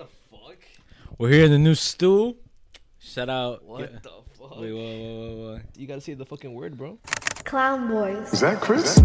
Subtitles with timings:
[0.00, 0.58] the fuck?
[1.18, 2.36] We're here in the new stew.
[2.98, 3.64] Shout out.
[3.64, 3.98] What Yeah.
[4.02, 4.58] the fuck?
[4.60, 5.62] Wait, what, what, what, what?
[5.76, 6.98] You gotta say the fucking word, bro.
[7.44, 8.32] Clown Boys.
[8.32, 8.98] Is that Chris?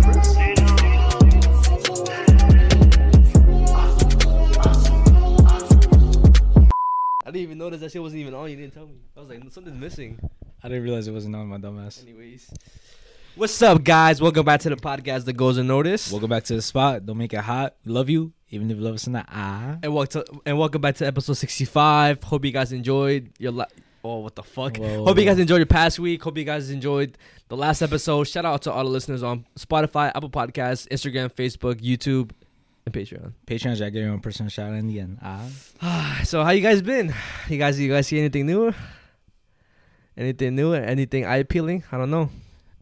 [7.27, 8.49] I didn't even notice that shit wasn't even on.
[8.49, 8.95] You didn't tell me.
[9.17, 10.19] I was like, something's missing.
[10.63, 12.01] I didn't realize it wasn't on my dumbass.
[12.03, 12.49] Anyways.
[13.35, 14.21] What's up, guys?
[14.21, 16.11] Welcome back to the podcast that goes unnoticed.
[16.11, 17.05] Welcome back to the spot.
[17.05, 17.75] Don't make it hot.
[17.85, 19.77] Love you, even if you love us in the eye.
[19.83, 22.23] and, welcome and welcome back to episode 65.
[22.23, 23.65] Hope you guys enjoyed your la-
[24.05, 24.77] Oh, what the fuck?
[24.77, 26.23] Whoa, Hope you guys enjoyed your past week.
[26.23, 27.17] Hope you guys enjoyed
[27.49, 28.25] the last episode.
[28.25, 32.31] Shout out to all the listeners on Spotify, Apple Podcasts, Instagram, Facebook, YouTube,
[32.85, 33.33] and Patreon.
[33.47, 35.17] Patreon, I get your own personal shout out in the end.
[35.21, 36.21] Ah.
[36.23, 37.13] so how you guys been?
[37.49, 38.73] You guys you guys see anything new?
[40.15, 40.73] Anything new?
[40.73, 41.83] Anything eye appealing?
[41.91, 42.29] I don't know.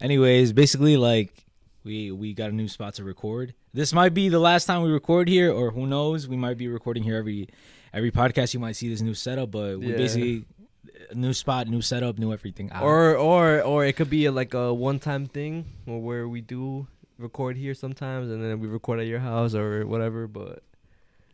[0.04, 1.46] Anyways, basically, like
[1.84, 3.54] we we got a new spot to record.
[3.74, 6.28] This might be the last time we record here, or who knows?
[6.28, 7.48] We might be recording here every
[7.94, 8.54] every podcast.
[8.54, 9.98] You might see this new setup, but we Yeah.
[9.98, 10.46] basically
[11.16, 12.70] new spot, new setup, new everything.
[12.74, 12.82] Ah.
[12.82, 16.42] Or or or it could be a, like a one time thing or where we
[16.42, 20.28] do record here sometimes and then we record at your house or whatever.
[20.28, 20.64] But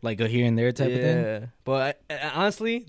[0.02, 1.22] like a here and there type of thing.
[1.24, 2.86] yeah, but I, I- honestly,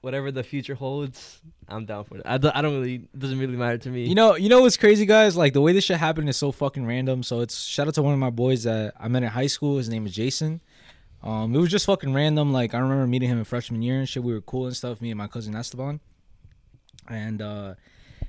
[0.00, 2.22] whatever the future holds, I'm down for it.
[2.24, 4.06] I don't, I don't really it doesn't really matter to me.
[4.06, 5.36] You know, you know what's crazy, guys?
[5.36, 7.22] Like the way this shit happened is so fucking random.
[7.22, 9.78] So it's shout out to one of my boys that I met in high school.
[9.78, 10.60] His name is Jason.
[11.22, 12.52] Um, it was just fucking random.
[12.52, 14.22] Like I remember meeting him in freshman year and shit.
[14.22, 15.00] We were cool and stuff.
[15.00, 16.00] Me and my cousin Esteban.
[17.08, 17.74] And uh,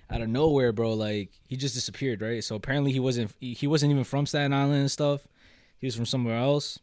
[0.10, 2.44] out of nowhere, bro, like he just disappeared, right?
[2.44, 5.28] So apparently he wasn't he wasn't even from Staten Island and stuff.
[5.78, 6.80] He was from somewhere else.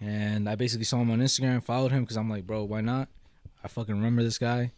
[0.00, 3.08] And I basically saw him on Instagram, followed him because I'm like, bro, why not?
[3.64, 4.72] I fucking remember this guy.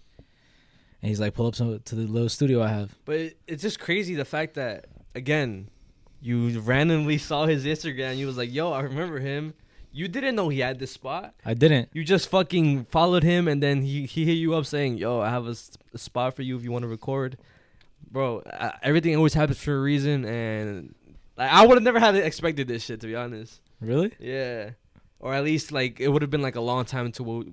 [1.03, 2.95] And he's like, pull up to, to the little studio I have.
[3.05, 5.69] but it, it's just crazy the fact that again,
[6.21, 8.17] you randomly saw his Instagram.
[8.17, 9.55] You was like, "Yo, I remember him."
[9.93, 11.35] You didn't know he had this spot.
[11.45, 11.89] I didn't.
[11.93, 15.29] You just fucking followed him, and then he he hit you up saying, "Yo, I
[15.29, 15.55] have a
[15.99, 17.37] spot for you if you want to record."
[18.11, 20.95] Bro, uh, everything always happens for a reason, and
[21.37, 23.61] like, I would have never had expected this shit to be honest.
[23.81, 24.13] Really?
[24.19, 24.71] Yeah,
[25.21, 27.45] or at least like it would have been like a long time till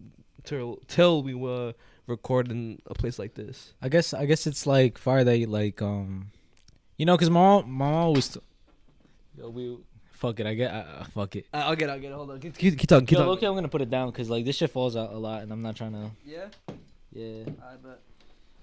[0.43, 1.73] till till we were
[2.07, 3.73] recording a place like this.
[3.81, 6.31] I guess I guess it's like fire that you, like um,
[6.97, 8.27] you know, cause my mom, my mom always.
[8.29, 8.39] T-
[9.37, 9.77] Yo, we
[10.11, 10.45] fuck it.
[10.45, 11.45] I get uh, uh, fuck it.
[11.53, 12.11] Uh, I'll get, I'll get.
[12.11, 13.37] Hold on, keep, keep, keep talking, keep Yo, talking.
[13.37, 15.51] okay, I'm gonna put it down because like this shit falls out a lot, and
[15.51, 16.11] I'm not trying to.
[16.25, 16.45] Yeah,
[17.13, 17.99] Yeah, I'm I bet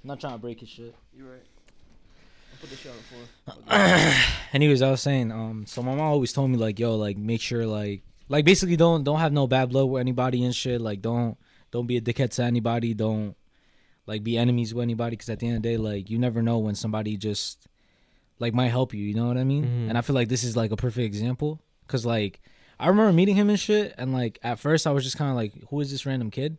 [0.04, 0.94] not trying to break his shit.
[1.16, 1.42] you're right.
[2.52, 2.96] I'll put this shit on
[3.46, 4.12] the floor.
[4.52, 7.40] Anyways, I was saying, um, so my mom always told me like, yo, like make
[7.40, 10.80] sure like, like basically don't don't have no bad blood with anybody and shit.
[10.80, 11.36] Like don't
[11.70, 12.94] don't be a dickhead to anybody.
[12.94, 13.36] Don't
[14.06, 16.42] like be enemies with anybody because at the end of the day, like you never
[16.42, 17.66] know when somebody just
[18.38, 19.02] like might help you.
[19.04, 19.64] You know what I mean?
[19.64, 19.88] Mhm.
[19.90, 22.40] And I feel like this is like a perfect example because like
[22.80, 25.36] I remember meeting him and shit, and like at first I was just kind of
[25.36, 26.58] like, who is this random kid?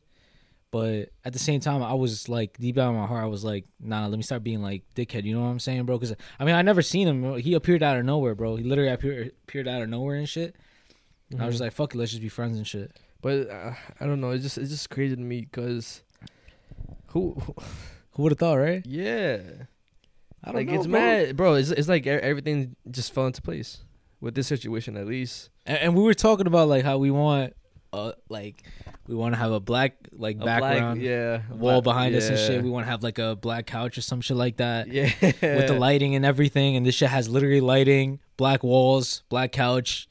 [0.71, 3.43] But at the same time, I was like deep down in my heart, I was
[3.43, 5.23] like, nah, let me start being like dickhead.
[5.23, 5.97] You know what I'm saying, bro?
[5.97, 7.37] Because I mean, I never seen him.
[7.39, 8.55] He appeared out of nowhere, bro.
[8.57, 10.55] He literally appeared appeared out of nowhere and shit.
[11.31, 12.91] And I was just like, fuck it, let's just be friends and shit.
[13.21, 14.31] But uh, I don't know.
[14.31, 16.03] It's just it's just crazy to me because
[17.07, 17.55] who, who
[18.13, 18.81] Who would have thought, right?
[18.85, 19.37] yeah.
[20.43, 20.99] I don't like know, it's bro.
[20.99, 21.53] mad, bro.
[21.55, 23.79] It's it's like everything just fell into place
[24.21, 25.49] with this situation at least.
[25.65, 27.53] And, and we were talking about like how we want,
[27.91, 28.63] uh, like
[29.07, 32.29] we want to have a black like A black- background yeah, wall black- behind us
[32.29, 32.63] and shit.
[32.63, 34.87] We want to have like a black couch or some shit like that.
[34.87, 36.75] yeah, with the lighting and everything.
[36.77, 40.07] And this shit has literally lighting, black walls, black couch,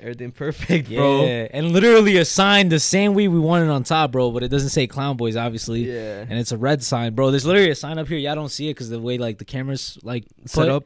[0.00, 1.24] everything perfect, yeah, bro.
[1.52, 4.30] and literally a sign the same way we wanted on top, bro.
[4.30, 7.30] But it doesn't say Clown Boys, obviously, Yeah, and it's a red sign, bro.
[7.30, 8.18] There's literally a sign up here.
[8.18, 10.84] Y'all don't see it because the way like the cameras like set put, up.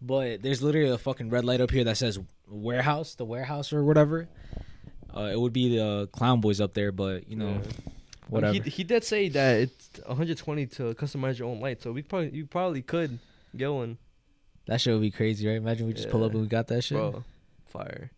[0.00, 2.18] but there's literally a fucking red light up here that says
[2.48, 4.28] warehouse, the warehouse or whatever.
[5.16, 7.90] Uh, it would be the Clown Boys up there, but you know, Yeah.
[8.28, 8.52] whatever.
[8.54, 12.30] He, he did say that it's 120 to customize your own light, so we probably
[12.30, 13.18] you probably could
[13.56, 13.96] get one,
[14.66, 15.56] that shit would be crazy, right?
[15.56, 16.98] Imagine we just pull up and we got that shit.
[16.98, 17.24] bro.
[17.66, 18.10] Fire.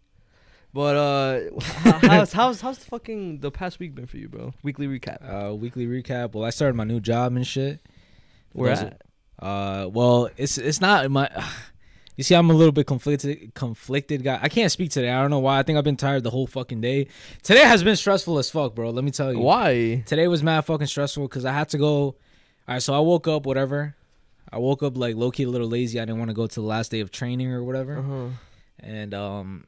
[0.78, 1.41] But uh,
[2.06, 4.55] how's how's how's the fucking the past week been for you, bro?
[4.62, 5.19] Weekly recap.
[5.29, 6.35] Uh, weekly recap.
[6.35, 7.81] Well, I started my new job and shit.
[8.52, 9.02] Where those- at?
[9.41, 11.29] Uh, well, it's it's not my.
[12.17, 13.55] You see, I'm a little bit conflicted.
[13.55, 14.38] Conflicted guy.
[14.43, 15.08] I can't speak today.
[15.11, 15.58] I don't know why.
[15.61, 17.06] I think I've been tired the whole fucking day.
[17.44, 18.91] Today has been stressful as fuck, bro.
[18.91, 19.38] Let me tell you.
[19.38, 20.02] Why?
[20.05, 21.94] Today was mad fucking stressful because I had to go.
[21.97, 22.17] All
[22.67, 23.94] right, so I woke up, whatever.
[24.52, 26.00] I woke up like low key a little lazy.
[26.00, 28.26] I didn't want to go to the last day of training or whatever, Uh-huh.
[28.81, 29.67] and um,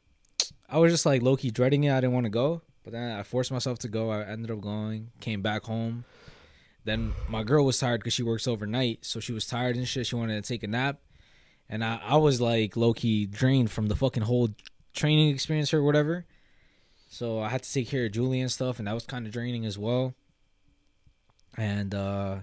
[0.71, 1.91] I was just like low key dreading it.
[1.91, 4.09] I didn't want to go, but then I forced myself to go.
[4.09, 5.11] I ended up going.
[5.19, 6.05] Came back home.
[6.85, 10.07] Then my girl was tired because she works overnight, so she was tired and shit.
[10.07, 10.99] She wanted to take a nap,
[11.69, 14.49] and I, I was like low key drained from the fucking whole
[14.93, 16.25] training experience or whatever.
[17.09, 19.33] So I had to take care of Julie and stuff, and that was kind of
[19.33, 20.15] draining as well.
[21.57, 22.37] And uh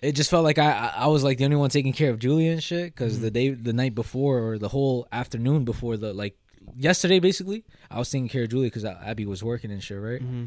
[0.00, 2.48] it just felt like I I was like the only one taking care of Julie
[2.48, 3.20] and shit because Mhm.
[3.20, 6.36] the day the night before or the whole afternoon before the like
[6.76, 10.20] yesterday basically I was taking care of Julie because Abby was working and shit right.
[10.20, 10.44] Mm-hmm.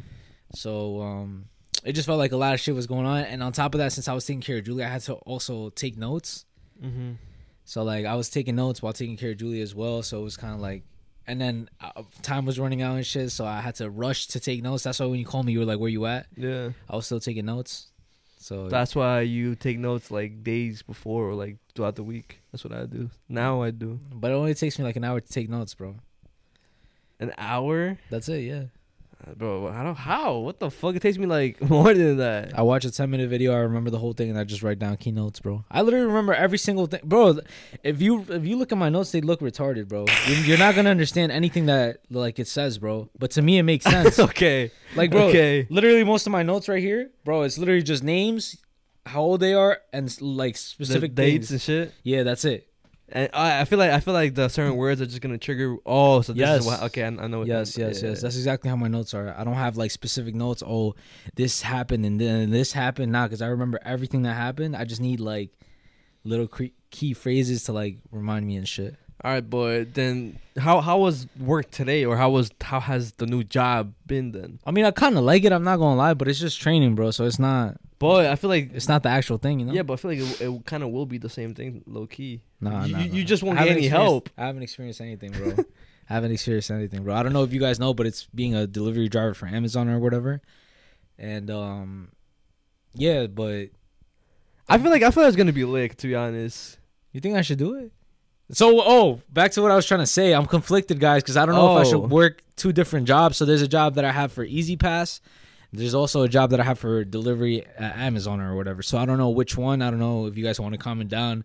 [0.56, 1.46] So um
[1.84, 3.78] it just felt like a lot of shit was going on, and on top of
[3.80, 6.46] that, since I was taking care of Julie, I had to also take notes.
[6.84, 7.14] Mm-hmm.
[7.64, 10.04] So like I was taking notes while taking care of Julie as well.
[10.04, 10.84] So it was kind of like,
[11.28, 13.32] and then uh, time was running out and shit.
[13.32, 14.84] So I had to rush to take notes.
[14.84, 16.72] That's why when you called me, you were like, "Where you at?" Yeah.
[16.90, 17.92] I was still taking notes.
[18.42, 22.40] So That's why you take notes like days before or like throughout the week.
[22.52, 23.10] That's what I do.
[23.28, 24.00] Now I do.
[24.14, 25.96] but it only takes me like an hour to take notes, bro.
[27.20, 28.40] An hour, That's it.
[28.44, 28.64] Yeah.
[29.28, 29.68] Uh, bro.
[29.68, 30.38] I don't how.
[30.38, 30.96] What the fuck?
[30.96, 32.58] It takes me like more than that.
[32.58, 33.52] I watch a ten minute video.
[33.52, 35.66] I remember the whole thing, and I just write down key notes, bro.
[35.70, 37.40] I literally remember every single thing, bro.
[37.84, 40.06] If you if you look at my notes, they look retarded, bro.
[40.28, 43.10] You- You're not gonna understand anything that like it says, bro.
[43.20, 44.18] But to me, it makes sense.
[44.30, 44.72] okay.
[44.96, 45.68] Like, bro, Okay.
[45.70, 47.42] literally most of my notes right here, bro.
[47.42, 48.56] It's literally just names,
[49.06, 51.52] how old they are, and like The specific dates dates.
[51.52, 51.94] and shit.
[52.04, 52.69] Yeah, that's it.
[53.12, 55.78] And I, I feel like I feel like the certain words are just gonna trigger.
[55.86, 56.62] Oh, so this Yes.
[56.62, 56.82] is what.
[56.84, 57.40] Okay, I, I know.
[57.40, 58.10] What Yes, yes, yeah.
[58.10, 58.22] yes.
[58.22, 59.34] That's exactly how my notes are.
[59.38, 60.62] I don't have like specific notes.
[60.66, 60.96] Oh,
[61.36, 63.12] this happened and then this happened.
[63.12, 64.76] Nah, because I remember everything that happened.
[64.76, 65.50] I just need like
[66.24, 68.96] little cre- key phrases to like remind me and shit.
[69.24, 69.84] All right, boy.
[69.86, 74.32] Then how how was work today, or how was how has the new job been
[74.32, 74.60] then?
[74.66, 75.52] I mean, I kind of like it.
[75.52, 77.12] I'm not gonna lie, but it's just training, bro.
[77.12, 77.78] So it's not.
[78.00, 79.74] Boy, I feel like It's not the actual thing, you know.
[79.74, 82.08] yeah, but I feel like it, it kind of will be the same thing, low
[82.08, 82.40] key.
[82.62, 83.28] Nah, you, nah, you, nah.
[83.28, 84.30] just won't I get any help.
[84.38, 85.56] I haven't experienced anything, bro.
[86.10, 87.16] I haven't experienced anything, bro.
[87.16, 89.88] I don't know if you guys know, but it's being a delivery driver for Amazon
[89.90, 90.42] or whatever.
[91.18, 92.10] And um,
[92.94, 93.70] yeah, but
[94.68, 95.98] I feel like I feel like it's gonna be lit.
[96.00, 96.78] To be honest.
[97.12, 97.92] you think I should do it?
[98.52, 100.34] So, oh, back to what I was trying to say.
[100.34, 101.92] I'm conflicted, guys, because I don't know if I Oh.
[101.92, 103.38] should work two different jobs.
[103.38, 105.20] So there's a job that I have for E-ZPass.
[105.72, 108.82] There's also a job that I have for delivery at Amazon or whatever.
[108.82, 109.84] So I don't know which one.
[109.84, 111.44] I don't know if you guys want to comment down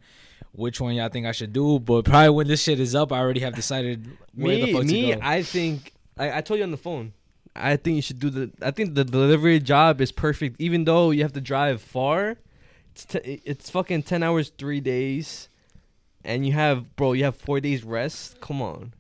[0.55, 1.79] which one y'all think I should do.
[1.79, 5.11] But probably when this shit is up, I already have decided where the fuck me,
[5.11, 5.21] to go.
[5.23, 7.13] I think I, I told you on the phone.
[7.57, 8.51] I think you should do the.
[8.63, 12.37] I think the delivery job is perfect, even though you have to drive far.
[12.93, 15.49] It's t- it's fucking ten hours, three days,
[16.25, 18.41] and you have bro, you have four days rest.
[18.41, 18.95] Come on.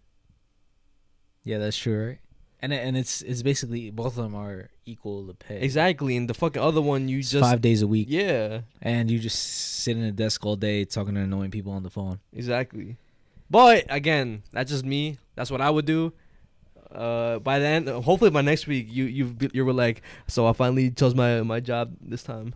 [1.42, 2.18] Yeah, that's true, right?
[2.60, 5.60] And and it's it's basically both of them are equal the pay.
[5.60, 9.10] Exactly, and the fucking other one you It's just five days a week, yeah, and
[9.10, 9.38] you just
[9.82, 12.20] sit in a desk all day talking to annoying people on the phone.
[12.32, 12.96] exactly.
[13.50, 15.18] But again, that's just me.
[15.36, 16.12] That's what I would do.
[16.90, 20.90] Uh, by then, hopefully by next week, you you you were like, so I finally
[20.90, 22.54] chose my my job this time.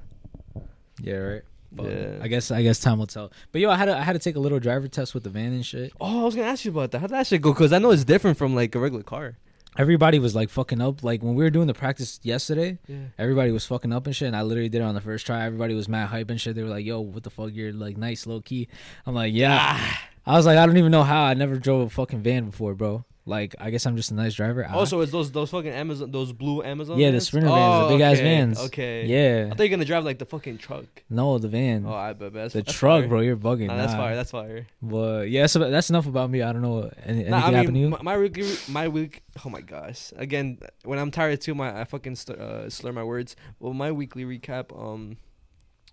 [1.02, 1.42] Yeah, right.
[1.70, 2.18] But Yeah.
[2.22, 3.30] I guess I guess time will tell.
[3.52, 5.30] But yo, I had to, I had to take a little driver test with the
[5.30, 5.92] van and shit.
[6.00, 7.00] Oh, I was gonna ask you about that.
[7.00, 7.52] How'd that shit go?
[7.52, 9.36] Because I know it's different from like a regular car.
[9.76, 11.04] Everybody was like fucking up.
[11.04, 12.96] Like when we were doing the practice yesterday, Yeah.
[13.18, 14.26] everybody was fucking up and shit.
[14.26, 15.44] And I literally did it on the first try.
[15.44, 16.56] Everybody was mad hype and shit.
[16.56, 17.50] They were like, "Yo, what the fuck?
[17.52, 18.68] You're like nice, low key."
[19.06, 19.78] I'm like, "Yeah."
[20.26, 21.22] I was like, "I don't even know how.
[21.24, 24.34] I never drove a fucking van before, bro." Like, I guess I'm just a nice
[24.34, 24.64] driver.
[24.64, 26.98] I- Also, it's those those fucking Amazon, those blue Amazon.
[26.98, 27.20] Yeah, the?
[27.20, 28.58] Sprinter vans, the big-ass vans.
[28.66, 29.04] Okay.
[29.06, 29.46] yeah.
[29.46, 30.86] I thought you were gonna drive like the fucking truck.
[31.10, 31.84] No, the van.
[31.86, 32.32] Oh, I bet.
[32.32, 33.08] That's, the that's truck, fire.
[33.08, 33.20] bro.
[33.20, 33.66] You're bugging.
[33.68, 33.98] Nah, that's Nah.
[33.98, 34.16] fire.
[34.16, 34.66] That's fire.
[34.80, 36.40] But yeah, so that's enough about me.
[36.42, 37.88] I don't know any, anything Nah, I happened to you.
[37.90, 38.38] my, my week,
[38.68, 39.22] my week.
[39.44, 40.12] Oh my gosh!
[40.16, 43.36] Again, when I'm tired too, my I fucking st- uh, slur my words.
[43.60, 44.72] Well, my weekly recap.
[44.72, 45.18] Um,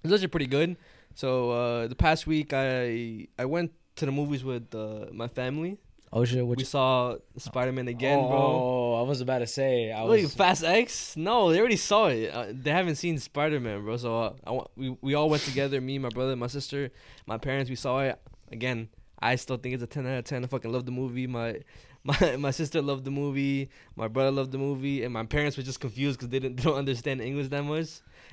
[0.04, 0.78] it's actually pretty good.
[1.16, 5.78] So uh, the past week, I I went to the movies with uh, my family.
[6.14, 8.38] Oh shit, what we you saw Spider Man again, bro.
[8.38, 9.92] Oh, I was about to say.
[9.92, 10.34] I Wait, was.
[10.36, 11.16] Fast X?
[11.18, 12.30] No, they already saw it.
[12.34, 13.98] Uh, they haven't seen Spider Man, bro.
[13.98, 15.80] So uh, I wa- we we all went together.
[15.82, 16.92] Me, my brother, my sister,
[17.26, 17.70] my parents.
[17.70, 18.20] We saw it
[18.52, 18.90] again.
[19.20, 20.44] I still think it's a ten out of ten.
[20.44, 21.28] I fucking love the movie.
[21.28, 21.62] My
[22.04, 23.70] my my sister loved the movie.
[23.96, 26.64] My brother loved the movie, and my parents were just confused because they didn't they
[26.64, 27.88] don't understand English that much.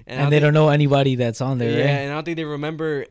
[0.06, 1.70] I and they think- don't know anybody that's on there.
[1.70, 1.90] yeah, right?
[2.02, 3.06] and I don't think they remember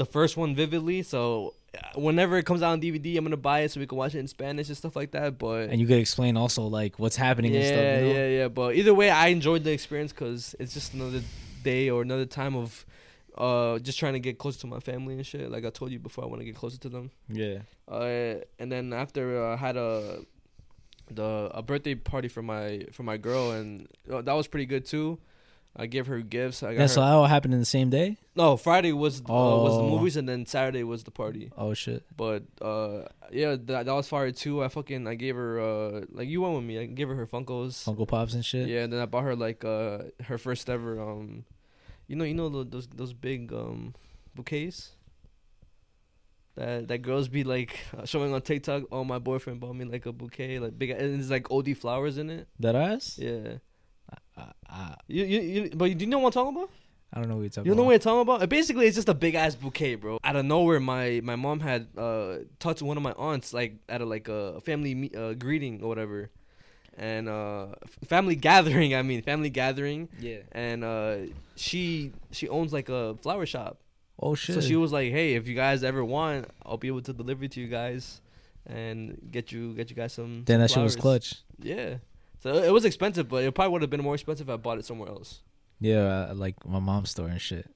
[0.00, 1.02] the first one vividly.
[1.02, 3.98] So uh, whenever it comes out on DVD, I'm gonna buy it so we can
[3.98, 5.36] watch it in Spanish and stuff like that.
[5.38, 7.84] But And you could explain also like what's happening yeah, and stuff.
[7.84, 8.20] You know?
[8.20, 8.48] yeah, yeah.
[8.48, 11.20] But either way, I enjoyed the experience because it's just another
[11.62, 12.86] day or another time of
[13.36, 15.50] uh just trying to get closer to my family and shit.
[15.50, 17.10] Like I told you before, I want to get closer to them.
[17.28, 17.58] yeah.
[17.86, 20.20] Uh, and then after uh, I had a
[21.10, 24.86] the a birthday party for my for my girl, and uh, that was pretty good
[24.86, 25.18] too.
[25.76, 26.62] I gave her gifts.
[26.62, 26.86] I got Yeah.
[26.86, 27.06] So her.
[27.06, 28.18] that all happened in the same day.
[28.34, 29.88] No, Friday was uh, was the Oh.
[29.98, 31.50] movies, and then Saturday was the party.
[31.56, 32.04] Oh shit.
[32.16, 34.62] But uh, yeah, that, that was fire too.
[34.64, 36.78] I fucking I gave her uh like you went with me.
[36.80, 37.84] I gave her her Funkos.
[37.84, 38.68] Funko Pops and shit.
[38.68, 41.44] Yeah, and then I bought her like uh her first ever um,
[42.08, 43.94] you know you know tho- those those big um
[44.34, 44.90] bouquets.
[46.56, 48.84] that that girls be like showing on TikTok.
[48.90, 52.18] Oh, my boyfriend bought me like a bouquet, like big, and it's like OD flowers
[52.18, 52.48] in it.
[52.58, 53.18] That ass?
[53.18, 53.58] Yeah.
[54.40, 56.70] I, I, You, you, you but do you know what I'm talking about?
[57.12, 57.70] I don't know what you're talking about.
[57.70, 57.86] You know about.
[57.86, 58.42] what I'm talking about?
[58.42, 60.18] Uh, Basically, it's just a big ass bouquet, bro.
[60.22, 63.74] Out of nowhere, my my mom had uh talked to one of my aunts like
[63.88, 66.30] at a like a family me- uh, greeting or whatever,
[66.96, 67.66] and uh
[68.04, 68.94] family gathering.
[68.94, 70.38] I mean, family gathering, Yeah.
[70.52, 71.16] and uh
[71.56, 73.80] she she owns like a flower shop.
[74.22, 74.54] Oh shit.
[74.54, 77.48] So she was like, "Hey, if you guys ever want, I'll be able to deliver
[77.48, 78.20] to you guys,
[78.66, 81.34] and get you get you guys some." then that shit was clutch.
[81.58, 81.96] Yeah.
[82.40, 84.78] So it was expensive, but it probably would have been more expensive if I bought
[84.78, 85.40] it somewhere else.
[85.78, 87.66] Yeah, uh, like my mom's store and shit.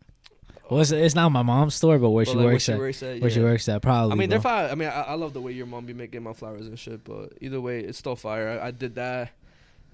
[0.70, 2.78] Well, it's, it's not my mom's store, but where But, she like, works at.
[2.78, 4.12] works at, Where she works at, probably.
[4.12, 4.38] I mean, bro.
[4.38, 4.70] they're fine.
[4.70, 7.04] I mean, I, I love the way your mom be making my flowers and shit.
[7.04, 8.58] But either way, it's still fire.
[8.60, 9.32] I, I did that,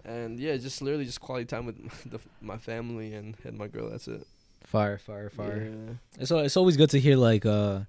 [0.04, 1.76] and yeah, just literally just quality time with
[2.10, 3.90] the, my family and, and my girl.
[3.90, 4.24] That's it.
[4.64, 5.68] Fire, fire, fire.
[5.72, 5.94] Yeah.
[6.20, 7.80] It's it's always good to hear like uh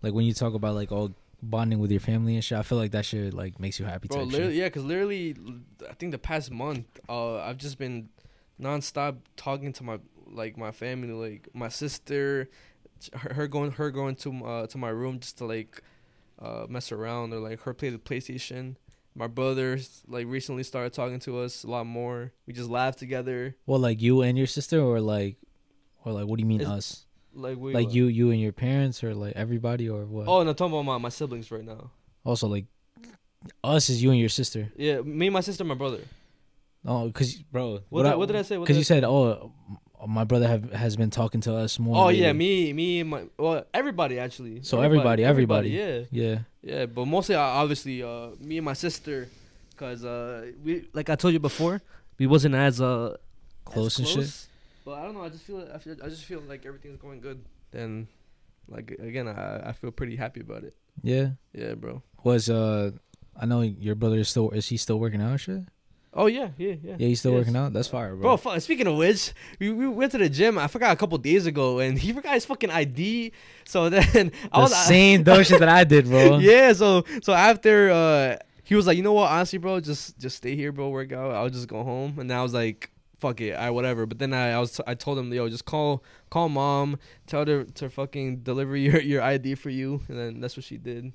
[0.00, 1.12] like when you talk about like all
[1.50, 2.58] bonding with your family and shit.
[2.58, 4.08] I feel like that shit like makes you happy.
[4.08, 4.58] Bro, literally, shit.
[4.60, 5.36] yeah, because literally,
[5.88, 8.08] I think the past month, uh, I've just been
[8.60, 12.48] nonstop talking to my like my family, like my sister,
[13.12, 15.82] her, her going her going to uh to my room just to like
[16.40, 18.76] uh mess around or like her play the PlayStation.
[19.16, 22.32] My brothers like recently started talking to us a lot more.
[22.46, 23.54] We just laugh together.
[23.66, 25.36] Well, like you and your sister, or like,
[26.04, 27.03] or like, what do you mean It's- us?
[27.34, 30.28] Like we Like you, you and your parents, or like everybody, or what?
[30.28, 31.90] Oh, no, I'm talking about my, my siblings right now.
[32.24, 32.66] Also, like
[33.62, 34.72] us is you and your sister.
[34.76, 36.00] Yeah, me, my sister, my brother.
[36.86, 38.56] Oh, cause bro, What, did, I, what did I say?
[38.58, 39.52] Because you said, oh,
[40.06, 41.96] my brother have has been talking to us more.
[41.96, 44.62] Oh yeah, me, me, and my well, everybody actually.
[44.62, 45.70] So everybody, everybody.
[45.70, 46.38] Yeah, Yeah.
[46.62, 49.28] yeah, but mostly uh, obviously uh, me and my sister,
[49.76, 51.80] cause uh, we like I told you before,
[52.18, 53.16] we wasn't as uh
[53.64, 54.46] Close as and shit?
[54.84, 55.22] But I don't know.
[55.22, 57.44] I just feel I, feel, I just feel like everything's going good.
[57.70, 58.06] Then,
[58.68, 60.74] like again, I I feel pretty happy about it.
[61.02, 61.30] Yeah.
[61.52, 62.02] Yeah, bro.
[62.22, 62.90] Was uh,
[63.38, 65.60] I know your brother is still is he still working out and shit?
[66.16, 66.94] Oh yeah, yeah, yeah.
[66.96, 67.40] Yeah, he's still Yes.
[67.40, 67.72] working out.
[67.72, 68.36] That's fire, Bro, bro.
[68.36, 70.58] fu- speaking of which, we, we went to the gym.
[70.58, 73.32] I forgot a couple days ago, and he forgot his fucking ID.
[73.64, 76.38] So then I the was same dumb shit that I did, bro.
[76.50, 76.72] yeah.
[76.72, 80.54] So so after uh, he was like, you know what, honestly, bro, just just stay
[80.54, 81.32] here, bro, work out.
[81.34, 82.18] I'll just go home.
[82.20, 84.06] And then I was like, fuck it, I whatever.
[84.06, 87.64] But then I, I was I told him, yo, just call call mom, tell her
[87.64, 91.12] to fucking deliver your your ID for you, and then that's what she did.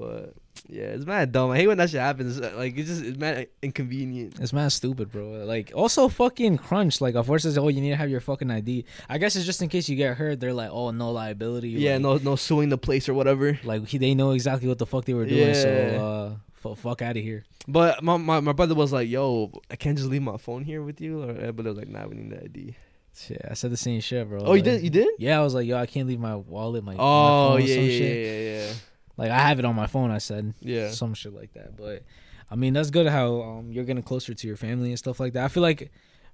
[0.00, 0.32] But
[0.68, 1.50] yeah, it's mad dumb.
[1.50, 2.40] I hate when that shit happens.
[2.40, 4.40] Like it's just it's mad inconvenient.
[4.40, 5.44] It's mad stupid, bro.
[5.44, 7.00] Like also fucking Crunch.
[7.00, 8.84] Like of course says, oh, you need to have your fucking ID.
[9.08, 10.40] I guess it's just in case you get hurt.
[10.40, 11.68] They're like, oh, no liability.
[11.70, 13.58] Yeah, like, no no suing the place or whatever.
[13.64, 15.54] Like he, they know exactly what the fuck they were doing.
[15.54, 16.02] So Yeah.
[16.02, 17.44] uh, f- fuck out of here.
[17.68, 20.82] But my, my my brother was like, "Yo, I can't just leave my phone here
[20.82, 22.74] with you." Or, but they was like, "Nah, we need the ID."
[23.14, 24.40] Shit, I said the same shit, bro.
[24.40, 24.82] Oh, you did?
[24.82, 25.08] You did?
[25.18, 27.74] Yeah, I was like, yo, I can't leave my wallet, my, my Oh, phone, yeah,
[27.74, 28.26] some yeah, shit.
[28.26, 28.72] yeah, yeah,
[29.20, 30.10] Like I have it on my phone.
[30.10, 30.90] I said, yeah.
[30.90, 31.76] some shit like that.
[31.76, 32.04] But
[32.50, 35.34] I mean, that's good how um, you're getting closer to your family and stuff like
[35.34, 35.44] that.
[35.44, 35.90] I feel like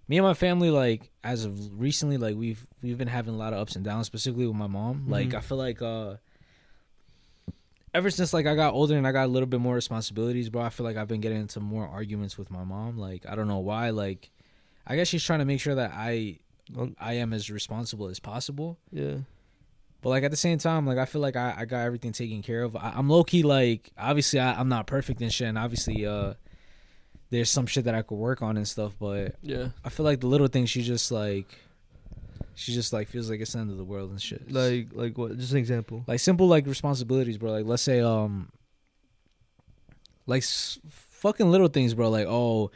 [0.09, 3.53] me and my family, like as of recently, like we've we've been having a lot
[3.53, 5.07] of ups and downs, specifically with my mom.
[5.09, 5.35] Like Mhm.
[5.35, 6.15] I feel like uh,
[7.95, 10.63] ever since like I got older and I got a little bit more responsibilities, bro.
[10.63, 12.99] I feel like I've been getting into more arguments with my mom.
[12.99, 13.91] Like I don't know why.
[13.91, 14.31] Like
[14.87, 16.39] I guess she's trying to make sure that I
[17.01, 18.79] I am as responsible as possible.
[18.93, 19.17] yeah.
[20.03, 22.43] But like at the same time, like I feel like I, I got everything taken
[22.43, 22.77] care of.
[22.77, 26.35] I, I'm low key like obviously I, I'm not perfect and shit, and obviously uh
[27.31, 28.95] there's some shit that I could work on and stuff.
[29.01, 29.69] But Yeah.
[29.85, 31.47] I feel like the little things she just like
[32.55, 34.51] she just like feels like it's the end of the world and shit.
[34.53, 35.37] Like like what?
[35.39, 36.05] Just an example.
[36.07, 37.51] like simple like responsibilities, bro.
[37.53, 38.51] Like let's say um
[40.27, 42.11] like s- fucking little things, bro.
[42.11, 42.71] Like oh.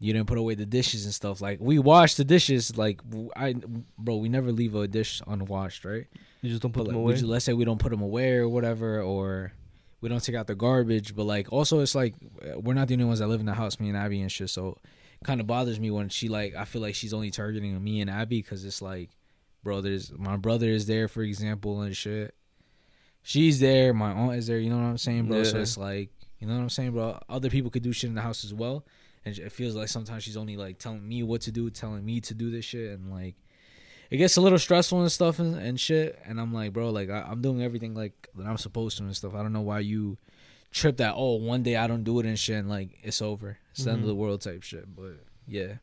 [0.00, 1.40] You didn't put away the dishes and stuff.
[1.40, 2.78] Like we wash the dishes.
[2.78, 3.00] Like
[3.34, 3.56] I,
[3.98, 6.06] bro, we never leave a dish unwashed, right?
[6.40, 7.12] You just don't put like, them we away.
[7.14, 9.52] just- let's say we don't put them away or whatever, or
[10.00, 11.16] we don't take out the garbage.
[11.16, 12.14] But like, also, it's like
[12.56, 14.50] we're not the only ones that live in the house, me and Abby and shit.
[14.50, 14.76] So,
[15.20, 16.54] it kind of bothers me when she like.
[16.54, 19.10] I feel like she's only targeting me and Abby because it's like,
[19.64, 22.34] bro, there's my brother is there, for example, and shit.
[23.22, 24.58] She's there, my aunt is there.
[24.58, 25.42] You know what I'm saying, bro?
[25.42, 27.18] So it's like, you know what I'm saying, bro.
[27.28, 28.86] Other people could do shit in the house as well,
[29.24, 32.20] and it feels like sometimes she's only like telling me what to do, telling me
[32.20, 33.34] to do this shit, and like
[34.10, 36.18] it gets a little stressful and stuff and, and shit.
[36.24, 39.16] And I'm like, bro, like I, I'm doing everything like that I'm supposed to and
[39.16, 39.34] stuff.
[39.34, 40.16] I don't know why you
[40.72, 41.14] trip that.
[41.16, 43.58] Oh, one day I don't do it and shit, and like it's over.
[43.72, 44.08] It's the end of Mhm.
[44.08, 44.94] the world type shit.
[44.94, 45.14] But
[45.46, 45.74] yeah,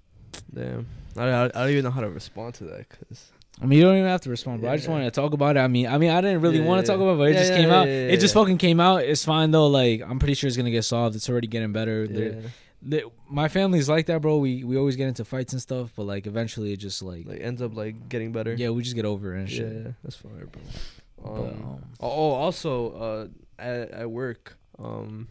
[0.53, 0.87] Damn.
[1.17, 3.85] I, I I don't even know how to respond to that because I mean, you
[3.85, 4.69] don't even have to respond, bro.
[4.71, 4.93] I just Yeah.
[4.95, 5.61] wanted to talk about it.
[5.61, 6.97] I mean, I mean, I didn't really Yeah, want to yeah.
[6.97, 7.87] talk about, it, but it Yeah, just yeah, came yeah, out.
[7.87, 9.03] yeah, it just fucking came out.
[9.03, 9.67] It's fine though.
[9.67, 11.15] Like I'm pretty sure it's gonna get solved.
[11.15, 12.05] It's already getting better.
[12.07, 12.49] They're- yeah.
[12.85, 14.37] They- my family's like that, bro.
[14.37, 17.41] We we always get into fights and stuff, but like eventually it just like, like
[17.41, 18.53] ends up like getting better.
[18.53, 19.73] yeah, we just get over it and shit.
[19.73, 20.61] Yeah, that's fire, bro.
[21.23, 23.27] Um, But, um, oh, oh, also, uh,
[23.57, 25.27] at, at work, um,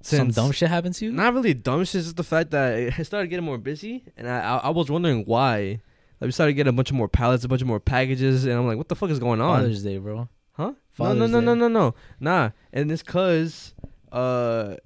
[0.00, 1.12] some dumb shit happened to you.
[1.12, 2.02] Not really dumb shit.
[2.02, 5.24] Just the fact that it started getting more busy, and I I, I was wondering
[5.24, 5.80] why.
[6.20, 8.54] Like we started getting a bunch of more pallets, a bunch of more packages, and
[8.54, 9.60] I'm like, what the fuck is going on?
[9.60, 10.28] Father's Day, bro.
[10.52, 10.72] Huh?
[10.92, 12.50] Father's no, no, no, no, no, no, nah.
[12.72, 13.74] And it's cause,
[14.10, 14.76] uh,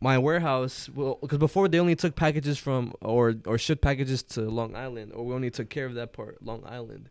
[0.00, 0.88] my warehouse.
[0.92, 5.12] Well, because before they only took packages from or or shipped packages to Long Island,
[5.14, 7.10] or we only took care of that part, Long Island.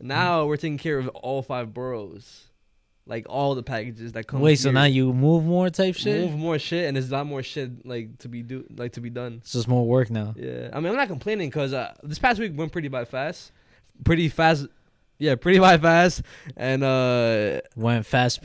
[0.00, 0.06] Hmm.
[0.08, 2.46] Now we're taking care of all five boroughs,
[3.06, 4.40] like all the packages that come.
[4.40, 6.30] Wait, so now you move more type shit?
[6.30, 9.00] move more shit, and there's a lot more shit like to be do like to
[9.00, 9.40] be done.
[9.42, 10.34] It's just more work now.
[10.36, 13.52] Yeah, I mean, I'm not complaining because uh, this past week went pretty by fast,
[14.04, 14.66] pretty fast.
[15.18, 16.22] Yeah, pretty by fast,
[16.56, 18.40] and uh, Went fast,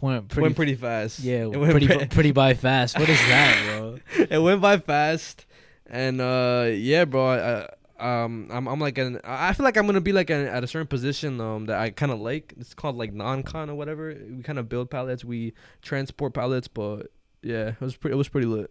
[0.00, 1.20] went pretty, went pretty fast.
[1.20, 2.98] yeah, it went pretty, pre- pretty by fast.
[2.98, 3.98] What is that, bro?
[4.30, 5.46] it went by fast,
[5.86, 7.26] and uh, yeah, bro.
[7.26, 7.68] I,
[8.00, 9.20] um, I'm, I'm like an.
[9.24, 11.90] I feel like I'm gonna be like an, at a certain position um that I
[11.90, 12.54] kind of like.
[12.58, 14.14] It's called like non-con or whatever.
[14.30, 17.08] We kind of build pallets, we transport pallets, but
[17.42, 18.14] yeah, it was pretty.
[18.14, 18.70] It was pretty lit.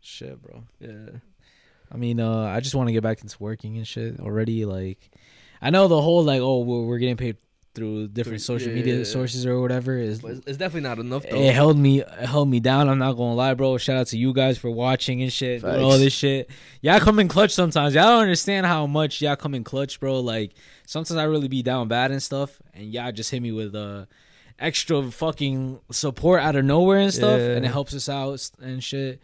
[0.00, 0.64] Shit, bro.
[0.80, 1.18] Yeah.
[1.92, 4.64] I mean, uh, I just want to get back into working and shit already.
[4.64, 5.10] Like,
[5.62, 7.36] I know the whole like, oh, we're, we're getting paid
[7.74, 10.98] through different Through- social yeah, media yeah, sources or whatever is it's, it's definitely not
[10.98, 11.36] enough though.
[11.36, 12.88] it held me it held me down.
[12.88, 13.78] I'm not gonna lie, bro.
[13.78, 16.48] Shout out to you guys for watching and shit, all this shit.
[16.82, 17.94] Y'all come in clutch sometimes.
[17.94, 20.20] Y'all don't understand how much y'all come in clutch, bro.
[20.20, 20.52] Like
[20.86, 24.06] sometimes I really be down bad and stuff, and y'all just hit me with uh
[24.58, 27.56] extra fucking support out of nowhere and stuff, Yeah.
[27.56, 29.20] and it helps us out and shit.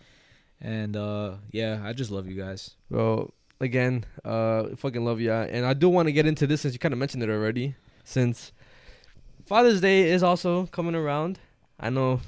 [0.60, 2.72] And uh yeah, I just love you guys.
[2.90, 5.46] Bro, again, uh, fucking love y'all.
[5.48, 7.76] And I do want to get into this since you kind of mentioned it already.
[8.04, 8.52] Since
[9.46, 11.38] Father's Day is also coming around,
[11.78, 12.20] I know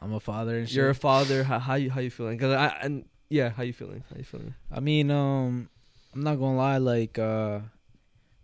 [0.00, 1.44] I'm a father and you're a father.
[1.44, 2.38] How, how you how you feeling?
[2.38, 4.04] Cause I and yeah, how you feeling?
[4.10, 4.54] How you feeling?
[4.70, 5.68] I mean, um,
[6.14, 6.78] I'm not gonna lie.
[6.78, 7.60] Like, uh,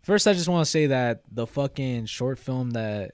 [0.02, 3.12] first, I just want to say that the fucking short film that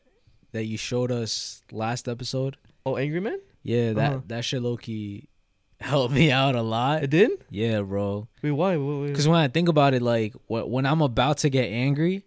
[0.53, 3.41] that you showed us last episode, Oh, Angry Man?
[3.63, 4.21] yeah, that Uh-huh.
[4.29, 5.29] that shit low key
[5.81, 7.03] helped me out a lot.
[7.03, 7.33] It did?
[7.51, 8.29] Yeah, bro.
[8.43, 8.77] Wait, why?
[8.77, 12.23] Because when I think about it, like when I'm about to get angry,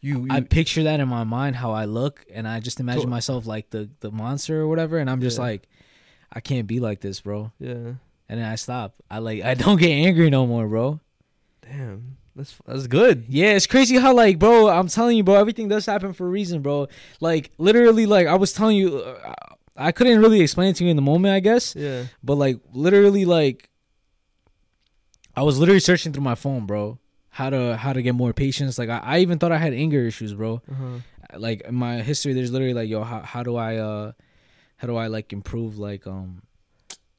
[0.00, 3.08] you, you I picture that in my mind how I look, and I just imagine
[3.10, 5.44] myself like the the monster or whatever, and I'm just Yeah.
[5.44, 5.68] like,
[6.32, 7.52] I can't be like this, bro.
[7.58, 7.94] yeah.
[8.28, 8.94] And then I stop.
[9.10, 11.00] I like I don't get angry no more, bro.
[11.62, 13.24] Damn, that's that's good.
[13.28, 14.68] Yeah, it's crazy how like, bro.
[14.68, 15.34] I'm telling you, bro.
[15.36, 16.88] Everything does happen for a reason, bro.
[17.20, 19.32] Like literally, like I was telling you, uh,
[19.76, 21.74] I couldn't really explain it to you in the moment, I guess.
[21.76, 22.06] Yeah.
[22.22, 23.70] But like literally, like
[25.36, 26.98] I was literally searching through my phone, bro.
[27.36, 28.78] How to how to get more patience.
[28.78, 30.62] Like I, I even thought I had anger issues, bro.
[30.70, 31.38] Uh-huh.
[31.38, 34.12] Like in my history, there's literally like, yo, how how do I uh
[34.78, 36.40] how do I like improve like um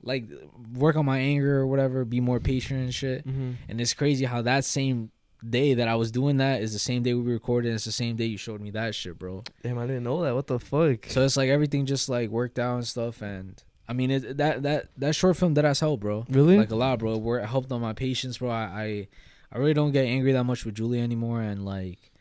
[0.02, 0.26] like
[0.74, 3.28] work on my anger or whatever, be more patient and shit.
[3.28, 3.52] Mm-hmm.
[3.70, 5.12] And it's crazy how that same
[5.48, 7.68] day that I was doing that is the same day we recorded.
[7.68, 9.44] And it's the same day you showed me that shit, bro.
[9.62, 10.34] Damn, I didn't know that.
[10.34, 11.06] What the fuck?
[11.10, 13.22] So it's like everything just like worked out and stuff.
[13.22, 16.26] And I mean, it, that that that short film that has helped, bro.
[16.28, 16.58] Really?
[16.58, 17.18] Like a lot, bro.
[17.18, 18.50] Where it helped on my patience, bro.
[18.50, 19.08] I, I
[19.52, 22.12] I really don't get angry that much with Julia anymore, and like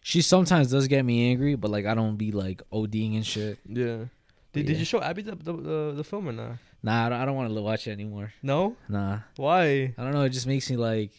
[0.00, 3.58] she sometimes does get me angry, but like I don't be like ODing and shit.
[3.66, 4.04] yeah.
[4.52, 6.52] Did, did you show Abby the the, the, the film or not?
[6.82, 8.32] Nah, I don't, I don't want to watch it anymore.
[8.42, 8.76] No.
[8.88, 9.18] Nah.
[9.36, 9.92] Why?
[9.96, 10.22] I don't know.
[10.22, 11.10] It just makes me like,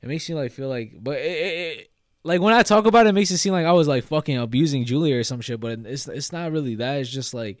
[0.00, 1.90] it makes me like feel like, but it, it, it,
[2.22, 4.38] like when I talk about it, it makes it seem like I was like fucking
[4.38, 5.60] abusing Julia or some shit.
[5.60, 6.98] But it's it's not really that.
[7.00, 7.58] It's just like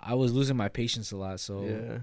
[0.00, 1.40] I was losing my patience a lot.
[1.40, 1.98] So Yeah.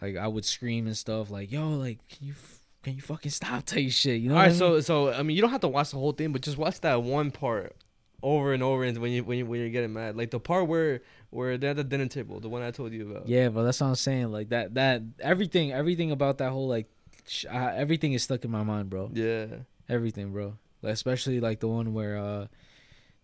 [0.00, 3.30] like I would scream and stuff like, "Yo, like can you f- can you fucking
[3.30, 4.36] stop type shit?" You know?
[4.36, 6.32] All right, I so so I mean, you don't have to watch the whole thing,
[6.32, 7.74] but just watch that one part
[8.22, 10.66] over and over, and when you when you when you're getting mad, like the part
[10.68, 13.28] where where they're at the dinner table, the one I told you about.
[13.28, 14.30] yeah, but that's what I'm saying.
[14.32, 16.86] Like that that everything everything about that whole like
[17.26, 19.10] sh- I, everything is stuck in my mind, bro.
[19.14, 19.46] Yeah.
[19.88, 20.56] Everything, bro.
[20.82, 22.46] Like, especially like the one where uh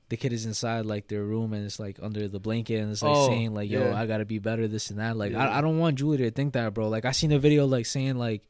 [0.09, 3.03] the kid is inside like their room and it's like under the blanket and it's
[3.03, 4.01] like Oh, saying like, "Yo, yeah.
[4.01, 5.17] I gotta be better," this and that.
[5.17, 5.49] Like, Yeah.
[5.49, 6.89] I I don't want Julie to think that, bro.
[6.89, 8.43] Like, I seen a video like saying like,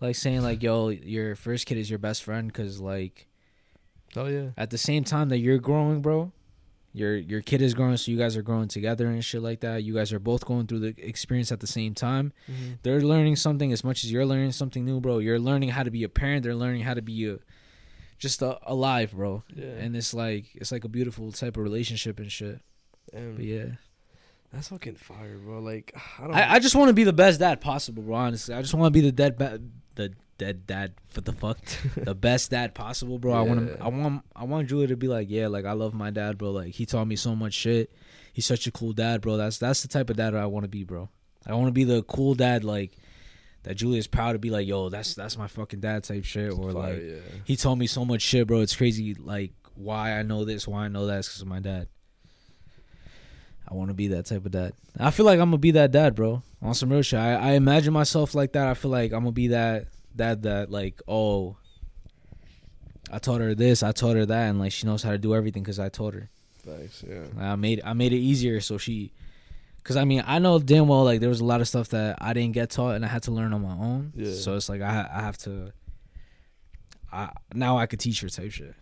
[0.00, 3.26] like saying like, "Yo, your first kid is your best friend," because like
[4.16, 4.50] Oh yeah.
[4.56, 6.32] at the same time that you're growing, bro.
[6.92, 9.82] Your your kid is growing, so you guys are growing together and shit like that.
[9.82, 12.72] You guys are both going through the experience at the same time Mm-hmm.
[12.84, 15.18] they're learning something as much as you're learning something new, bro.
[15.18, 16.44] You're learning how to be a parent.
[16.44, 17.38] They're learning how to be a,
[18.18, 19.42] just a, alive, bro.
[19.52, 19.64] Yeah.
[19.66, 22.60] And it's like it's like a beautiful type of relationship and shit.
[23.12, 23.66] Damn, But yeah,
[24.52, 25.58] that's fucking fire, bro.
[25.58, 26.34] Like I don't.
[26.36, 28.14] I, I just want to be the best dad possible, bro.
[28.14, 29.58] Honestly, I just want to be the dead ba-
[29.94, 30.94] the dead dad.
[31.14, 31.58] What the fuck?
[31.96, 33.32] the best dad possible, bro.
[33.32, 33.76] I want Yeah.
[33.80, 34.22] I want.
[34.34, 36.50] I want Julia to be like, yeah, like I love my dad, bro.
[36.50, 37.90] Like he taught me so much shit.
[38.32, 39.36] He's such a cool dad, bro.
[39.36, 41.08] That's that's the type of dad I want to be, bro.
[41.46, 42.92] I want to be the cool dad, like
[43.62, 43.76] that.
[43.76, 47.02] Julia's proud to be like, yo, that's that's my fucking dad type shit, or like
[47.02, 47.16] yeah.
[47.44, 48.60] he told me so much shit, bro.
[48.60, 49.14] It's crazy.
[49.14, 51.88] Like why I know this, why I know that because of my dad.
[53.68, 54.74] I want to be that type of dad.
[54.98, 56.42] I feel like I'm gonna be that dad, bro.
[56.62, 57.18] On some real shit.
[57.18, 58.68] I, I imagine myself like that.
[58.68, 61.56] I feel like I'm gonna be that dad that like oh.
[63.10, 65.34] I taught her this, I taught her that, and like she knows how to do
[65.34, 66.30] everything because I taught her.
[66.64, 67.04] Thanks.
[67.06, 67.24] Yeah.
[67.38, 69.12] I made I made it easier so she,
[69.76, 72.16] because I mean I know damn well like there was a lot of stuff that
[72.20, 74.12] I didn't get taught and I had to learn on my own.
[74.16, 74.32] Yeah.
[74.32, 75.72] So it's like I I have to.
[77.12, 78.74] I now I could teach her type shit.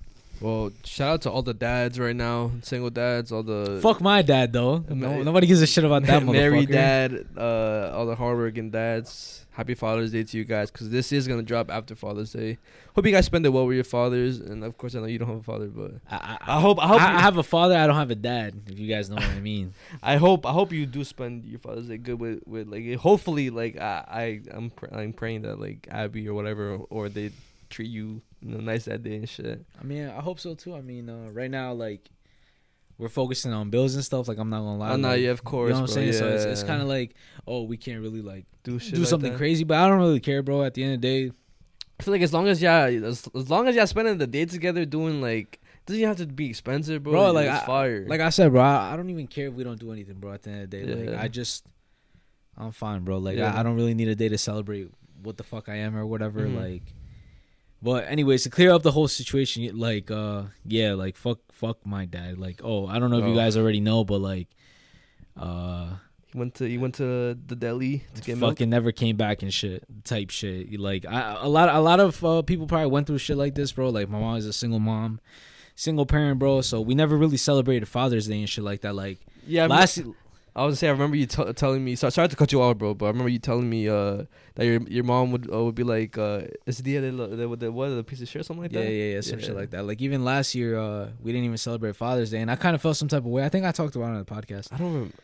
[0.43, 4.23] Well, shout out to all the dads right now, single dads, all the Fuck my
[4.23, 4.79] dad though.
[4.89, 6.73] No, nobody gives a shit about that married motherfucker.
[6.73, 9.39] dad, uh, all the hardworking dads.
[9.55, 12.57] Happy Father's Day to you guys, because this is gonna drop after Father's Day.
[12.97, 15.19] Hope you guys spend it well with your fathers, and of course I know you
[15.19, 17.43] don't have a father, but I, I hope I hope I, you- I have a
[17.43, 17.77] father.
[17.77, 18.55] I don't have a dad.
[18.67, 19.75] If you guys know what I mean.
[20.03, 23.51] I hope I hope you do spend your Father's Day good with, with like hopefully
[23.51, 27.31] like I, I I'm pr- I'm praying that like Abby or whatever or they
[27.69, 29.65] treat you, you know, nice that day and shit.
[29.81, 30.75] I mean, I hope so too.
[30.75, 32.11] I mean, uh, right now like
[32.99, 34.29] we're focusing on bills and stuff.
[34.29, 34.91] Like I'm not gonna lie.
[34.93, 36.13] Oh no, like, yeah, of course, You know what I'm saying?
[36.15, 37.15] So it's, it's kind of like,
[37.47, 39.39] oh, we can't really like do shit do like something that.
[39.39, 40.63] crazy, but I don't really care, bro.
[40.63, 41.33] At the end of the day,
[41.99, 44.45] I feel like as long as y'all as, as long as y'all spending the day
[44.45, 47.13] together doing like doesn't even have to be expensive, bro.
[47.13, 48.07] Bro, like, it's I- fire.
[48.07, 50.33] like I said, bro, I, I don't even care if we don't do anything, bro.
[50.33, 51.65] At the end of the day, like I just,
[52.57, 53.19] I'm fine, bro.
[53.19, 53.53] Like Yeah.
[53.55, 54.91] I, I don't really need a day to celebrate
[55.23, 56.43] what the fuck I am or whatever.
[56.47, 56.57] Mhm.
[56.57, 56.83] Like,
[57.83, 62.05] but anyways, to clear up the whole situation, like, uh, yeah, like fuck, fuck my
[62.07, 62.39] dad.
[62.39, 63.37] Like, oh, I don't know if you Oh.
[63.37, 64.49] guys already know, but like,
[65.37, 65.97] uh,
[66.33, 68.53] he went to he went to the deli to get milk.
[68.53, 70.79] fucking never came back and shit type shit.
[70.81, 73.73] Like I, a lot a lot of uh, people probably went through shit like this,
[73.73, 73.91] bro.
[73.91, 75.21] Like my mom is a single mom,
[75.75, 76.61] single parent, bro.
[76.63, 78.95] So we never really celebrated Father's Day and shit like that.
[78.95, 80.09] Like Yeah, I last last.
[80.55, 81.95] I was gonna say I remember you t- telling me.
[81.97, 84.67] So sorry to cut you off, bro, but I remember you telling me uh, that
[84.67, 88.21] your your mom would uh, would be like, uh, "Is the the, what the piece
[88.21, 89.47] of shit or something like yeah, that?" yeah, yeah, some Yeah.
[89.47, 89.85] shit like that.
[89.87, 92.83] Like even last year, uh, we didn't even celebrate Father's Day, and I kind of
[92.83, 93.45] felt some type of way.
[93.45, 94.73] I think I talked about it on the podcast.
[94.73, 95.15] I don't remember.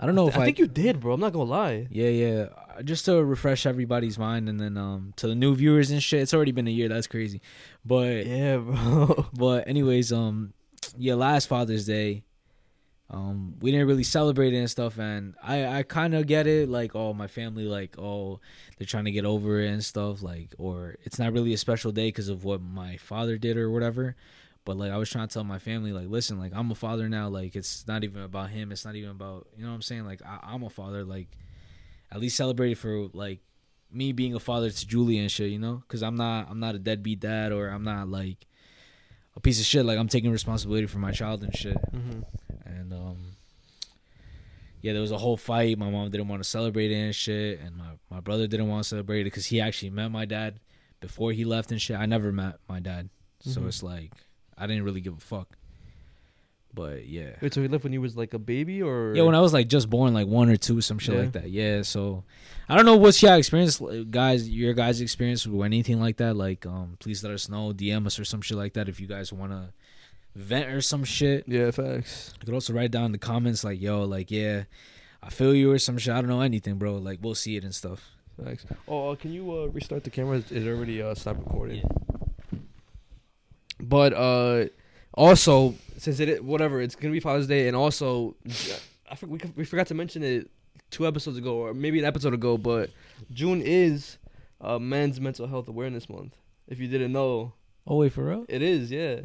[0.00, 1.12] I don't know if I I, think you did, bro.
[1.14, 1.88] I'm not gonna lie.
[1.90, 2.46] Yeah, yeah.
[2.76, 6.20] Uh, Just to refresh everybody's mind, and then um to the new viewers and shit.
[6.22, 6.88] It's already been a year.
[6.88, 7.40] That's crazy,
[7.84, 9.26] but Yeah, bro.
[9.34, 10.52] But anyways, um,
[10.96, 12.22] yeah, last Father's Day,
[13.10, 16.68] um, we didn't really celebrate it and stuff, and I I kind of get it,
[16.68, 18.40] like, oh, my family, like, oh,
[18.76, 21.90] they're trying to get over it and stuff, like, or it's not really a special
[21.90, 24.14] day because of what my father did or whatever.
[24.64, 27.08] But like, I was trying to tell my family, like, listen, like, I'm a father
[27.08, 27.28] now.
[27.28, 28.70] Like, it's not even about him.
[28.70, 30.04] It's not even about, you know what I'm saying?
[30.04, 31.04] Like, I, I'm a father.
[31.04, 31.28] Like,
[32.12, 33.40] at least celebrate it for like
[33.90, 35.76] me being a father to Julie and shit, you know?
[35.76, 38.44] Because I'm not, I'm not a deadbeat dad, or I'm not like
[39.38, 39.84] a piece of shit.
[39.86, 41.76] Like, I'm taking responsibility for my child and shit.
[41.90, 42.20] hmm
[42.66, 43.16] And um,
[44.82, 45.78] yeah, there was a whole fight.
[45.78, 48.82] My mom didn't want to celebrate it and shit, and my my brother didn't want
[48.84, 50.60] to celebrate it because he actually met my dad
[51.00, 51.96] before he left and shit.
[51.96, 53.08] I never met my dad,
[53.40, 53.68] so Mhm.
[53.68, 54.12] it's like
[54.56, 55.56] I didn't really give a fuck.
[56.78, 57.30] But yeah.
[57.40, 59.52] Wait, so he left when he was like a baby, or Yeah, when I was
[59.52, 61.20] like just born, like one or two, some shit Yeah.
[61.22, 61.50] like that.
[61.50, 62.22] Yeah, so
[62.68, 64.48] I don't know what's your experience, guys.
[64.48, 66.34] Your guys' experience with anything like that?
[66.36, 69.08] Like, um, please let us know, DM us or some shit like that if you
[69.08, 69.70] guys want to
[70.36, 71.44] vent or some shit.
[71.48, 72.34] yeah, facts.
[72.40, 74.64] You could also write down in the comments like, yo, like, yeah,
[75.20, 76.14] I feel you or some shit.
[76.14, 76.94] I don't know anything, bro.
[76.98, 78.08] Like, we'll see it and stuff.
[78.40, 78.64] Thanks.
[78.86, 80.40] Oh, uh, can you uh, restart the camera?
[80.48, 81.78] It already uh, stopped recording.
[81.78, 82.58] Yeah.
[83.80, 84.66] But uh,
[85.14, 88.36] also since it whatever it's gonna be Father's Day, and also
[89.10, 90.50] I we we forgot to mention it
[90.90, 92.56] two episodes ago, or maybe an episode ago.
[92.58, 92.90] But
[93.32, 94.18] June is
[94.60, 96.34] uh, Men's Mental Health Awareness Month.
[96.66, 97.52] If you didn't know,
[97.86, 98.44] Oh wait, for real?
[98.48, 98.90] it is.
[98.90, 99.20] Yeah.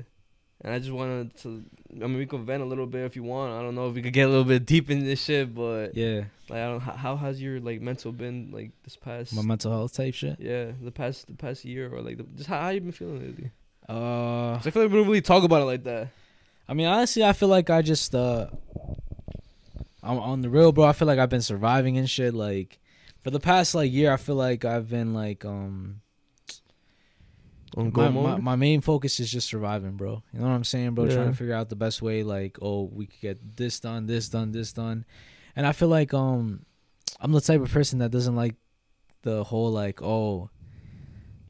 [0.65, 1.61] And I just wanted to.
[1.95, 3.51] I mean, we could vent a little bit if you want.
[3.51, 5.93] I don't know if we could get a little bit deep in this shit, but
[5.93, 6.79] Yeah, like, I don't.
[6.79, 9.33] How, how has your like mental been like this past?
[9.35, 10.37] my mental health type shit.
[10.39, 13.19] Yeah, the past the past year or like the, just how, how you been feeling
[13.19, 13.51] lately?
[13.89, 16.09] Uh, 'Cause I feel like we don't really talk about it like that.
[16.67, 18.47] I mean, honestly, I feel like I just uh,
[20.01, 20.85] I'm on the real, bro.
[20.85, 22.33] I feel like I've been surviving and shit.
[22.33, 22.79] Like
[23.21, 26.01] for the past like year, I feel like I've been like um.
[27.75, 30.21] On my, my, my main focus is just surviving, bro.
[30.31, 31.05] You know what I'm saying, bro?
[31.15, 34.29] Trying to figure out the best way, like, oh, we could get this done, this
[34.29, 35.05] done, this done.
[35.55, 36.65] And I feel like um
[37.19, 38.55] I'm the type of person that doesn't like
[39.23, 40.49] the whole like, oh,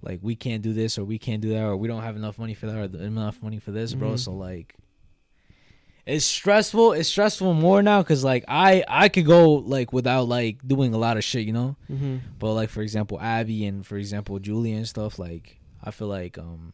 [0.04, 2.38] like we can't do this or we can't do that or we don't have enough
[2.38, 4.12] money for that or enough money for this, bro.
[4.12, 4.20] Mhm.
[4.20, 4.76] So like
[6.06, 6.92] it's stressful.
[6.94, 10.98] It's stressful more now because like I I could go like without like doing a
[10.98, 11.78] lot of shit, you know.
[11.90, 12.18] mm-hmm.
[12.40, 16.38] But like for example, Abby and for example Julie and stuff, like I feel like
[16.38, 16.74] um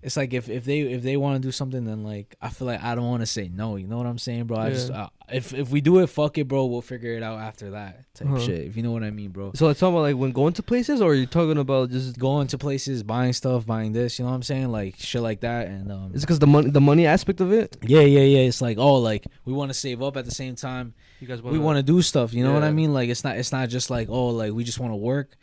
[0.00, 2.66] it's like if if they if they want to do something, then like I feel
[2.68, 3.74] like I don't want to say no.
[3.74, 4.58] You know what I'm saying, bro?
[4.58, 5.08] I just Yeah.
[5.32, 6.66] If if we do it, fuck it, bro.
[6.66, 8.40] We'll figure it out after that type Uh-huh.
[8.40, 8.62] shit.
[8.66, 9.52] If you know what I mean, bro.
[9.54, 12.18] So it's talking about like when going to places, or are you talking about just?
[12.18, 14.18] Going to places, buying stuff, buying this.
[14.18, 14.68] You know what I'm saying?
[14.70, 16.12] Like shit like that, and um.
[16.14, 17.76] Is it because the money, the money aspect of it?
[17.82, 18.40] yeah, yeah, yeah.
[18.48, 20.94] It's like oh, like we want to save up at the same time.
[21.20, 22.32] You guys we want to do stuff.
[22.32, 22.92] You know what I mean?
[22.92, 25.36] Like it's not it's not just like oh like we just want to work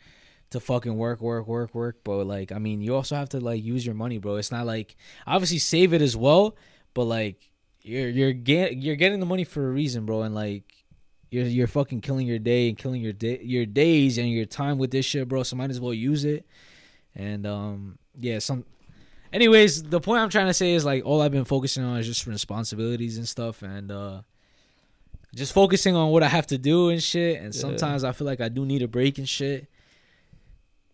[0.50, 2.18] to fucking work work work work, bro.
[2.22, 4.36] Like I mean you also have to like use your money, bro.
[4.36, 4.96] It's not like
[5.26, 6.56] obviously save it as well,
[6.94, 7.50] but like
[7.86, 10.22] you're you're get you're getting the money for a reason, bro.
[10.22, 10.64] And like
[11.30, 14.78] you're you're fucking killing your day and killing your day your days and your time
[14.78, 15.42] with this shit, bro.
[15.42, 16.46] So might as well use it.
[17.14, 18.64] And um yeah, some.
[19.32, 22.06] Anyways, the point I'm trying to say is like all I've been focusing on is
[22.06, 24.22] just responsibilities and stuff, and uh
[25.34, 27.36] just focusing on what I have to do and shit.
[27.40, 27.60] And Yeah.
[27.60, 29.68] sometimes I feel like I do need a break and shit.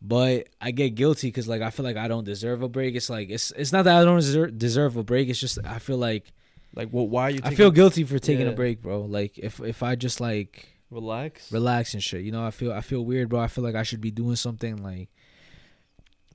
[0.04, 2.96] But I get guilty because like I feel like I don't deserve a break.
[2.96, 5.28] It's like it's it's not that I don't deserve, deserve a break.
[5.28, 6.32] It's just I feel like
[6.74, 7.40] Like, well, why are you?
[7.44, 9.02] I feel guilty for taking a break, bro.
[9.02, 11.52] Like if if I just like relax.
[11.52, 13.40] relax and shit, you know, I feel I feel weird, bro.
[13.40, 15.08] I feel like I should be doing something like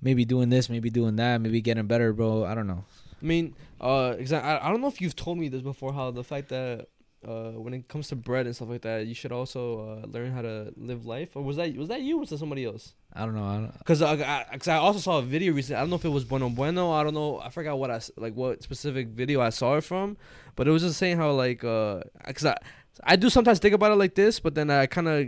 [0.02, 2.45] maybe doing this, maybe doing that, maybe getting better, bro.
[2.45, 2.86] I don't know.
[3.21, 5.91] I mean, uh, exa- I, I don't know if you've told me this before.
[5.93, 6.88] How the fact that
[7.28, 10.32] uh, when it comes to bread and stuff like that, you should also uh, learn
[10.32, 11.36] how to live life.
[11.36, 12.18] Or was that was that you?
[12.18, 12.94] or was that somebody else?
[13.13, 13.44] I don't know.
[13.44, 15.78] I don't, Because I, I, 'cause I also saw a video recently.
[15.78, 16.92] I don't know if it was Bueno Bueno.
[16.92, 17.40] I don't know.
[17.40, 20.16] I forgot what I like what specific video I saw it from,
[20.56, 22.56] but it was just saying how like uh, cause I
[23.04, 25.28] I do sometimes think about it like this, but then I kind of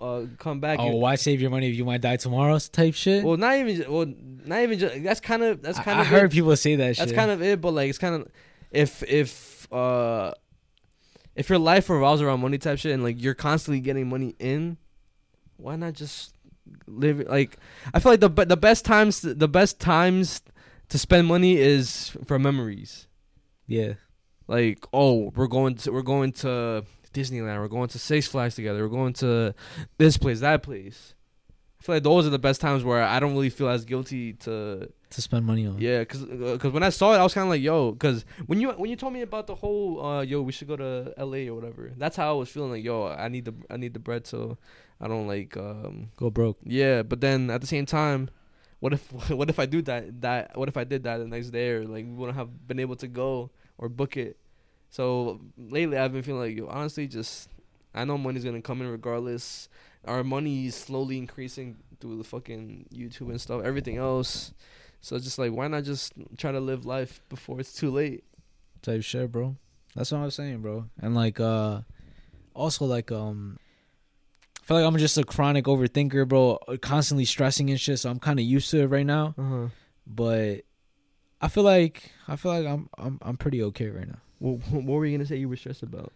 [0.00, 0.78] uh come back.
[0.80, 2.58] oh, and- why save your money if you might die tomorrow?
[2.58, 3.24] Type shit.
[3.24, 4.06] well, not even well,
[4.44, 6.96] not even just that's kind of that's I- kind I, of heard people say that
[6.96, 7.06] shit.
[7.06, 7.60] that's kind of it.
[7.60, 8.28] But like it's kind of
[8.70, 10.32] if if uh
[11.36, 14.76] if your life revolves around money type shit and like you're constantly getting money in,
[15.56, 16.34] why not just
[16.86, 17.58] live like
[17.92, 20.42] I feel like the the best times the best times
[20.88, 23.08] to spend money is for memories.
[23.66, 23.94] yeah.
[24.46, 28.82] Like oh we're going to we're going to Disneyland, we're going to Six Flags together,
[28.82, 29.54] we're going to
[29.98, 31.14] this place that place.
[31.84, 34.32] I feel like those are the best times where I don't really feel as guilty
[34.44, 35.78] to To spend money on.
[35.78, 38.24] yeah, cause, uh, 'cause when I saw it, I was kind of like, yo, cause
[38.46, 41.12] when you when you told me about the whole, uh, yo, we should go to
[41.18, 41.48] L.A.
[41.50, 41.92] or whatever.
[41.98, 42.70] That's how I was feeling.
[42.70, 44.56] Like, yo, I need the I need the bread, so
[44.98, 46.56] I don't like, um, Go broke.
[46.64, 47.02] yeah.
[47.02, 48.30] But then at the same time,
[48.80, 51.50] what if what if I do that that what if I did that the next
[51.50, 54.38] day or like we wouldn't have been able to go or book it.
[54.88, 57.50] So lately, I've been feeling like, yo, honestly, just
[57.94, 59.68] I know money's gonna come in regardless.
[60.06, 64.52] Our money is slowly increasing through the fucking YouTube and stuff, everything else.
[65.00, 68.24] So just like, why not just try to live life before it's too late?
[68.82, 69.56] type shit, bro.
[69.94, 70.86] That's what I'm saying, bro.
[71.00, 71.80] And like uh
[72.54, 73.58] also like um
[74.62, 78.18] I feel like I'm just a chronic overthinker, bro, constantly stressing and shit, so I'm
[78.18, 79.68] kind of used to it right now, Uh huh.
[80.06, 80.62] but
[81.40, 84.18] I feel like I feel like I'm I'm I'm pretty okay right now.
[84.40, 86.12] Well, what were you gonna say you were stressed about?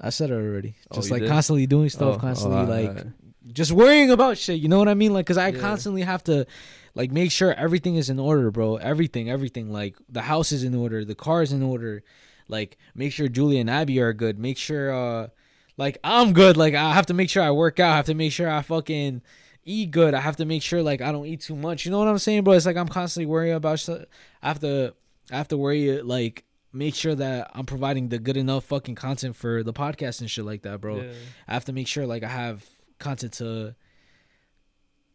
[0.00, 0.74] I said it already.
[0.90, 1.28] Oh, Just you like did?
[1.30, 3.06] constantly doing stuff, Oh, constantly oh, like alright.
[3.52, 4.60] just worrying about shit.
[4.60, 5.12] You know what I mean?
[5.12, 5.60] Like, cause I Yeah.
[5.60, 6.46] constantly have to,
[6.94, 8.76] like, make sure everything is in order, bro.
[8.76, 9.70] Everything, everything.
[9.70, 12.02] Like, the house is in order, the car is in order.
[12.48, 14.38] Like, make sure Julie and Abby are good.
[14.38, 15.28] Make sure, uh,
[15.76, 16.56] like, I'm good.
[16.56, 17.92] Like, I have to make sure I work out.
[17.92, 19.22] I have to make sure I fucking
[19.64, 20.12] eat good.
[20.14, 21.86] I have to make sure like I don't eat too much.
[21.86, 22.52] You know what I'm saying, bro?
[22.52, 24.08] It's like I'm constantly worrying about shit.
[24.42, 24.92] I have to,
[25.32, 26.44] I have to worry like.
[26.74, 30.44] Make sure that I'm providing the good enough fucking content for the podcast and shit
[30.44, 31.02] like that, bro.
[31.02, 31.12] Yeah.
[31.48, 32.64] I have to make sure like I have
[32.98, 33.74] content to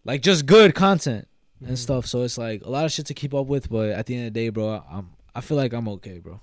[0.05, 1.27] like just good content
[1.59, 1.77] and Mhm.
[1.77, 2.05] stuff.
[2.05, 4.27] So it's like a lot of shit to keep up with, but at the end
[4.27, 6.39] of the day, bro, I'm I feel like I'm okay, bro.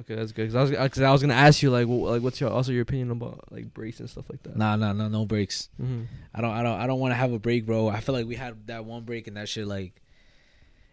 [0.00, 0.46] Okay, that's good.
[0.52, 2.70] Cause I was, cause I was gonna ask you like, what, like, what's your also
[2.72, 4.56] your opinion about like breaks and stuff like that?
[4.56, 5.70] Nah, nah, nah, no breaks.
[5.82, 6.02] Mm-hmm.
[6.34, 7.88] I don't I don't I don't want to have a break, bro.
[7.88, 10.00] I feel like we had that one break and that shit like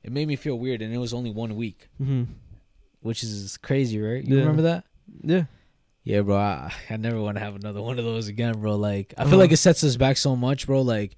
[0.03, 2.23] it made me feel weird and it was only one week, Mm-hmm.
[3.05, 4.23] Which is crazy, right?
[4.23, 4.41] You Yeah.
[4.41, 4.83] remember that?
[5.21, 5.43] Yeah.
[6.03, 6.35] Yeah, bro.
[6.37, 8.75] I, I never want to have another one of those again, bro.
[8.75, 9.37] Like I feel Uh-huh.
[9.37, 10.81] like it sets us back so much, bro.
[10.81, 11.15] Like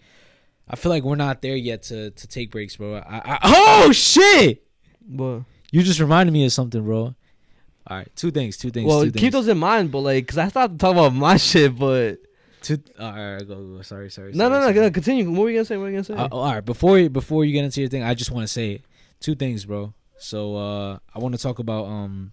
[0.69, 2.95] I feel like we're not there yet to to take breaks, bro.
[2.95, 4.63] I, I oh shit!
[5.07, 7.15] But You just reminded me of something, bro.
[7.89, 8.85] All right, two things, two things.
[8.87, 9.33] well, two keep things.
[9.33, 9.91] those in mind.
[9.91, 12.19] But like, cause I thought to talk about my shit, but
[12.61, 12.79] Two.
[12.99, 13.81] All right, go, go.
[13.81, 14.33] Sorry, sorry.
[14.33, 14.61] no, no, sorry, no.
[14.63, 14.89] sorry.
[14.89, 15.29] go- Continue.
[15.31, 15.77] What were you gonna say?
[15.77, 16.13] What were you gonna say?
[16.15, 18.51] Uh, all right, before you before you get into your thing, I just want to
[18.51, 18.81] say
[19.21, 19.93] two things, bro.
[20.17, 22.31] So uh I want to talk about um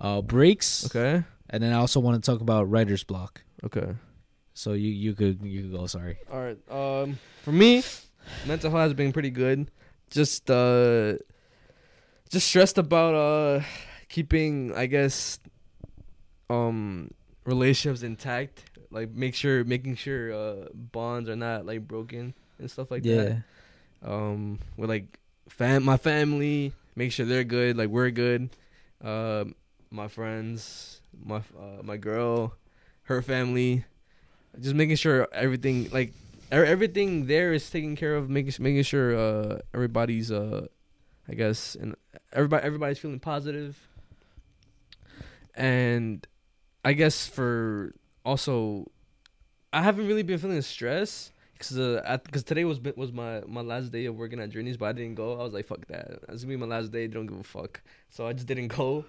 [0.00, 1.24] uh breaks, okay.
[1.50, 3.42] and then I also want to talk about writer's block.
[3.64, 3.94] Okay.
[4.54, 5.86] So you you could you could go.
[5.86, 6.18] Sorry.
[6.30, 6.58] All right.
[6.70, 7.82] Um, for me,
[8.46, 9.70] mental health has been pretty good.
[10.10, 11.14] Just uh,
[12.28, 13.64] just stressed about uh,
[14.08, 15.38] keeping I guess,
[16.50, 17.10] um,
[17.44, 18.64] relationships intact.
[18.90, 23.16] Like make sure, making sure uh bonds are not like broken and stuff like yeah.
[23.16, 23.42] that.
[24.04, 25.18] Um, with like
[25.52, 28.50] fam, my family, make sure they're good, like we're good.
[29.02, 29.44] Uh,
[29.90, 32.54] my friends, my uh, my girl,
[33.04, 33.84] her family,
[34.60, 36.08] just making sure everything like
[36.52, 38.30] e- everything there is taken care of.
[38.30, 40.66] Making making sure uh everybody's uh,
[41.28, 41.96] I guess and
[42.32, 43.76] everybody everybody's feeling positive.
[45.54, 46.26] And
[46.84, 48.90] I guess for also,
[49.72, 51.31] I haven't really been feeling stress
[51.62, 54.86] because uh, because today was was my my last day of working at Journeys, but
[54.86, 55.38] I didn't go.
[55.38, 56.18] I was like, fuck that.
[56.28, 57.06] It's gonna be my last day.
[57.06, 57.80] Don't give a fuck.
[58.10, 59.04] So I just didn't go.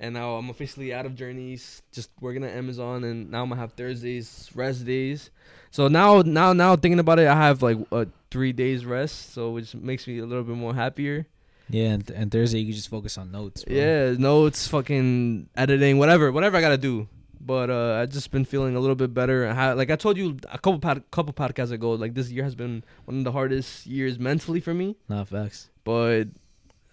[0.00, 3.60] And now I'm officially out of Journeys, just working at Amazon, and now I'm gonna
[3.60, 5.30] have Thursdays rest days.
[5.70, 9.52] So now, now, now thinking about it, I have like uh, three days rest, so
[9.52, 11.26] which makes me a little bit more happier.
[11.70, 13.64] Yeah, and, and Thursday you can just focus on notes.
[13.64, 13.74] Bro.
[13.74, 17.08] Yeah, notes, fucking editing, whatever, whatever I gotta do.
[17.46, 19.46] But uh, I just been feeling a little bit better.
[19.46, 22.42] I had, like I told you a couple pod, couple podcasts ago, like this year
[22.42, 24.96] has been one of the hardest years mentally for me.
[25.08, 25.68] Not facts.
[25.84, 26.28] But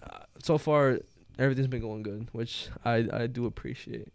[0.04, 1.00] uh, so far,
[1.40, 4.10] everything's been going good, which I I do appreciate.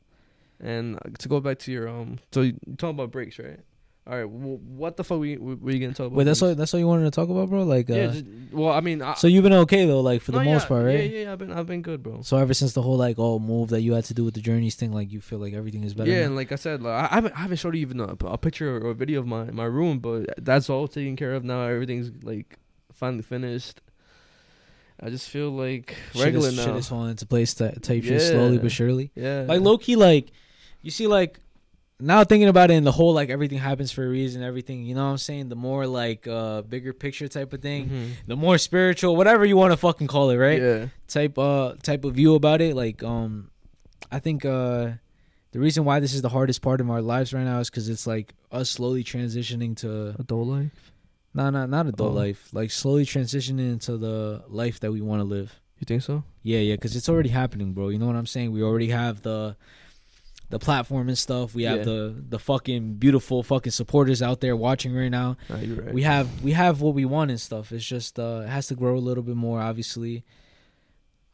[0.60, 3.60] And uh, to go back to your um, so you talking about breaks, right?
[4.08, 6.12] All right, well, what the fuck we were you gonna talk about?
[6.12, 6.54] Wait, that's all.
[6.54, 7.64] That's all you wanted to talk about, bro.
[7.64, 10.30] Like, uh, Yeah, just, well, I mean, I, so you've been okay though, like for
[10.30, 11.10] the no, most yeah, part, right?
[11.10, 12.22] Yeah, yeah, I've been I've been good, bro.
[12.22, 14.40] So ever since the whole like oh move that you had to do with the
[14.40, 16.08] journeys thing, like you feel like everything is better.
[16.08, 16.26] Yeah, now?
[16.26, 18.76] and like I said, like I haven't I haven't showed you even a, a picture
[18.76, 21.62] or a video of my my room, but that's all taken care of now.
[21.62, 22.58] Everything's like
[22.92, 23.80] finally finished.
[25.00, 26.64] I just feel like Shit regular is, now.
[26.66, 29.10] Shit is falling into place type type shit slowly but surely.
[29.16, 30.30] yeah, Like low key, like
[30.82, 31.40] you see, like
[31.98, 34.42] now thinking about it, in the whole like everything happens for a reason.
[34.42, 35.48] Everything, you know what I'm saying?
[35.48, 38.10] The more like uh bigger picture type of thing, Mhm.
[38.26, 40.60] the more spiritual, whatever you want to fucking call it, right?
[40.60, 43.50] Yeah, type uh type of view about it like um
[44.12, 44.90] i think uh
[45.52, 47.88] the reason why this is the hardest part of our lives right now is because
[47.88, 50.92] it's like us slowly transitioning to adult life.
[51.34, 52.14] no no not adult Oh.
[52.14, 56.22] life like slowly transitioning into the life that we want to live You think so?
[56.42, 59.22] yeah yeah because it's already happening bro you know what i'm saying we already have
[59.22, 59.56] the
[60.48, 61.84] the platform and stuff we have Yeah.
[61.84, 65.92] the the fucking beautiful fucking supporters out there watching right now right.
[65.92, 67.72] we have we have what we want and stuff.
[67.72, 70.24] It's just uh it has to grow a little bit more, obviously.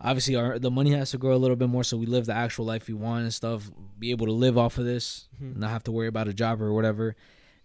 [0.00, 2.34] Obviously our the money has to grow a little bit more so we live the
[2.34, 5.56] actual life we want and stuff, be able to live off of this, Mhm.
[5.58, 7.14] not have to worry about a job or whatever.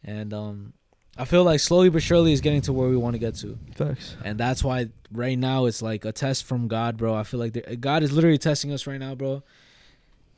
[0.04, 0.74] And um
[1.18, 3.58] I feel like slowly but surely is getting to where we want to get to.
[3.76, 4.16] facts.
[4.24, 7.16] And that's why right now it's like a test from God, bro.
[7.16, 9.42] I feel like God is literally testing us right now, bro,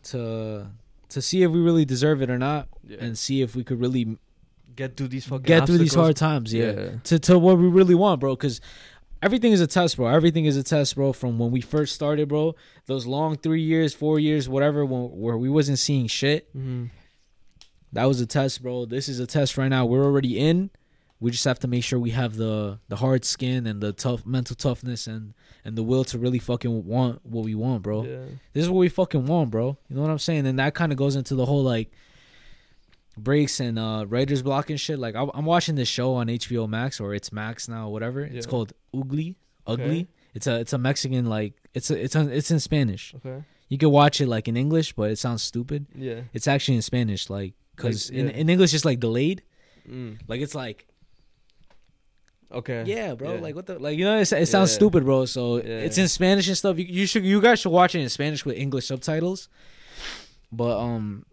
[0.03, 0.67] to
[1.09, 2.97] to see if we really deserve it or not Yeah.
[3.01, 4.17] and see if we could really
[4.75, 6.89] get through these fucking get through these hard times, yeah yeah.
[7.03, 8.35] to to what we really want, bro.
[8.35, 8.61] Because
[9.21, 10.07] everything is a test, bro.
[10.07, 11.11] Everything is a test, bro.
[11.13, 12.55] From when we first started, bro.
[12.85, 16.47] Those long three years, four years, whatever, when, where we wasn't seeing shit.
[16.55, 16.85] Mm-hmm.
[17.91, 18.85] That was a test, bro.
[18.85, 19.85] This is a test right now.
[19.85, 20.69] We're already in.
[21.21, 24.25] We just have to make sure we have the the hard skin and the tough
[24.25, 25.33] mental toughness and
[25.65, 28.03] and the will to really fucking want what we want, bro.
[28.05, 28.19] Yeah.
[28.53, 29.77] This is what we fucking want, bro.
[29.89, 30.47] You know what I'm saying?
[30.47, 31.91] And that kind of goes into the whole like
[33.17, 34.97] breaks and uh writer's block and shit.
[34.97, 38.21] Like I, I'm watching this show on HBO Max or it's Max now, whatever.
[38.21, 38.37] Yeah.
[38.37, 39.35] It's called Ugly.
[39.67, 39.83] Ugly.
[39.85, 40.07] Okay.
[40.33, 43.13] It's a it's a Mexican like it's a, it's a, it's in Spanish.
[43.17, 43.43] Okay.
[43.67, 45.85] You can watch it like in English, but it sounds stupid.
[45.93, 46.21] Yeah.
[46.33, 49.43] It's actually in Spanish, like because Like, in in English it's like delayed.
[49.87, 50.19] Mm.
[50.27, 50.87] Like it's like
[52.51, 52.83] Okay.
[52.87, 53.35] yeah, bro.
[53.35, 53.41] Yeah.
[53.41, 54.75] Like what the like you know it, it sounds Yeah.
[54.75, 55.25] stupid, bro.
[55.25, 56.79] So it's in Spanish and stuff.
[56.79, 59.49] You, you should you guys should watch it in Spanish with English subtitles.
[60.51, 61.25] But um,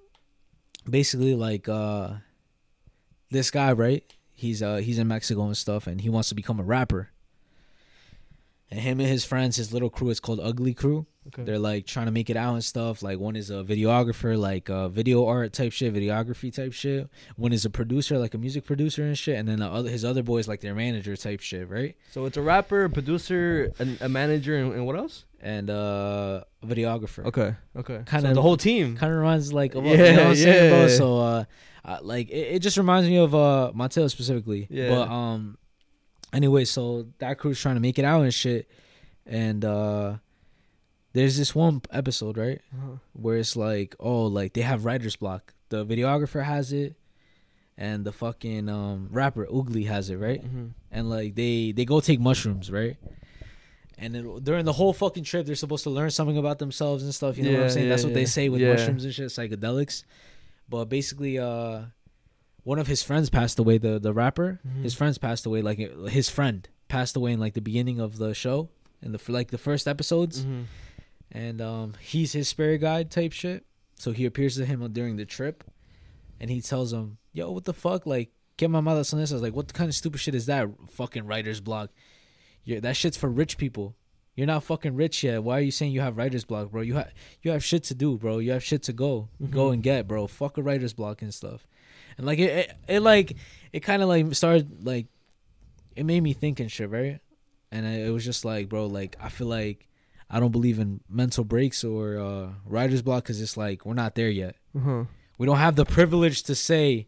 [0.88, 2.11] basically like uh,
[3.31, 6.61] this guy right, he's uh he's in Mexico and stuff, and he wants to become
[6.61, 7.11] a rapper.
[8.70, 11.07] And him and his friends, his little crew, is called Ugly Crew.
[11.28, 11.42] Okay.
[11.44, 13.02] They're like trying to make it out and stuff.
[13.02, 17.08] Like one is a videographer, like uh, video art type shit, videography type shit.
[17.36, 19.36] One is a producer, like a music producer and shit.
[19.36, 21.96] And then the other, his other boys, like their manager type shit, right?
[22.12, 25.24] So it's a rapper, a producer, and a manager, and, and what else?
[25.40, 27.24] And uh, a videographer.
[27.26, 27.54] Okay.
[27.76, 27.94] Okay.
[27.96, 28.96] Kinda- Kinda the whole team.
[28.96, 30.80] Kind of reminds like of Yeah, you know what I'm saying, bro.
[30.82, 30.88] yeah.
[30.96, 31.44] So uh,
[31.84, 34.66] uh like it, it just reminds me of uh Mateo specifically.
[34.70, 34.90] Yeah.
[34.90, 35.58] But um,
[36.32, 38.68] anyway, so that crew's trying to make it out and shit,
[39.26, 40.16] and uh,
[41.16, 42.96] there's this one episode right Uh-huh.
[43.14, 45.42] where it's like, oh, like they have writer's block.
[45.70, 46.94] The videographer has it,
[47.76, 50.42] and the fucking um rapper Ugly has it, right?
[50.44, 50.70] Mhm.
[50.90, 52.96] And like they they go take mushrooms, right?
[53.98, 57.14] And then during the whole fucking trip, they're supposed to learn something about themselves and
[57.14, 57.38] stuff.
[57.38, 57.88] You know what I'm Yeah, saying?
[57.88, 58.73] That's yeah, what they say with Yeah.
[58.73, 60.04] mushrooms and shit, psychedelics.
[60.69, 61.85] But basically, uh,
[62.62, 63.79] one of his friends passed away.
[63.79, 64.83] The the rapper, Mhm.
[64.83, 65.62] his friends passed away.
[65.62, 65.79] Like
[66.10, 68.69] his friend passed away in like the beginning of the show,
[69.00, 70.64] in the like the first episodes Mhm.
[71.33, 73.64] And um, he's his spirit guide type shit.
[73.98, 75.64] So he appears to him during the trip,
[76.40, 78.04] and he tells him, "Yo, what the fuck?
[78.06, 80.46] Like, get my mother son this." I was like, "What kind of stupid shit is
[80.46, 80.68] that?
[80.90, 81.90] Fucking writer's block."
[82.64, 83.94] Yeah, that shit's for rich people.
[84.35, 85.42] You're not fucking rich yet.
[85.42, 86.83] Why are you saying you have writer's block, bro?
[86.83, 87.12] You have
[87.42, 88.38] you have shit to do, bro.
[88.38, 89.74] You have shit to go go Mhm.
[89.74, 90.27] and get, bro.
[90.27, 91.66] Fuck a writer's block and stuff.
[92.18, 93.37] And like it, it, it like
[93.72, 95.06] it kind of like started like
[95.94, 97.20] it made me think and shit, right?
[97.72, 99.88] And it was just like, bro, like I feel like
[100.29, 104.14] I don't believe in mental breaks or uh writer's block because it's like we're not
[104.14, 104.56] there yet.
[104.77, 105.04] Uh-huh.
[105.38, 107.06] We don't have the privilege to say,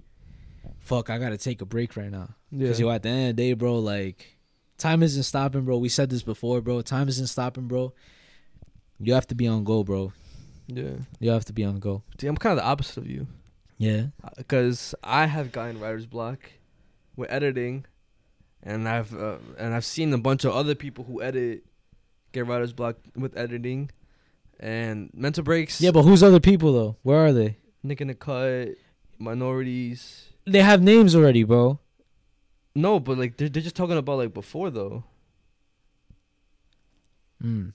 [0.79, 2.59] "Fuck, I gotta take a break right now." Yeah.
[2.61, 4.37] Because yo, at the end of the day, bro, like
[4.77, 5.79] time isn't stopping, bro.
[5.79, 6.81] We said this before, bro.
[6.83, 7.93] Time isn't stopping, bro.
[9.01, 10.13] You have to be on go, bro.
[10.67, 10.97] yeah.
[11.21, 12.03] You have to be on go.
[12.21, 13.27] See, I'm kind of the opposite of you.
[13.79, 14.07] Yeah.
[14.37, 16.51] because I have gotten writer's block
[17.17, 17.85] with editing,
[18.63, 21.65] and I've uh, and I've seen a bunch of other people who edit
[22.33, 23.91] get writer's block with editing,
[24.61, 25.81] and mental breaks.
[25.81, 26.97] Yeah, but who's other people though?
[27.03, 27.57] Where are they?
[27.83, 28.71] Nick in the cut,
[29.19, 30.27] minorities.
[30.47, 31.79] They have names already, bro.
[32.75, 35.05] No, but like they're they're just talking about like before though,
[37.43, 37.73] Mm.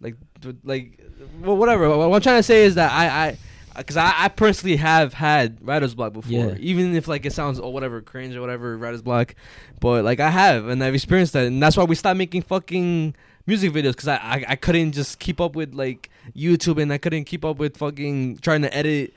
[0.00, 0.16] like
[0.64, 1.00] like
[1.40, 1.88] well whatever.
[1.96, 3.38] What I'm trying to say is that I I.
[3.84, 6.54] Cause I, I personally have had writer's block before, Yeah.
[6.58, 9.34] even if like it sounds oh whatever cringe or whatever writer's block,
[9.80, 13.16] but like I have and I've experienced that, and that's why we stopped making fucking
[13.46, 16.98] music videos because I, I I couldn't just keep up with like YouTube and I
[16.98, 19.14] couldn't keep up with fucking trying to edit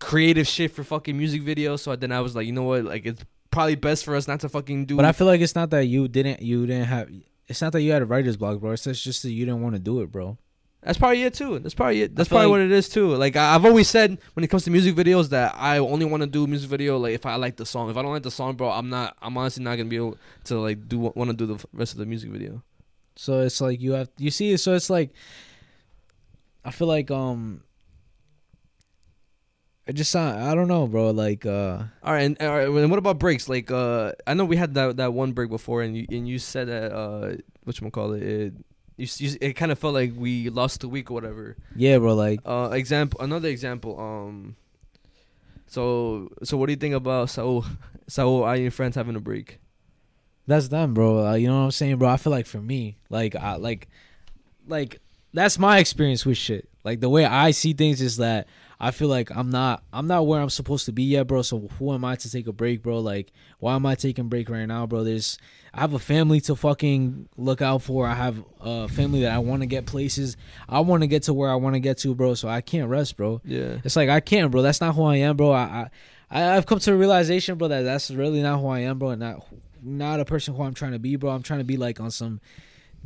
[0.00, 1.80] creative shit for fucking music videos.
[1.80, 4.40] So then I was like, you know what, like it's probably best for us not
[4.40, 4.96] to fucking do.
[4.96, 7.08] But I feel like it's not that you didn't you didn't have
[7.46, 8.72] it's not that you had a writer's block, bro.
[8.72, 10.38] It's just that you didn't want to do it, bro.
[10.82, 11.58] That's probably it too.
[11.60, 12.14] That's probably it.
[12.14, 13.14] That's probably like- what it is too.
[13.16, 16.22] Like I- I've always said when it comes to music videos that I only want
[16.22, 17.88] to do music video like if I like the song.
[17.90, 19.16] If I don't like the song, bro, I'm not.
[19.22, 21.98] I'm honestly not gonna be able to like do want to do the rest of
[21.98, 22.62] the music video.
[23.16, 25.10] So it's like you have you see so it's like
[26.64, 27.62] I feel like um
[29.86, 32.90] it just sound I don't know, bro, like uh All right, and, all right, and
[32.90, 33.48] what about breaks?
[33.48, 36.38] Like, uh, I know we had that that one break before, and you and you
[36.38, 38.54] said that uh, what you call it, it,
[38.96, 41.56] you, you it kind of felt like we lost a week or whatever.
[41.76, 44.00] yeah, bro, like Uh, example, another example.
[44.00, 44.56] Um,
[45.66, 47.64] so so what do you think about Saul,
[48.08, 49.58] Saul, I and friends having a break?
[50.46, 51.26] That's them, bro.
[51.26, 52.08] Uh, you know what I'm saying, bro?
[52.08, 53.88] I feel like for me, like I like
[54.66, 55.00] like
[55.32, 56.68] that's my experience with shit.
[56.84, 58.46] Like the way I see things is that
[58.78, 61.42] I feel like I'm not I'm not where I'm supposed to be yet, bro.
[61.42, 62.98] So who am I to take a break, bro?
[62.98, 65.02] Like why am I taking break right now, bro?
[65.02, 65.38] There's
[65.72, 68.06] I have a family to fucking look out for.
[68.06, 70.36] I have a family that I want to get places.
[70.68, 72.34] I want to get to where I want to get to, bro.
[72.34, 73.40] So I can't rest, bro.
[73.44, 74.62] Yeah, It's like I can't, bro.
[74.62, 75.52] That's not who I am, bro.
[75.52, 75.88] I,
[76.30, 79.10] I I've come to a realization, bro, that that's really not who I am, bro.
[79.10, 79.46] And not
[79.84, 81.30] not a person who I'm trying to be, bro.
[81.30, 82.40] I'm trying to be like on some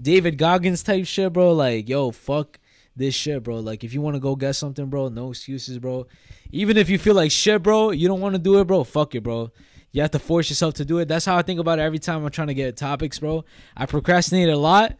[0.01, 1.53] David Goggins type shit, bro.
[1.53, 2.59] Like, yo, fuck
[2.97, 3.61] this shit, bro.
[3.61, 6.07] Like, if you want to go get something, bro, no excuses, bro.
[6.53, 8.85] Even if you feel like shit, bro, you don't want to do it, bro.
[8.85, 9.51] Fuck it, bro.
[9.93, 11.09] You have to force yourself to do it.
[11.09, 13.45] That's how I think about it every time I'm trying to get topics, bro.
[13.76, 14.97] I procrastinate a lot,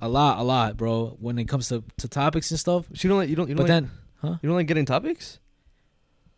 [0.00, 1.16] a lot, a lot, bro.
[1.20, 2.86] When it comes to, to topics and stuff.
[2.92, 3.90] so you don't like you don't you don't But like, then,
[4.20, 4.36] huh?
[4.42, 5.38] you don't like getting topics.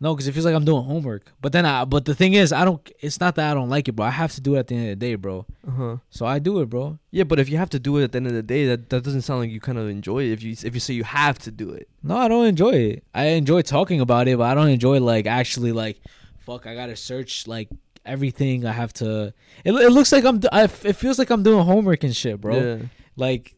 [0.01, 1.33] No, because it feels like I'm doing homework.
[1.41, 2.89] But then, I, but the thing is, I don't.
[3.01, 4.05] It's not that I don't like it, bro.
[4.05, 5.45] I have to do it at the end of the day, bro.
[5.67, 5.97] Uh huh.
[6.09, 6.99] So I do it, bro.
[7.11, 8.89] Yeah, but if you have to do it at the end of the day, that
[8.91, 10.31] that doesn't sound like you kind of enjoy it.
[10.31, 11.89] If you if you say you have to do it.
[12.01, 13.03] No, I don't enjoy it.
[13.13, 15.99] I enjoy talking about it, but I don't enjoy like actually like,
[16.39, 16.65] fuck.
[16.65, 17.67] I gotta search like
[18.05, 18.65] everything.
[18.65, 19.33] I have to.
[19.65, 20.39] It, it looks like I'm.
[20.49, 22.57] I, it feels like I'm doing homework and shit, bro.
[22.57, 22.77] Yeah.
[23.17, 23.53] Like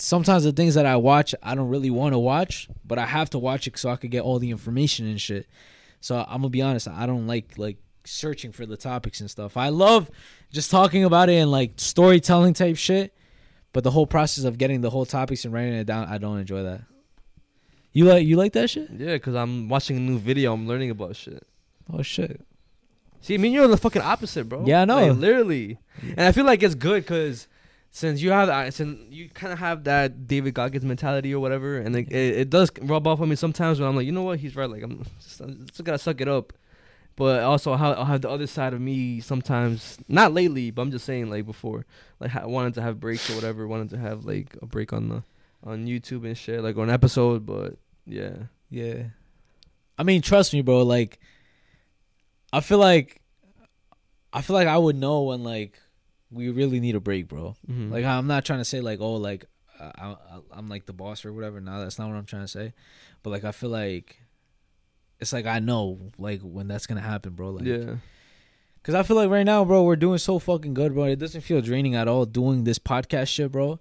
[0.00, 3.30] sometimes the things that I watch, I don't really want to watch, but I have
[3.30, 5.46] to watch it so I could get all the information and shit.
[6.00, 9.56] So I'm gonna be honest, I don't like like searching for the topics and stuff.
[9.56, 10.10] I love
[10.50, 13.14] just talking about it and like storytelling type shit,
[13.72, 16.38] but the whole process of getting the whole topics and writing it down, I don't
[16.38, 16.82] enjoy that.
[17.92, 18.88] You like you like that shit?
[18.90, 20.54] Yeah, because I'm watching a new video.
[20.54, 21.46] I'm learning about shit.
[21.92, 22.40] Oh shit.
[23.20, 24.64] See, I mean, you're the fucking opposite, bro.
[24.64, 25.08] Yeah, I know.
[25.08, 25.78] Like, literally.
[26.02, 27.48] And I feel like it's good because
[27.90, 31.78] since you have that, since you kind of have that David Goggins mentality or whatever,
[31.78, 34.22] and it, it, it does rub off on me sometimes when I'm like, you know
[34.22, 34.70] what, he's right.
[34.70, 36.52] Like, I'm just, I'm just gotta suck it up.
[37.16, 39.98] But also, I'll, I'll have the other side of me sometimes.
[40.08, 41.84] Not lately, but I'm just saying, like before,
[42.18, 43.66] like I wanted to have breaks or whatever.
[43.66, 45.22] Wanted to have like a break on the
[45.62, 47.44] on YouTube and shit, like on an episode.
[47.44, 47.76] But
[48.06, 49.02] yeah, Yeah.
[49.98, 50.82] I mean, trust me, bro.
[50.82, 51.18] Like,
[52.54, 53.20] I feel like,
[54.32, 55.78] I feel like I would know when like
[56.30, 57.56] we really need a break, bro.
[57.68, 57.90] Mhm.
[57.90, 59.44] Like, I'm not trying to say like, oh, like
[59.80, 60.16] I, I,
[60.52, 61.60] I'm like the boss or whatever.
[61.60, 62.72] No, that's not what I'm trying to say.
[63.22, 64.20] But like, I feel like
[65.18, 67.50] it's like I know like when that's gonna happen, bro.
[67.50, 67.96] Like, yeah,
[68.82, 71.04] Cause I feel like right now, bro, we're doing so fucking good, bro.
[71.04, 73.78] It doesn't feel draining at all doing this podcast shit, bro.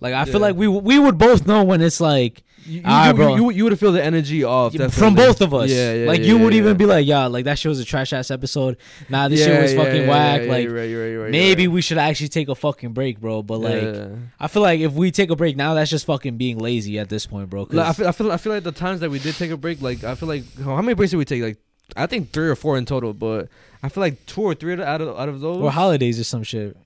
[0.00, 0.24] Like I Yeah.
[0.24, 3.36] feel like we we would both know when it's like You, you, bro.
[3.36, 5.70] you, you would feel the energy off from both of us.
[5.70, 6.06] Yeah, yeah.
[6.06, 8.30] like yeah, you would even be like, yeah, like that shit was a trash ass
[8.30, 8.76] episode.
[9.08, 10.46] Nah, this shit was fucking whack.
[10.48, 13.42] like you're right, you're right, you're maybe we should actually take a fucking break, bro.
[13.42, 14.10] But like.
[14.40, 17.08] I feel like if we take a break now, that's just fucking being lazy at
[17.08, 17.66] this point, bro.
[17.70, 19.56] Like, I feel, I feel, I feel like the times that we did take a
[19.56, 21.42] break, like I feel like how many breaks did we take?
[21.42, 21.58] Like
[21.96, 23.48] I think three or four in total, but
[23.82, 25.62] I feel like two or three out of out of those.
[25.62, 26.76] or holidays or some shit.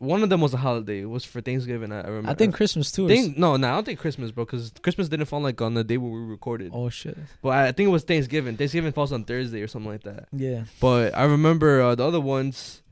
[0.00, 1.02] One of them was a holiday.
[1.02, 1.92] It was for Thanksgiving.
[1.92, 2.30] I, I remember.
[2.30, 3.06] I think Christmas too.
[3.06, 5.84] Think, no, no, I don't think Christmas, bro, because Christmas didn't fall like on the
[5.84, 6.72] day where we recorded.
[6.74, 7.18] oh shit.
[7.42, 8.56] But I think it was Thanksgiving.
[8.56, 10.28] Thanksgiving falls on Thursday or something like that.
[10.32, 10.64] Yeah.
[10.80, 12.82] But I remember uh, the other ones.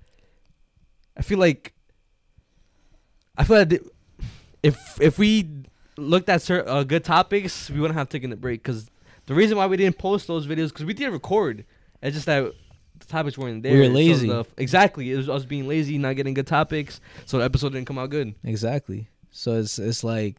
[1.16, 1.72] I feel like.
[3.38, 3.82] I feel like
[4.62, 5.48] if if we
[5.96, 8.62] looked at certain uh, good topics, we wouldn't have taken a break.
[8.62, 8.90] Because
[9.24, 11.64] the reason why we didn't post those videos, because we did record,
[12.02, 12.52] it's just that
[13.08, 13.72] topics weren't there.
[13.72, 14.28] We were So lazy.
[14.28, 17.86] the- exactly, it was us being lazy, not getting good topics, so the episode didn't
[17.86, 18.34] come out good.
[18.44, 19.08] Exactly.
[19.30, 20.36] So it's it's like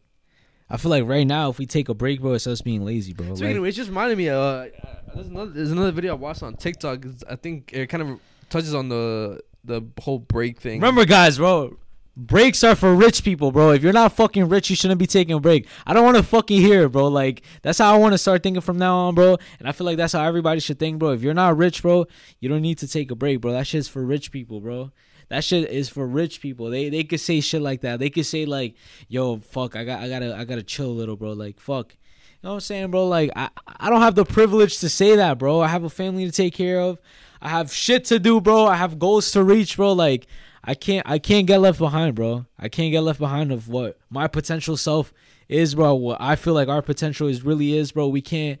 [0.68, 3.12] I feel like right now if we take a break, bro, it's us being lazy,
[3.12, 3.26] bro.
[3.34, 4.28] Speaking Like, of which, it just reminded me.
[4.28, 4.66] Uh,
[5.14, 7.04] there's another, there's another video I watched on TikTok.
[7.04, 10.80] It's- I think it kind of touches on the the whole break thing.
[10.80, 11.76] remember, guys, bro.
[12.16, 13.70] Breaks are for rich people, bro.
[13.70, 15.66] If you're not fucking rich, you shouldn't be taking a break.
[15.86, 17.06] I don't want to fucking hear bro.
[17.06, 19.38] Like that's how I want to start thinking from now on, bro.
[19.58, 21.10] And I feel like that's how everybody should think, bro.
[21.10, 22.06] If you're not rich, bro,
[22.40, 23.52] you don't need to take a break, bro.
[23.52, 24.90] That shit's for rich people, bro.
[25.28, 26.68] That shit is for rich people.
[26.68, 28.00] They they could say shit like that.
[28.00, 28.74] They could say like,
[29.08, 31.94] "Yo, fuck, I got I gotta I gotta chill a little, bro." Like, fuck.
[32.42, 33.06] You know what I'm saying, bro?
[33.06, 35.60] Like I I don't have the privilege to say that, bro.
[35.60, 37.00] I have a family to take care of.
[37.40, 38.66] I have shit to do, bro.
[38.66, 39.92] I have goals to reach, bro.
[39.92, 40.26] Like
[40.70, 42.46] I can't I can't get left behind, bro.
[42.58, 45.12] I can't get left behind of what my potential self
[45.48, 45.94] is, bro.
[45.94, 48.06] What I feel like our potential is really is, bro.
[48.08, 48.58] We can't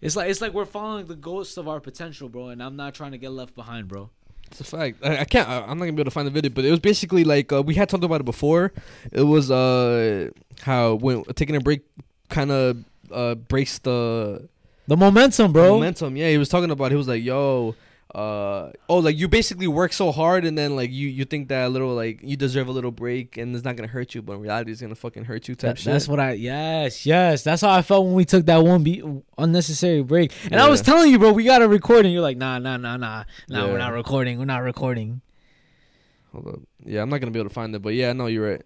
[0.00, 2.94] it's like it's like we're following the ghosts of our potential, bro, and I'm not
[2.94, 4.10] trying to get left behind, bro.
[4.50, 4.98] It's a fact.
[5.04, 5.48] I, I can't.
[5.48, 7.52] I, I'm not gonna be able to find the video, but it was basically like
[7.52, 8.72] uh, we had talked about it before.
[9.12, 10.30] It was uh
[10.62, 11.82] how when taking a break
[12.30, 12.78] kind of
[13.10, 14.48] uh breaks the
[14.88, 15.74] The momentum, bro.
[15.74, 16.16] momentum.
[16.16, 16.90] Yeah, he was talking about.
[16.90, 17.74] He was like, "Yo."
[18.14, 21.64] Uh oh, like you basically work so hard and then like you you think that
[21.64, 24.34] a little like you deserve a little break and it's not gonna hurt you, but
[24.34, 25.92] in reality it's gonna fucking hurt you type That- shit.
[25.94, 29.02] that's what I yes yes that's how I felt when we took that one be-
[29.38, 32.58] unnecessary break and I was telling you bro we gotta record and you're like nah
[32.58, 33.72] nah nah nah nah Yeah.
[33.72, 35.22] we're not recording we're not recording
[36.32, 36.60] Hold up.
[36.84, 38.62] Yeah, I'm not gonna be able to find it, but yeah, no, you're right.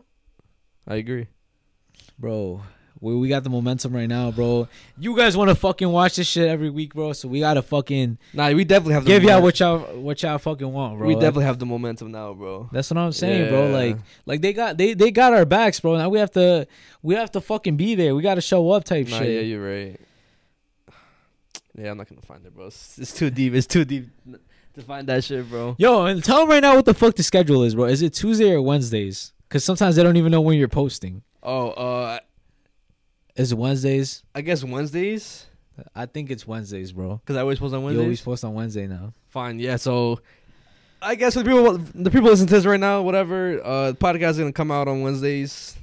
[0.89, 1.27] I agree.
[2.19, 2.63] bro
[3.01, 4.67] we, we got the momentum right now bro
[4.99, 8.19] you guys want to fucking watch this shit every week bro so we gotta fucking
[8.33, 11.15] Nah, we definitely have the give y'all what y'all what y'all fucking want bro we
[11.15, 12.69] definitely have the momentum now, bro.
[12.73, 15.97] that's what I'm saying bro like like they got they they got our backs bro
[15.97, 16.67] now we have to
[17.03, 19.65] we have to fucking be there we gotta show up type Nah, shit yeah, you're
[19.67, 20.01] right.
[21.79, 22.67] Yeah, I'm not gonna find it, bro.
[22.69, 23.53] It's, it's too deep.
[23.53, 24.09] It's too deep
[24.75, 25.77] to find that shit, bro.
[25.79, 27.85] Yo, and tell them right now what the fuck the schedule is, bro.
[27.85, 29.35] Is it Tuesday or Wednesdays?
[29.47, 31.23] Because sometimes they don't even know when you're posting.
[31.43, 32.19] Oh, uh,
[33.37, 34.23] Is it Wednesdays?
[34.35, 35.47] I guess Wednesdays
[35.95, 37.17] I think it's Wednesdays, bro.
[37.17, 38.03] because I always post on You Wednesdays.
[38.05, 39.13] always post on Wednesday now.
[39.29, 39.77] Fine, yeah.
[39.77, 40.21] So,
[41.03, 43.61] I guess the people, the people listening to this right now, whatever.
[43.63, 45.77] Uh, the podcast is gonna come out on Wednesdays,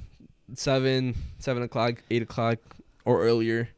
[0.54, 2.58] seven, seven o'clock, eight o'clock,
[3.04, 3.68] or earlier.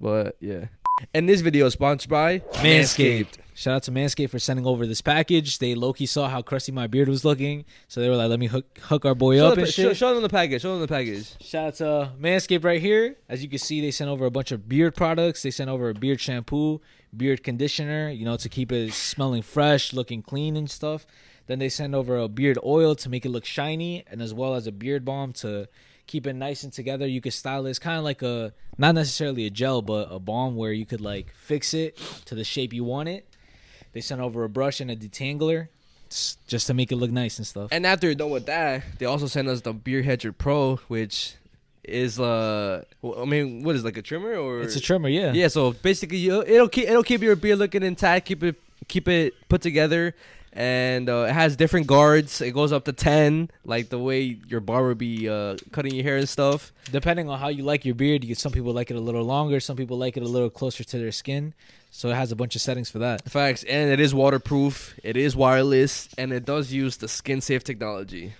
[0.00, 0.66] But yeah.
[1.14, 3.34] And this video is sponsored by Manscaped.
[3.60, 5.58] Shout out to Manscaped for sending over this package.
[5.58, 8.40] They low key saw how crusty my beard was looking, so they were like, "Let
[8.40, 10.62] me hook hook our boy Show, up the, and shit." show, show them the package.
[10.62, 11.34] Show them the package.
[11.42, 13.16] Shout out to Manscaped right here.
[13.28, 15.42] As you can see, they sent over a bunch of beard products.
[15.42, 16.80] They sent over a beard shampoo,
[17.14, 21.06] beard conditioner, you know, to keep it smelling fresh, looking clean and stuff.
[21.46, 24.54] Then they send over a beard oil to make it look shiny, and as well
[24.54, 25.68] as a beard balm to
[26.06, 27.06] keep it nice and together.
[27.06, 27.70] You could style it.
[27.70, 31.02] It's kind of like a not necessarily a gel, but a balm where you could
[31.02, 33.26] like fix it to the shape you want it.
[33.92, 35.68] They sent over a brush and a detangler
[36.46, 37.68] just to make it look nice and stuff.
[37.72, 41.34] And after you're done with that, they also sent us the Beard Hedger Pro, which
[41.84, 45.32] is uh, I mean, what is it, like a trimmer or It's a trimmer, yeah.
[45.32, 45.48] yeah.
[45.48, 48.56] So basically, you, it'll keep it'll keep your beard looking intact, keep it
[48.88, 50.14] keep it put together,
[50.52, 52.40] and uh, it has different guards.
[52.40, 56.16] It goes up to ten, like the way your barber be uh, cutting your hair
[56.16, 56.72] and stuff.
[56.90, 59.60] depending on how you like your beard, you some people like it a little longer,
[59.60, 61.54] some people like it a little closer to their skin.
[61.90, 63.28] So it has a bunch of settings for that.
[63.28, 64.94] Facts, and it is waterproof.
[65.02, 68.34] It is wireless, and it does use the skin safe technology.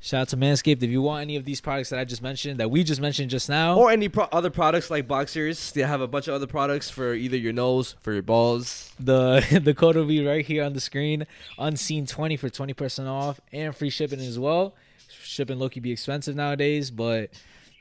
[0.00, 0.82] Shout out to Manscaped.
[0.82, 3.30] If you want any of these products that I just mentioned, that we just mentioned
[3.30, 5.72] just now, Or any pro- other products like boxers.
[5.72, 8.92] They have a bunch of other products for either your nose, for your balls.
[9.00, 11.26] the the code will be right here on the screen.
[11.58, 14.74] Unseen twenty for twenty percent off and free shipping as well.
[15.08, 17.30] Shipping low key be expensive nowadays, but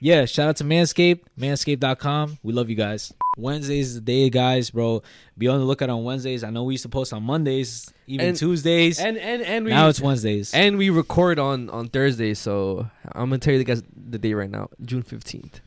[0.06, 2.38] yeah, shout out to Manscaped, manscaped.com.
[2.44, 3.12] We love you guys.
[3.40, 5.02] Wednesdays is the day, guys, bro.
[5.36, 6.44] Be on the lookout on Wednesdays.
[6.44, 9.00] I know we used to post on Mondays, even And- Tuesdays.
[9.00, 10.54] And and and we now it's Wednesdays.
[10.54, 12.36] and we record on on Thursday.
[12.36, 15.60] So I'm gonna tell you guys the day right now, June fifteenth.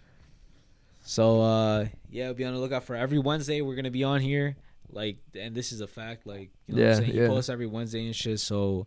[1.02, 3.60] So uh yeah, be on the lookout for every Wednesday.
[3.60, 4.56] We're gonna be on here.
[4.90, 6.26] Like, and this is a fact.
[6.26, 7.12] Like, you know what Yeah, I'm saying?
[7.12, 7.26] He yeah.
[7.26, 8.40] posts every Wednesday and shit.
[8.40, 8.86] So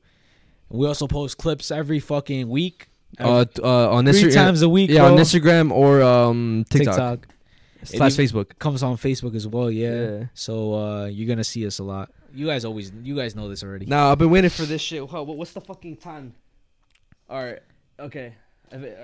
[0.69, 2.87] we also post clips every fucking week.
[3.19, 4.89] Uh, t- uh, on three Instagram, times a week.
[4.89, 5.13] yeah, bro.
[5.13, 7.27] on Instagram or um TikTok, TikTok
[7.83, 8.57] slash Facebook.
[8.59, 9.69] comes on Facebook as well.
[9.69, 9.89] Yeah.
[10.19, 10.23] Yeah.
[10.33, 12.11] So uh you're gonna see us a lot.
[12.33, 13.85] You guys always, you guys know this already.
[13.85, 15.01] Now I've been waiting for this shit.
[15.11, 16.33] What's the fucking time?
[17.29, 17.59] All right,
[17.99, 18.33] okay,
[18.73, 18.97] all right,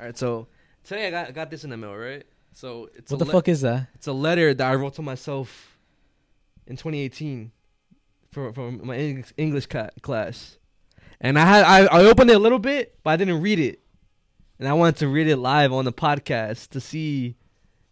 [0.00, 0.16] all right.
[0.18, 0.46] So
[0.84, 2.24] today I got I got this in the mail, right?
[2.54, 3.88] So it's what a the le- fuck is that?
[3.94, 5.76] It's a letter that I wrote to myself
[6.66, 7.52] in 2018
[8.32, 10.58] for from my Eng- English ca- class,
[11.20, 13.80] and I had I, I opened it a little bit, but I didn't read it,
[14.58, 17.36] and I wanted to read it live on the podcast to see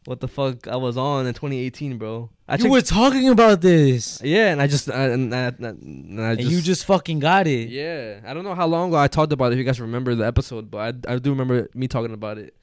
[0.07, 2.29] what the fuck I was on in 2018, bro.
[2.47, 6.21] I you checked- were talking about this, yeah, and I just I, and I, and
[6.21, 7.71] I and just, you just fucking got it.
[7.71, 8.21] yeah.
[8.27, 9.55] I don't know how long ago I talked about it.
[9.55, 12.55] If you guys remember the episode, but I I do remember me talking about it.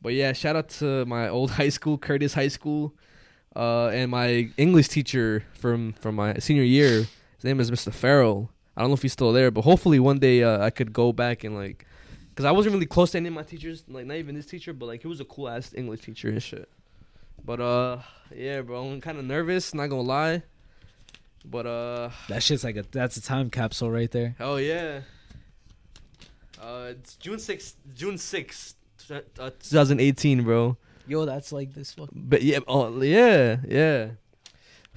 [0.00, 2.94] But yeah, shout out to my old high school, Curtis High School,
[3.56, 7.08] uh, and my English teacher from from my senior year.
[7.34, 7.92] His name is Mr.
[7.92, 8.50] Farrell.
[8.76, 11.12] I don't know if he's still there, but hopefully one day uh, I could go
[11.12, 11.86] back and like,
[12.34, 14.72] cause I wasn't really close to any of my teachers, like not even this teacher,
[14.72, 16.68] but like he was a cool ass English teacher and shit.
[17.44, 17.98] But uh,
[18.34, 19.72] yeah, bro, I'm kind of nervous.
[19.72, 20.42] Not gonna lie.
[21.44, 24.34] But uh, That shit's like a that's a time capsule right there.
[24.38, 25.00] Hell yeah.
[26.60, 28.74] Uh, it's June sixth, June sixth,
[29.10, 30.76] uh, 2018, bro.
[31.06, 32.24] Yo, that's like this fucking.
[32.28, 34.08] But yeah, oh yeah, yeah.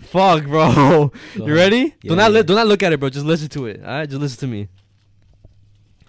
[0.01, 1.11] Fuck, bro.
[1.37, 1.95] Go you ready?
[2.01, 2.37] Yeah, do not yeah.
[2.39, 3.09] li- do not look at it, bro.
[3.09, 3.81] Just listen to it.
[3.83, 4.67] All right, just listen to me.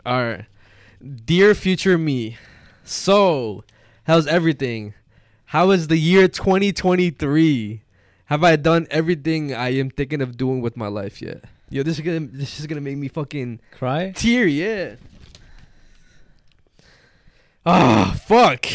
[0.07, 0.45] All right,
[1.27, 2.39] dear future me.
[2.85, 3.65] So,
[4.05, 4.95] how's everything?
[5.47, 7.83] How is the year 2023?
[8.27, 11.45] Have I done everything I am thinking of doing with my life yet?
[11.69, 14.13] Yo, this is gonna this is gonna make me fucking Cry?
[14.13, 14.95] Tear, yeah.
[17.67, 18.67] Ah, fuck.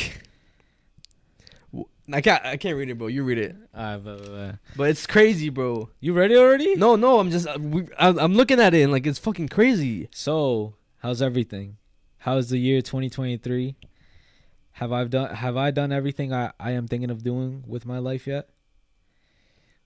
[2.12, 2.46] I can't.
[2.46, 3.08] I can't read it, bro.
[3.08, 3.56] You read it.
[3.76, 4.56] Alright, but, but, but.
[4.76, 5.90] But it's crazy, bro.
[6.00, 6.76] You ready already?
[6.76, 7.20] No, no.
[7.20, 7.48] I'm just.
[7.48, 10.08] uh, we- I'm I'm looking at it and like it's fucking crazy.
[10.12, 11.78] So, how's everything?
[12.20, 13.76] How's the year 2023?
[14.74, 17.98] Have I done have I done everything I, I am thinking of doing with my
[18.00, 18.50] life yet?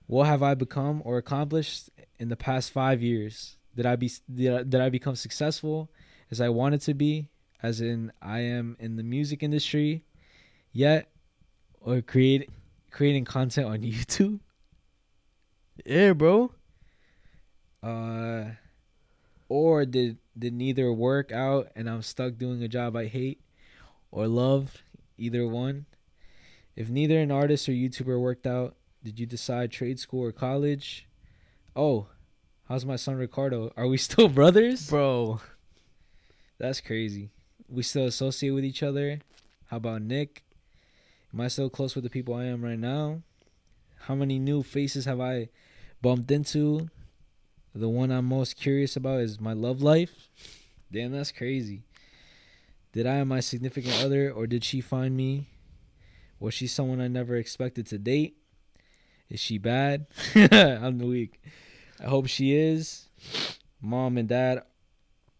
[0.06, 3.56] What have I become or accomplished in the past 5 years?
[3.76, 5.90] Did I be did I, did I become successful
[6.30, 7.28] as I wanted to be
[7.62, 10.02] as in I am in the music industry
[10.72, 11.08] yet
[11.80, 12.48] or create
[12.90, 14.40] creating content on YouTube?
[15.84, 16.52] Yeah, bro.
[17.82, 18.50] Uh,
[19.48, 23.40] or did did neither work out and I'm stuck doing a job I hate
[24.10, 24.82] or love?
[25.18, 25.86] Either one.
[26.76, 28.74] If neither an artist or YouTuber worked out,
[29.04, 31.06] did you decide trade school or college?
[31.76, 32.06] Oh,
[32.68, 33.72] how's my son Ricardo?
[33.76, 34.88] Are we still brothers?
[34.88, 35.40] Bro.
[36.58, 37.30] That's crazy.
[37.68, 39.20] We still associate with each other.
[39.66, 40.42] How about Nick?
[41.32, 43.22] Am I still close with the people I am right now?
[44.02, 45.48] How many new faces have I
[46.02, 46.88] bumped into?
[47.74, 50.28] The one I'm most curious about is my love life.
[50.90, 51.84] Damn, that's crazy.
[52.92, 55.46] Did I and my significant other, or did she find me?
[56.40, 58.36] Was she someone I never expected to date?
[59.28, 60.06] Is she bad?
[60.34, 61.40] I'm the weak.
[62.00, 63.08] I hope she is.
[63.80, 64.62] Mom and dad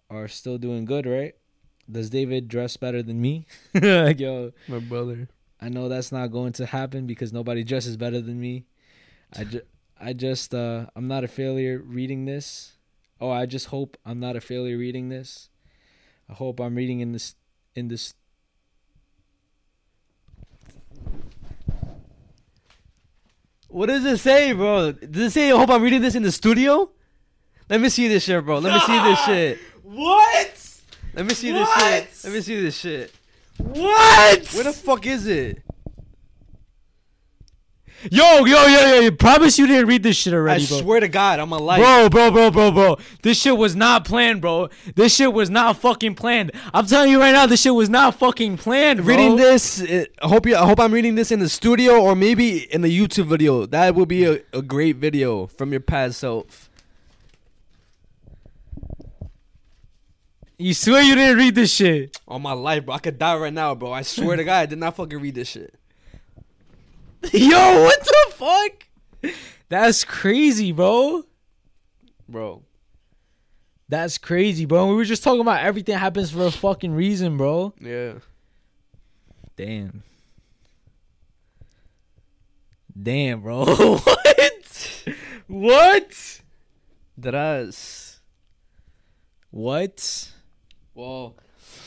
[0.09, 1.34] are still doing good, right?
[1.91, 3.47] Does David dress better than me?
[3.74, 5.28] yo, My brother.
[5.61, 8.65] I know that's not going to happen because nobody dresses better than me.
[9.37, 9.63] I, ju-
[10.01, 12.73] I just, uh, I'm not a failure reading this.
[13.21, 15.51] Oh, I just hope I'm not a failure reading this.
[16.29, 17.35] I hope I'm reading in this,
[17.75, 18.15] in this.
[23.69, 24.93] What does it say, bro?
[24.93, 25.53] Does it say?
[25.53, 26.91] I hope I'm reading this in the studio.
[27.69, 28.59] Let me see this shit, bro.
[28.59, 29.59] Let me see this shit.
[29.85, 30.81] What?
[31.15, 32.09] Let me see this shit.
[32.25, 33.15] Let me see this shit.
[33.61, 34.47] What?
[34.55, 35.63] Where the fuck is it?
[38.11, 39.01] Yo, yo, yo, yo!
[39.01, 40.79] You promise you didn't read this shit I already, bro.
[40.79, 41.81] swear to God, I'm alive.
[41.81, 42.99] Bro, bro, bro, bro, bro.
[43.23, 44.71] This shit was not planned, bro.
[44.95, 46.53] This shit was not fucking planned.
[46.73, 49.09] I'm telling you right now, this shit was not fucking planned, bro.
[49.15, 49.81] reading this.
[49.83, 50.57] It, I hope you.
[50.57, 53.67] I hope I'm reading this in the studio or maybe in the YouTube video.
[53.67, 56.70] That would be a, a great video from your past self.
[60.61, 62.21] You swear you didn't read this shit?
[62.29, 62.95] On my life, bro.
[62.95, 63.93] I could die right now, bro.
[63.93, 65.75] I swear to God, I did not fucking read this shit.
[67.33, 69.33] Yo, what the fuck?
[69.71, 71.25] That's crazy, bro.
[72.29, 72.63] Bro.
[73.89, 74.87] That's crazy, bro.
[74.89, 77.73] We were just talking about everything happens for a fucking reason, bro.
[77.81, 78.15] Yeah.
[79.57, 80.03] Damn.
[83.03, 83.65] Damn, bro.
[83.97, 85.05] what?
[85.47, 86.41] What?
[87.19, 88.21] Dras.
[89.51, 90.33] What?
[90.95, 91.34] Well,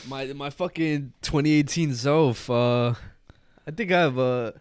[0.08, 2.48] My my fucking 2018 self.
[2.50, 2.94] Uh,
[3.66, 4.52] I think I've uh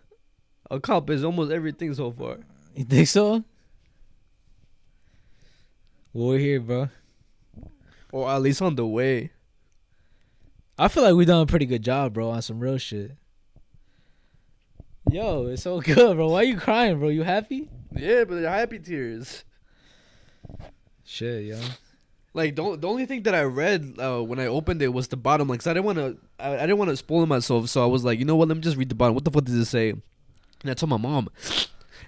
[0.69, 2.37] accomplished almost everything so far.
[2.75, 3.43] You think so?
[6.13, 6.89] Well, we're here, bro.
[8.11, 9.31] Or at least on the way.
[10.77, 13.11] I feel like we done a pretty good job, bro, on some real shit.
[15.11, 16.29] Yo, it's so good, bro.
[16.29, 17.09] Why you crying, bro?
[17.09, 17.69] You happy?
[17.95, 19.43] Yeah, but they're happy tears.
[21.03, 21.59] Shit, yo.
[22.35, 25.17] Like the, the only thing that I read uh, when I opened it was the
[25.17, 25.47] bottom.
[25.47, 27.69] Like, 'cause I didn't want to, I, I didn't want to spoil myself.
[27.69, 28.47] So I was like, you know what?
[28.47, 29.13] Let me just read the bottom.
[29.13, 29.89] What the fuck does it say?
[29.91, 31.29] And I told my mom,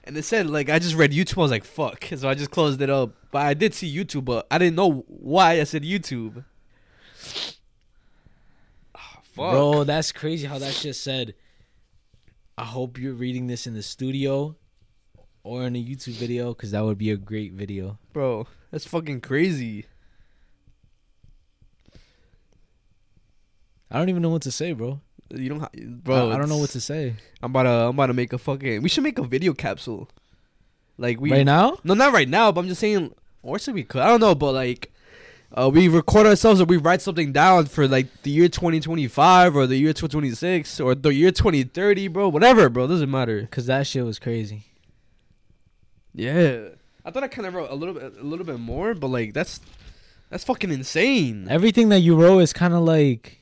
[0.03, 1.37] and it said like I just read YouTube.
[1.37, 2.05] I was like, fuck.
[2.15, 3.13] So I just closed it up.
[3.31, 6.43] But I did see YouTube, but I didn't know why I said YouTube.
[8.95, 9.51] Ah, fuck.
[9.51, 11.35] Bro, that's crazy how that shit said.
[12.57, 14.55] I hope you're reading this in the studio
[15.43, 17.99] or in a YouTube video because that would be a great video.
[18.13, 19.85] bro, that's fucking crazy.
[23.95, 24.99] I don't even know what to say, bro.
[25.33, 26.31] You don't, ha- Bro.
[26.31, 27.15] I, I don't know what to say.
[27.41, 28.81] I'm about to, I'm about to make a fucking.
[28.81, 30.09] We should make a video capsule.
[30.97, 31.77] Like we right now?
[31.85, 34.01] No, not right now, but I'm just saying, or should we could?
[34.01, 34.91] I don't know, but like,
[35.53, 39.65] uh, we record ourselves or we write something down for like the year 2025 or
[39.65, 42.27] the year 2026 or the year 2030, bro.
[42.27, 42.87] Whatever, bro.
[42.87, 43.39] Doesn't matter.
[43.43, 44.65] Because that shit was crazy.
[46.13, 46.67] Yeah,
[47.05, 49.33] I thought I kind of wrote a little bit, a little bit more, but like
[49.33, 49.61] that's
[50.29, 51.47] that's fucking insane.
[51.49, 53.39] Everything that you wrote is kind of like.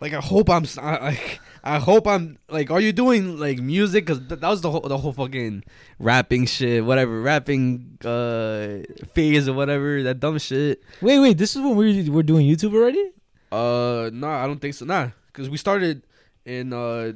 [0.00, 4.06] Like I hope I'm, like I hope I'm like, are you doing like music?
[4.06, 5.64] Cause th- that was the whole, the whole fucking
[5.98, 8.78] rapping shit, whatever, rapping uh
[9.12, 10.82] phase or whatever, that dumb shit.
[11.02, 11.36] Wait, wait.
[11.36, 13.12] This is when we we're doing YouTube already?
[13.52, 14.86] Uh, no, I don't think so.
[14.86, 16.02] Nah, cause we started
[16.46, 17.12] in uh,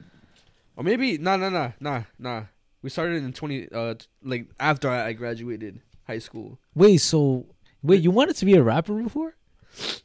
[0.77, 2.45] or maybe nah, nah, nah, nah, nah.
[2.83, 6.59] We started in twenty uh, t- like after I I graduated high school.
[6.75, 7.47] Wait, so.
[7.83, 9.37] Wait, you wanted to be a rapper before?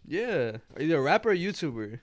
[0.06, 2.02] Yeah, either a rapper or YouTuber.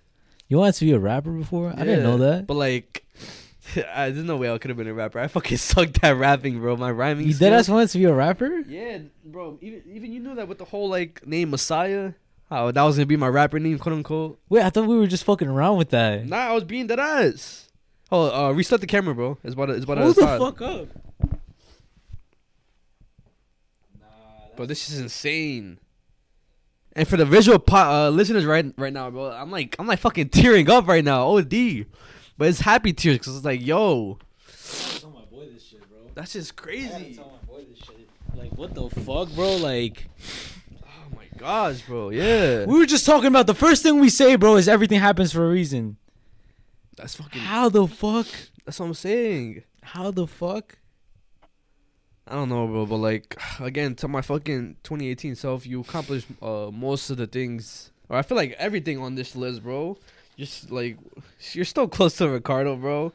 [0.48, 1.72] You wanted to be a rapper before?
[1.76, 2.46] I didn't know that.
[2.46, 3.04] But like,
[3.94, 5.18] I, there's no way I could have been a rapper.
[5.18, 6.76] I fucking sucked at rapping, bro.
[6.76, 7.26] My rhyming.
[7.26, 8.60] You dead ass wanted to be a rapper?
[8.68, 9.58] Yeah, bro.
[9.60, 12.14] Even even you knew that with the whole like name Mezziah,
[12.48, 14.38] Oh, that was gonna be my rapper name, quote unquote.
[14.48, 16.26] Wait, I thought we were just fucking around with that.
[16.26, 17.68] Nah, I was being dead ass.
[18.12, 19.36] Oh, uh, restart the camera, bro.
[19.42, 20.40] It's about to, it's about Hold to the start.
[20.40, 20.88] fuck up.
[24.00, 24.06] Nah,
[24.54, 25.80] bro, this is insane.
[26.96, 29.98] And for the visual po- uh, listeners right right now, bro, I'm like I'm like
[30.00, 31.28] fucking tearing up right now.
[31.28, 31.84] OD,
[32.38, 34.18] but it's happy tears because it's like, yo,
[35.00, 35.98] Tell my boy this shit, bro.
[36.14, 37.18] that's just crazy.
[37.20, 38.08] my boy this shit.
[38.34, 39.56] Like, what the fuck, bro?
[39.56, 40.08] Like,
[40.82, 42.08] Oh my gosh, bro.
[42.08, 45.32] Yeah, we were just talking about the first thing we say, bro, is everything happens
[45.32, 45.98] for a reason.
[46.96, 47.42] that's fucking.
[47.42, 48.26] How the fuck?
[48.64, 49.64] That's what I'm saying.
[49.82, 50.78] How the fuck?
[52.28, 56.70] I don't know, bro, but like again, to my fucking 2018 self, you accomplished uh,
[56.72, 59.96] most of the things, or I feel like everything on this list, bro.
[60.36, 60.98] Just like
[61.52, 63.12] you're still close to Ricardo, bro.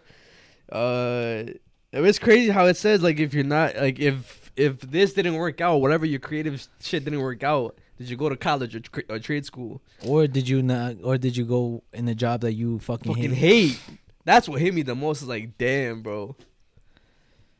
[0.72, 1.44] Uh,
[1.92, 5.62] it's crazy how it says like if you're not like if if this didn't work
[5.62, 9.04] out, whatever your creative shit didn't work out, did you go to college or, tra-
[9.10, 9.82] or trade school?
[10.06, 10.96] Or did you not?
[11.04, 13.72] Or did you go in a job that you fucking, Fucking hate?
[13.74, 13.80] hate.
[14.26, 15.22] That's what hit me the most.
[15.22, 16.36] Is like, damn, bro.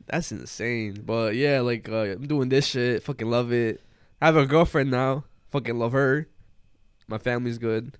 [0.06, 1.02] That's insane.
[1.04, 3.02] But yeah, like uh, I'm doing this shit.
[3.02, 3.80] Fucking love it.
[4.20, 5.24] I have a girlfriend now.
[5.50, 6.28] Fucking love her.
[7.08, 7.96] My family's good.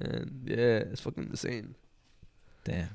[0.00, 1.74] And yeah, it's fucking insane.
[2.64, 2.88] Damn,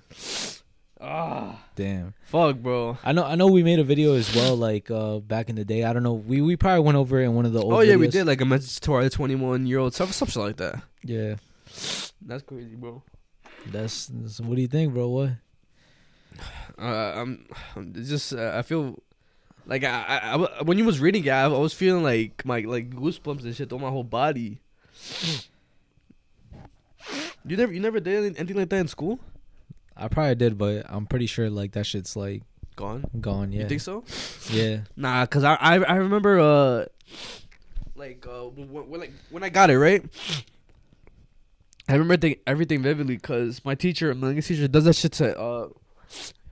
[0.99, 2.13] Ah, damn.
[2.26, 2.97] fuck, bro.
[3.03, 3.24] I know.
[3.26, 3.47] I know.
[3.47, 5.84] We made a video as well, like uh back in the day.
[5.84, 6.13] I don't know.
[6.13, 7.74] We we probably went over it in one of the old.
[7.74, 10.41] Oh yeah, we did like a message to our 21 year old stuff, some shit
[10.41, 10.82] like that.
[11.03, 11.36] Yeah,
[12.22, 13.03] That's crazy, bro.
[13.68, 14.39] that's, that's.
[14.39, 15.07] What do you think, bro?
[15.09, 15.30] What?
[16.80, 19.01] Uh, I'm, I'm just uh, I feel
[19.65, 22.59] like I, I, I when you was reading it, I, I was feeling like my
[22.61, 24.59] like goosebumps and shit on my whole body.
[27.45, 29.19] you never you never did anything like that in school?
[29.95, 32.43] I probably did, but I'm pretty sure like that shit's like
[32.75, 33.09] Gone.
[33.19, 33.51] gone.
[33.51, 33.63] Yeah.
[33.63, 34.03] You think so?
[34.51, 34.82] Yeah.
[34.95, 36.86] Nah, cause I I, I remember uh
[37.95, 40.03] like uh when, when like when I got it right.
[41.89, 45.39] I remember everything, everything vividly because my teacher, my English teacher, does that shit to
[45.39, 45.69] uh,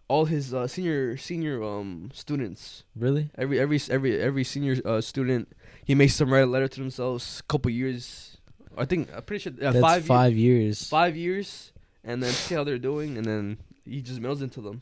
[0.07, 2.83] all his uh, senior senior um students.
[2.95, 3.29] Really?
[3.37, 5.49] Every every every every senior uh, student,
[5.83, 7.41] he makes them write a letter to themselves.
[7.47, 8.37] Couple years,
[8.77, 10.87] I think I'm pretty sure uh, That's five five, five years.
[10.87, 11.71] five years,
[12.03, 14.81] and then see how they're doing, and then he just mails it to them,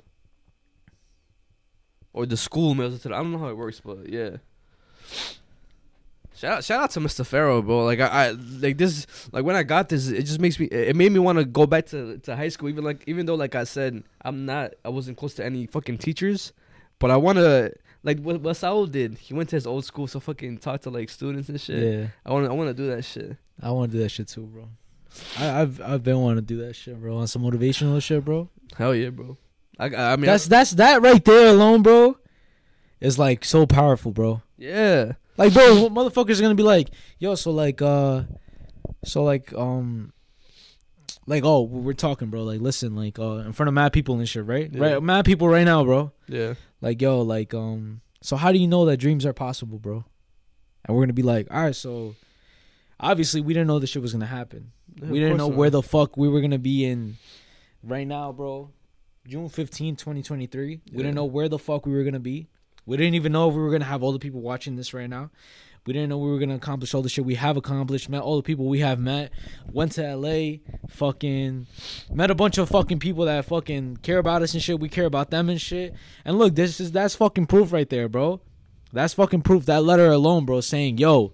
[2.12, 3.14] or the school mails it to them.
[3.14, 4.38] I don't know how it works, but yeah.
[6.44, 7.26] Shout out, shout out to Mr.
[7.26, 7.86] Farrow, bro.
[7.86, 10.66] Like I, I, like this, like when I got this, it just makes me.
[10.66, 12.68] It made me want to go back to to high school.
[12.68, 16.00] Even like, even though, like I said, I'm not, I wasn't close to any fucking
[16.00, 16.52] teachers,
[17.00, 17.72] but I want to,
[18.04, 19.20] like what what Saul did.
[19.20, 21.82] He went to his old school, so fucking talk to like students and shit.
[21.82, 22.08] Yeah.
[22.26, 23.38] I want, to I want to do that shit.
[23.62, 24.68] I want to do that shit too, bro.
[25.40, 27.20] I, I've I've been wanting to do that shit, bro.
[27.20, 28.50] On some motivational shit, bro.
[28.78, 29.38] Hell yeah, bro.
[29.80, 32.18] I, I mean, that's that's that right there alone, bro.
[33.00, 34.42] Is like so powerful, bro.
[34.58, 35.14] yeah.
[35.38, 38.24] Like, bro, motherfuckers are gonna be like, yo, so like, uh,
[39.04, 40.14] so like, um,
[41.26, 42.44] like, oh, we're talking, bro.
[42.44, 44.70] Like, listen, like, uh, in front of mad people and shit, right?
[44.72, 44.82] Yeah.
[44.94, 46.12] Right, mad people right now, bro.
[46.28, 46.56] Yeah.
[46.82, 50.06] Like, yo, like, um, so how do you know that dreams are possible, bro?
[50.86, 52.16] And we're gonna be like, all right, so
[53.00, 54.72] obviously we didn't know this shit was gonna happen.
[55.02, 57.18] we didn't know where the fuck we were gonna be in
[57.84, 58.70] right now, bro.
[59.28, 60.82] June 15, 2023.
[60.92, 62.48] We didn't know where the fuck we were gonna be.
[62.86, 65.10] We didn't even know if we were gonna have all the people watching this right
[65.10, 65.32] now.
[65.86, 68.38] We didn't know we were gonna accomplish all the shit we have accomplished, met all
[68.38, 69.32] the people we have met,
[69.72, 70.60] went to LA,
[70.90, 71.68] fucking
[72.12, 74.80] met a bunch of fucking people that fucking care about us and shit.
[74.80, 75.94] We care about them and shit.
[76.24, 78.42] And look, this is that's fucking proof right there, bro.
[78.94, 79.66] That's fucking proof.
[79.66, 81.34] That letter alone, bro, saying, yo,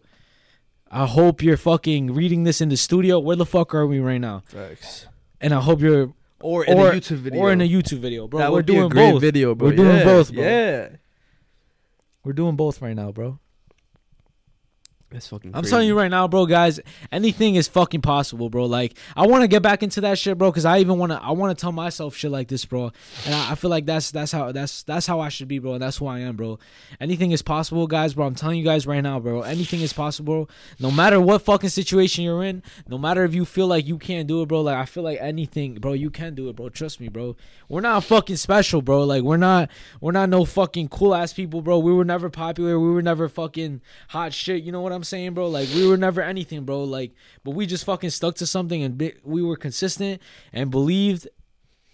[0.89, 3.19] I hope you're fucking reading this in the studio.
[3.19, 4.43] Where the fuck are we right now?
[4.47, 5.07] Facts.
[5.41, 7.39] And I hope you're Or in or, a YouTube video.
[7.39, 8.39] or in a YouTube video, bro.
[8.39, 9.21] that We're would be doing a great both.
[9.21, 9.69] video, bro.
[9.69, 10.43] We're doing Yeah, both, bro.
[10.43, 10.87] Yeah.
[12.29, 13.39] We're doing both right now, bro.
[15.11, 15.55] That's fucking.
[15.55, 15.71] I'm crazy.
[15.71, 16.79] telling you right now, bro, guys,
[17.11, 18.65] anything is fucking possible, bro.
[18.65, 21.19] Like, I want to get back into that shit, bro, because I even want to,
[21.19, 22.91] I want to tell myself shit like this, bro.
[23.25, 25.73] And I, I feel like that's that's how that's that's how I should be, bro.
[25.73, 26.59] And that's who I am, bro.
[27.01, 28.27] Anything is possible, guys, bro.
[28.27, 29.41] I'm telling you guys right now, bro.
[29.41, 30.47] Anything is possible.
[30.79, 34.27] No matter what fucking situation you're in, no matter if you feel like you can't
[34.27, 34.61] do it, bro.
[34.61, 36.69] Like I feel like anything, bro, you can do it, bro.
[36.69, 37.35] Trust me, bro.
[37.67, 39.05] We're not fucking special, bro.
[39.05, 41.79] Like we're not we're not no fucking cool ass people, bro.
[41.79, 42.79] We were never popular.
[42.79, 44.61] We were never fucking hot shit.
[44.63, 45.47] You know what I'm saying, bro?
[45.49, 46.83] Like we were never anything, bro.
[46.83, 50.21] Like, but we just fucking stuck to something and bi- we were consistent
[50.53, 51.27] and believed,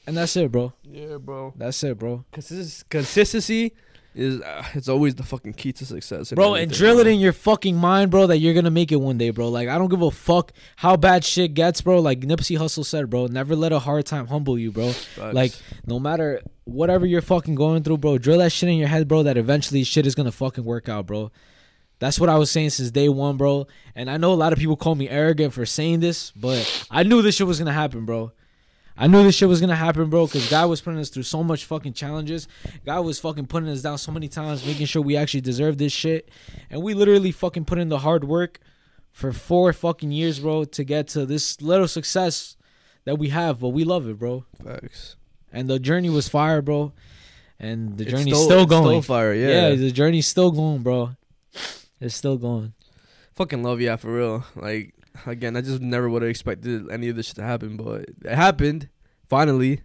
[0.08, 0.74] and that's it, bro.
[0.84, 1.54] Yeah, bro.
[1.56, 2.26] That's it, bro.
[2.32, 3.74] Consist- consistency
[4.16, 6.32] is uh, it's always the fucking key to success.
[6.32, 9.18] Bro, and drill it in your fucking mind, bro, that you're gonna make it one
[9.18, 9.50] day, bro.
[9.50, 12.00] Like I don't give a fuck how bad shit gets, bro.
[12.00, 14.92] Like Nipsey Hussle said, bro, never let a hard time humble you, bro.
[14.92, 15.34] Facts.
[15.34, 15.54] Like
[15.86, 19.24] no matter whatever you're fucking going through, bro, drill that shit in your head, bro.
[19.24, 21.32] That eventually shit is gonna fucking work out, bro.
[22.06, 23.66] That's what I was saying since day one, bro.
[23.96, 27.02] And I know a lot of people call me arrogant for saying this, but I
[27.02, 28.32] knew this shit was gonna happen, bro.
[28.96, 31.44] I knew this shit was gonna happen, bro, because God was putting us through so
[31.44, 32.48] much fucking challenges.
[32.86, 35.92] God was fucking putting us down so many times, making sure we actually deserve this
[35.94, 36.30] shit.
[36.70, 38.60] And we literally fucking put in the hard work
[39.12, 42.56] for four fucking years, bro, to get to this little success
[43.06, 43.60] that we have.
[43.60, 44.46] But we love it, bro.
[44.64, 45.16] facts.
[45.52, 46.94] And the journey was fire, bro.
[47.60, 49.02] And the It's journey's still, it's going.
[49.02, 49.34] Still fire.
[49.34, 49.70] Yeah.
[49.70, 51.16] yeah, the journey's still going, bro.
[52.00, 52.74] It's still going.
[53.34, 54.46] Fucking love yeah for real.
[54.56, 54.94] Like
[55.26, 58.36] again, I just never would have expected any of this shit to happen, but it
[58.36, 58.90] happened
[59.28, 59.82] finally,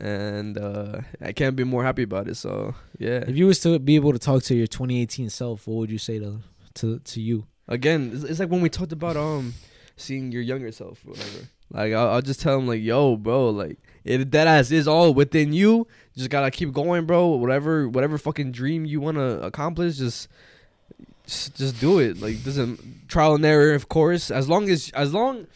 [0.00, 2.36] and uh I can't be more happy about it.
[2.36, 3.24] So yeah.
[3.26, 5.98] If you was to be able to talk to your 2018 self, what would you
[5.98, 6.40] say to
[6.74, 7.46] to to you?
[7.66, 9.54] Again, it's, it's like when we talked about um
[9.96, 11.48] seeing your younger self, or whatever.
[11.70, 15.12] Like I'll, I'll just tell him like, yo, bro, like it that ass is all
[15.12, 15.78] within you.
[15.78, 15.86] You
[16.16, 17.26] just gotta keep going, bro.
[17.28, 20.28] Whatever, whatever fucking dream you wanna accomplish, just
[21.28, 22.20] just, do it.
[22.20, 24.30] Like doesn't trial and error, of course.
[24.30, 25.46] As long as as long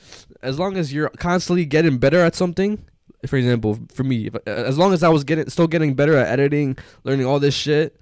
[0.42, 2.84] as long as you're constantly getting better at something.
[3.26, 6.16] For example, for me, if, uh, as long as I was getting still getting better
[6.16, 8.00] at editing, learning all this shit,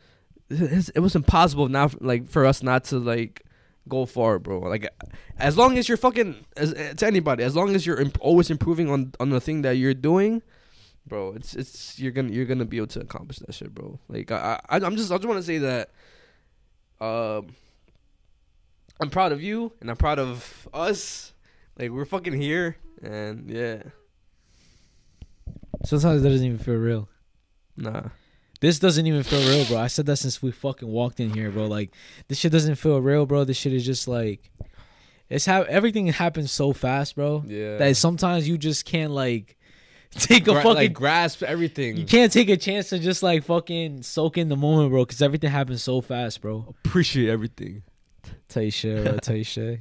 [0.48, 3.44] it's, it was impossible now, like for us not to like
[3.88, 4.60] go far, bro.
[4.60, 4.88] Like
[5.36, 8.50] as long as you're fucking as uh, to anybody, as long as you're imp- always
[8.50, 10.42] improving on on the thing that you're doing,
[11.06, 13.98] bro, it's it's you're gonna you're gonna be able to accomplish that shit, bro.
[14.08, 15.90] Like I, I I'm just I just want to say that,
[17.00, 17.48] um,
[19.00, 21.32] I'm proud of you and I'm proud of us.
[21.78, 23.82] Like we're fucking here, and yeah,
[25.84, 27.08] Sometimes it doesn't even feel real.
[27.76, 28.02] nah,
[28.60, 29.78] This doesn't even feel real, bro.
[29.78, 31.66] I said that since we fucking walked in here, bro.
[31.66, 31.90] Like
[32.28, 33.44] this shit doesn't feel real, bro.
[33.44, 34.50] This shit is just like
[35.30, 37.42] it's how everything happens so fast, bro.
[37.46, 37.78] yeah.
[37.78, 39.56] That sometimes you just can't like
[40.14, 41.96] take a Gra- fucking like grasp everything.
[41.96, 45.22] you can't take a chance to just like fucking soak in the moment, bro, because
[45.22, 46.74] everything happens so fast, bro.
[46.84, 47.82] appreciate everything.
[48.48, 49.16] Tell you shit, bro.
[49.18, 49.80] Tell you shit.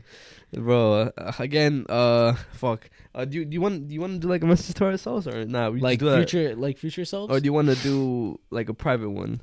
[0.53, 2.89] Bro, uh, again, uh, fuck.
[3.13, 4.85] Uh, do you, do you want do you want to do like a message to
[4.85, 5.67] ourselves or nah?
[5.69, 6.17] Like do that.
[6.29, 7.31] future, like future selves.
[7.31, 9.41] or do you want to do like a private one?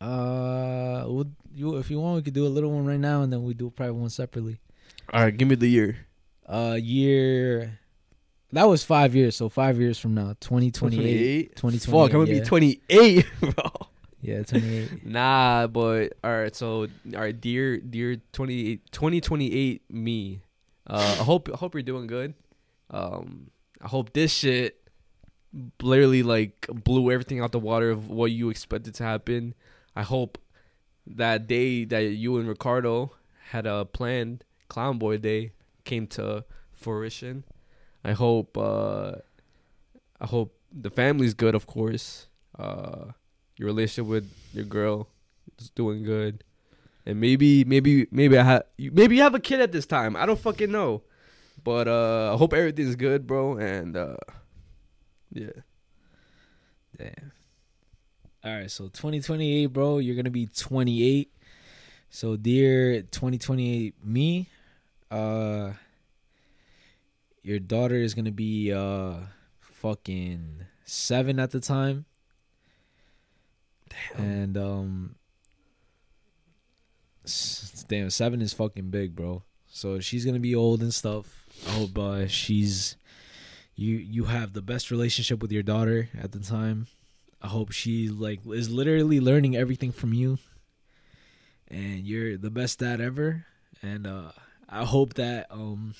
[0.00, 3.32] uh, would you if you want, we could do a little one right now, and
[3.32, 4.58] then we do a private one separately.
[5.12, 6.06] All right, give me the year.
[6.46, 7.79] Uh, year.
[8.52, 11.56] That was five years, so five years from now, 2028.
[11.56, 11.80] 2028.
[11.84, 12.40] Fuck, I'm gonna yeah.
[12.40, 13.70] be 28, bro.
[14.22, 15.04] Yeah, 28.
[15.06, 16.54] Nah, but all right.
[16.54, 16.82] So,
[17.14, 20.40] all right, dear, dear 28, 2028 me.
[20.86, 22.34] Uh, I hope, I hope you're doing good.
[22.90, 24.76] Um, I hope this shit
[25.82, 29.54] literally like blew everything out the water of what you expected to happen.
[29.94, 30.38] I hope
[31.06, 33.12] that day that you and Ricardo
[33.50, 35.52] had a planned Clown Boy Day
[35.84, 37.44] came to fruition.
[38.04, 39.12] I hope uh
[40.20, 42.26] I hope the family's good, of course.
[42.58, 43.12] Uh
[43.56, 45.08] your relationship with your girl
[45.58, 46.44] is doing good.
[47.06, 50.16] And maybe maybe maybe I have maybe you have a kid at this time.
[50.16, 51.02] I don't fucking know.
[51.62, 54.16] But uh I hope everything's good, bro, and uh
[55.32, 55.50] yeah.
[56.96, 57.32] Damn.
[58.42, 61.30] All right, so 2028, bro, you're gonna be 28.
[62.08, 64.48] So, dear 2028 me,
[65.10, 65.72] uh,
[67.42, 69.14] your daughter is gonna be uh,
[69.60, 72.04] fucking seven at the time,
[73.88, 74.24] Damn.
[74.24, 75.14] and um,
[77.24, 79.42] s- damn, seven is fucking big, bro.
[79.68, 81.44] So she's gonna be old and stuff.
[81.66, 82.96] I hope uh, she's
[83.76, 86.86] you you have the best relationship with your daughter at the time.
[87.42, 90.38] I hope she like is literally learning everything from you.
[91.68, 93.46] And you're the best dad ever.
[93.80, 94.32] And uh
[94.68, 95.94] I hope that um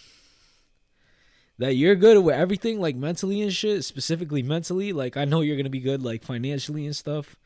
[1.60, 4.94] that you're good with everything like mentally and shit, specifically mentally.
[4.94, 7.36] Like I know you're gonna be good like financially and stuff.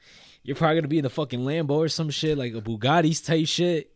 [0.45, 3.49] You're probably gonna be in the fucking Lambo or some shit, like a Bugatti's type
[3.49, 3.93] shit.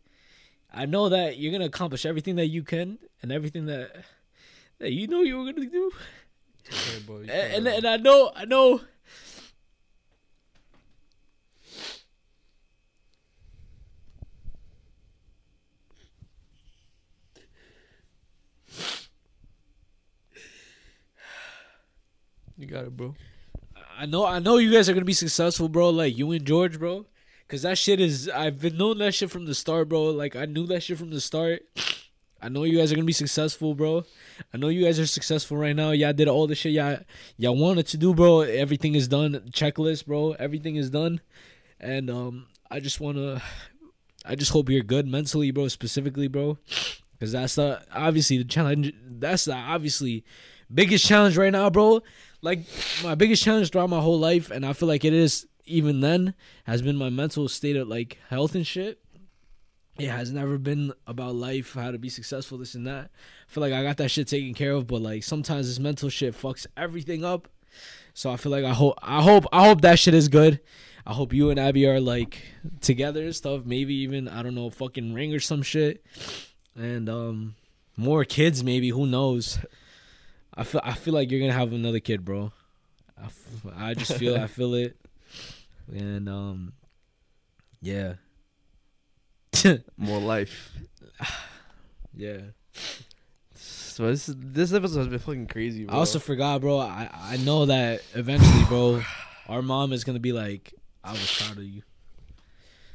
[0.73, 3.95] I know that you're gonna accomplish everything that you can and everything that
[4.79, 5.91] that you know you were gonna do.
[7.07, 8.81] Bro, you And, and and I know I know
[22.59, 23.15] you got it, bro.
[23.97, 25.89] I know I know you guys are gonna be successful, bro.
[25.89, 27.05] Like you and George, bro.
[27.47, 30.05] Cause that shit is I've been knowing that shit from the start, bro.
[30.11, 31.63] Like I knew that shit from the start.
[32.41, 34.03] I know you guys are gonna be successful, bro.
[34.53, 35.91] I know you guys are successful right now.
[35.91, 36.99] Y'all did all the shit y'all
[37.37, 38.41] y'all wanted to do, bro.
[38.41, 39.33] Everything is done.
[39.51, 40.33] Checklist, bro.
[40.33, 41.21] Everything is done.
[41.79, 43.41] And um I just wanna
[44.25, 46.57] I just hope you're good mentally, bro, specifically, bro.
[47.19, 50.23] Cause that's the obviously the challenge that's the obviously
[50.73, 52.01] biggest challenge right now, bro.
[52.41, 52.59] Like
[53.03, 56.33] my biggest challenge throughout my whole life, and I feel like it is even then,
[56.65, 58.99] has been my mental state of like health and shit.
[59.97, 63.11] It has never been about life, how to be successful, this and that.
[63.11, 66.09] I feel like I got that shit taken care of, but like sometimes this mental
[66.09, 67.49] shit fucks everything up.
[68.13, 70.61] So I feel like I hope I hope I hope that shit is good.
[71.05, 72.41] I hope you and Abby are like
[72.81, 73.65] together and stuff.
[73.65, 76.03] Maybe even I don't know, fucking ring or some shit.
[76.75, 77.55] And um
[77.97, 79.59] more kids maybe, who knows.
[80.55, 82.51] I feel I feel like you're gonna have another kid, bro.
[83.17, 84.97] I, f- I just feel I feel it,
[85.93, 86.73] and um,
[87.81, 88.13] yeah,
[89.97, 90.71] More life.
[92.13, 92.39] yeah.
[93.55, 95.95] So this this episode has been fucking crazy, bro.
[95.95, 96.79] I also forgot, bro.
[96.79, 99.01] I I know that eventually, bro,
[99.49, 100.73] our mom is gonna be like,
[101.03, 101.81] I was proud of you.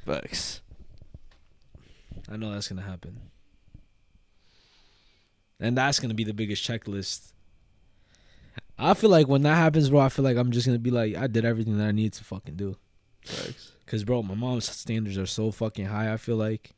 [0.07, 0.61] Facts.
[2.31, 3.21] I know that's gonna happen,
[5.61, 7.33] and that's gonna be the biggest checklist.
[8.79, 11.17] I feel like when that happens, bro, I feel like I'm just gonna be like,
[11.17, 12.77] I did everything that I need to fucking do.
[13.87, 16.13] Cause bro, my mom's standards are so fucking high.
[16.13, 16.73] I feel like,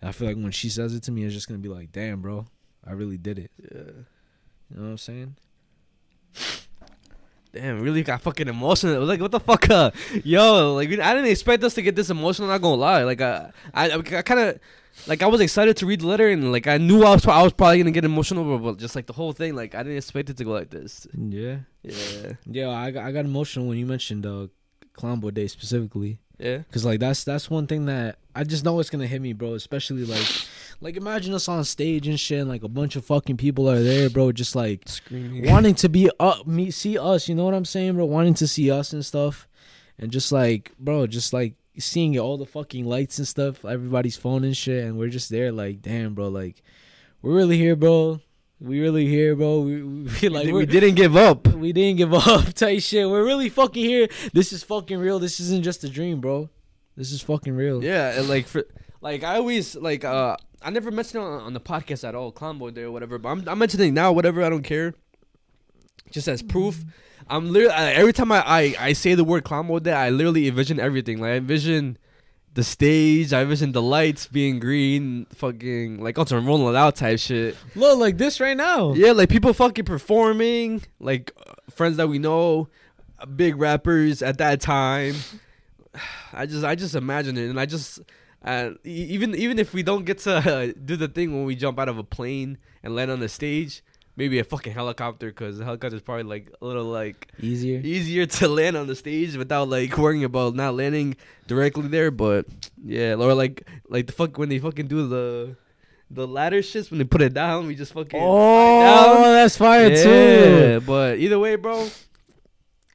[0.00, 1.92] and I feel like when she says it to me, it's just gonna be like,
[1.92, 2.46] damn, bro,
[2.86, 3.50] I really did it.
[3.62, 3.92] Yeah.
[4.70, 5.36] You know what I'm saying?
[7.52, 8.94] Damn, really got fucking emotional.
[8.94, 9.90] It was like, what the fuck, uh,
[10.24, 12.48] yo, like I didn't expect us to get this emotional.
[12.48, 14.58] Not gonna lie, like uh, I, I, I kind of,
[15.06, 17.42] like I was excited to read the letter and like I knew I was, I
[17.42, 20.30] was probably gonna get emotional, but, just like the whole thing, like I didn't expect
[20.30, 21.06] it to go like this.
[21.14, 21.58] Yeah.
[21.82, 24.46] Yeah, Yeah, I I got emotional when you mentioned uh,
[24.94, 26.20] Clown Boy Day specifically.
[26.38, 29.32] Yeah, Cause like that's that's one thing that I just know it's gonna hit me,
[29.32, 29.54] bro.
[29.54, 30.26] Especially like,
[30.80, 33.82] like imagine us on stage and shit, and like a bunch of fucking people are
[33.82, 34.32] there, bro.
[34.32, 35.50] Just like screaming.
[35.50, 37.28] wanting to be up, me see us.
[37.28, 38.04] You know what I'm saying, bro?
[38.06, 39.46] Wanting to see us and stuff,
[39.98, 44.44] and just like, bro, just like seeing all the fucking lights and stuff, everybody's phone
[44.44, 46.62] and shit, and we're just there, like, damn, bro, like,
[47.22, 48.20] we're really here, bro.
[48.62, 49.60] We really here, bro.
[49.62, 51.48] We, we like we, didn't give up.
[51.54, 53.08] we didn't give up, Tight shit.
[53.08, 54.06] We're really fucking here.
[54.32, 55.18] This is fucking real.
[55.18, 56.48] This isn't just a dream, bro.
[56.96, 57.82] This is fucking real.
[57.82, 58.64] Yeah, and like for
[59.00, 62.30] like I always like uh I never mentioned it on, on the podcast at all,
[62.30, 63.18] Clown Boy Day or whatever.
[63.18, 64.44] But I'm I'm mentioning now, whatever.
[64.44, 64.94] I don't care.
[66.12, 66.84] Just as proof,
[67.28, 70.10] I'm literally uh, every time I, I I say the word Clown Boy Day, I
[70.10, 71.20] literally envision everything.
[71.20, 71.98] Like I envision
[72.54, 77.56] the stage, I envision the lights being green, fucking like some rolling out type shit.
[77.74, 78.92] Look, like this right now.
[78.92, 82.68] Yeah, like people fucking performing, like uh, friends that we know,
[83.18, 85.14] uh, big rappers at that time.
[86.32, 88.00] I just I just imagine it, and I just
[88.44, 91.54] uh, e- even even if we don't get to uh, do the thing when we
[91.56, 93.82] jump out of a plane and land on the stage,
[94.16, 97.80] maybe a fucking helicopter, because the helicopter is probably like a little like Easier.
[97.82, 102.10] easier to land on the stage without like worrying about not landing directly there.
[102.10, 102.46] But
[102.84, 105.56] yeah, or like like the fuck when they fucking do the
[106.10, 108.82] the ladder shits when they put it down, we just fucking Oh,
[109.14, 109.22] down.
[109.32, 110.02] that's fire yeah,
[110.78, 110.80] too.
[110.86, 111.88] but either way, bro,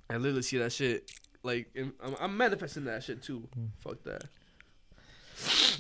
[0.09, 1.09] I literally see that shit.
[1.43, 3.47] Like I'm, I'm manifesting that shit too.
[3.57, 3.69] Mm.
[3.79, 4.23] Fuck that.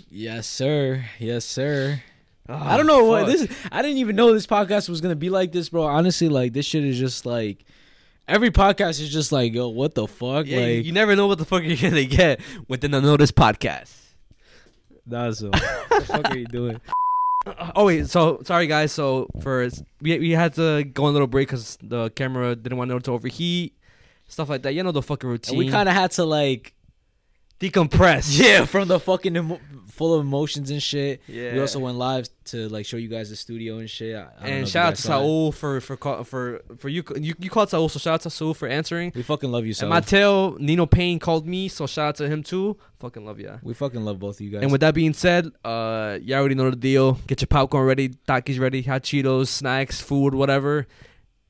[0.09, 1.05] Yes, sir.
[1.19, 2.01] Yes, sir.
[2.49, 3.41] Ah, I don't know what this.
[3.43, 5.83] Is, I didn't even know this podcast was gonna be like this, bro.
[5.83, 7.65] Honestly, like this shit is just like
[8.27, 10.45] every podcast is just like, yo, what the fuck?
[10.47, 13.93] Yeah, like you never know what the fuck you're gonna get within the Notice podcast.
[15.05, 16.79] that's what the fuck are you doing?
[17.75, 18.91] Oh wait, so sorry guys.
[18.91, 19.67] So for
[20.01, 23.03] we we had to go on a little break because the camera didn't want it
[23.05, 23.73] to overheat,
[24.27, 24.73] stuff like that.
[24.73, 25.55] You know the fucking routine.
[25.55, 26.73] And we kind of had to like,
[27.59, 28.39] decompress.
[28.43, 29.59] yeah, from the fucking emo-
[29.91, 31.21] full of emotions and shit.
[31.27, 31.53] yeah.
[31.53, 34.15] We also went live to like show you guys the studio and shit.
[34.15, 35.01] I- I don't know if and shout out to.
[35.01, 38.29] Saul for for call, for for you you you called Saul so shout out to
[38.29, 39.11] Saul for answering.
[39.15, 42.27] We fucking love you, so And Mateo Nino Payne called me so shout out to
[42.29, 42.77] him too.
[42.99, 43.57] Fucking love ya.
[43.63, 44.63] we fucking love both of you guys.
[44.63, 47.13] And with that being said, uh, you already know the deal.
[47.27, 50.87] Get your popcorn ready, Takis ready, hot Cheetos, snacks, food, whatever.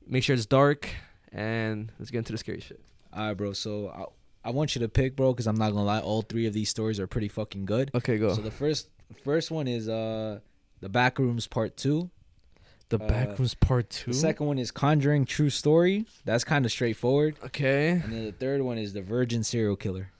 [0.06, 0.88] Make sure it's dark,
[1.32, 2.80] and let's get into the scary shit.
[3.12, 3.52] All right, bro.
[3.52, 4.04] So I,
[4.44, 6.00] I want you to pick, bro, because I'm not gonna lie.
[6.00, 7.90] All three of these stories are pretty fucking good.
[7.94, 8.34] Okay, go.
[8.34, 8.88] So the first
[9.24, 10.40] first one is uh
[10.80, 12.10] the Backrooms Part Two.
[12.88, 14.12] the uh, Backrooms Part Two.
[14.12, 16.06] The second one is Conjuring True Story.
[16.24, 17.36] That's kind of straightforward.
[17.44, 17.90] Okay.
[17.90, 20.10] And then the third one is the Virgin Serial Killer.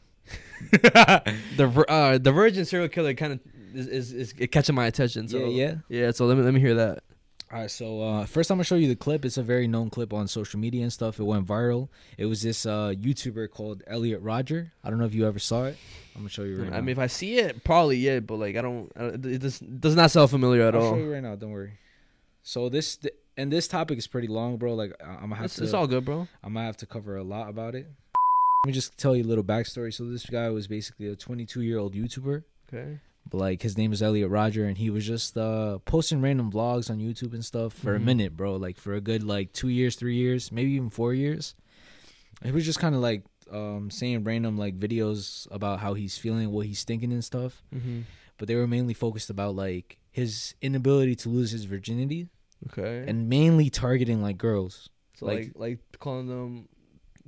[0.72, 3.40] The uh the Virgin serial killer kind of
[3.74, 5.28] is, is is catching my attention.
[5.28, 5.74] So yeah, yeah.
[5.88, 6.10] yeah.
[6.10, 7.02] So let me let me hear that.
[7.50, 9.24] All right, so uh, first I'm gonna show you the clip.
[9.24, 11.18] It's a very known clip on social media and stuff.
[11.18, 11.88] It went viral.
[12.18, 14.70] It was this uh, YouTuber called Elliot Rodger.
[14.84, 15.78] I don't know if you ever saw it.
[16.14, 16.80] I'm gonna show you right I now.
[16.80, 18.92] mean, if I see it, probably yeah, but like I don't.
[18.94, 20.90] I don't- It does does not sound familiar at I'll all.
[20.92, 21.36] show you right now.
[21.36, 21.72] Don't worry.
[22.42, 24.74] So this th- and this topic is pretty long, bro.
[24.74, 25.64] Like I'm gonna have It's, to.
[25.64, 26.28] it's all good, bro.
[26.44, 27.86] I might have to cover a lot about it.
[28.64, 29.94] Let me just tell you a little backstory.
[29.94, 32.98] So this guy was basically a 22 year old YouTuber, Okay.
[33.30, 36.88] But like his name is Elliot Rodger, and he was just uh, posting random vlogs
[36.90, 38.04] on YouTube and stuff for a Mhm.
[38.04, 38.56] minute, bro.
[38.56, 41.54] Like for a good like two years, three years, maybe even four years.
[42.42, 46.50] He was just kind of like um, saying random like videos about how he's feeling,
[46.50, 47.62] what he's thinking, and stuff.
[47.74, 48.00] Mm-hmm.
[48.38, 52.28] But they were mainly focused about like his inability to lose his virginity,
[52.66, 53.04] Okay.
[53.08, 54.88] and mainly targeting like girls.
[55.14, 56.68] so like- like, like calling them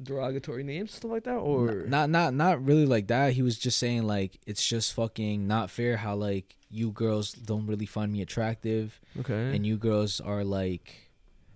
[0.03, 3.35] derogatory names, stuff like that, or N- not not not really like that.
[3.35, 7.67] He was just saying like it's just fucking not fair how like you girls don't
[7.67, 9.55] really find me attractive okay.
[9.55, 11.11] and you girls are like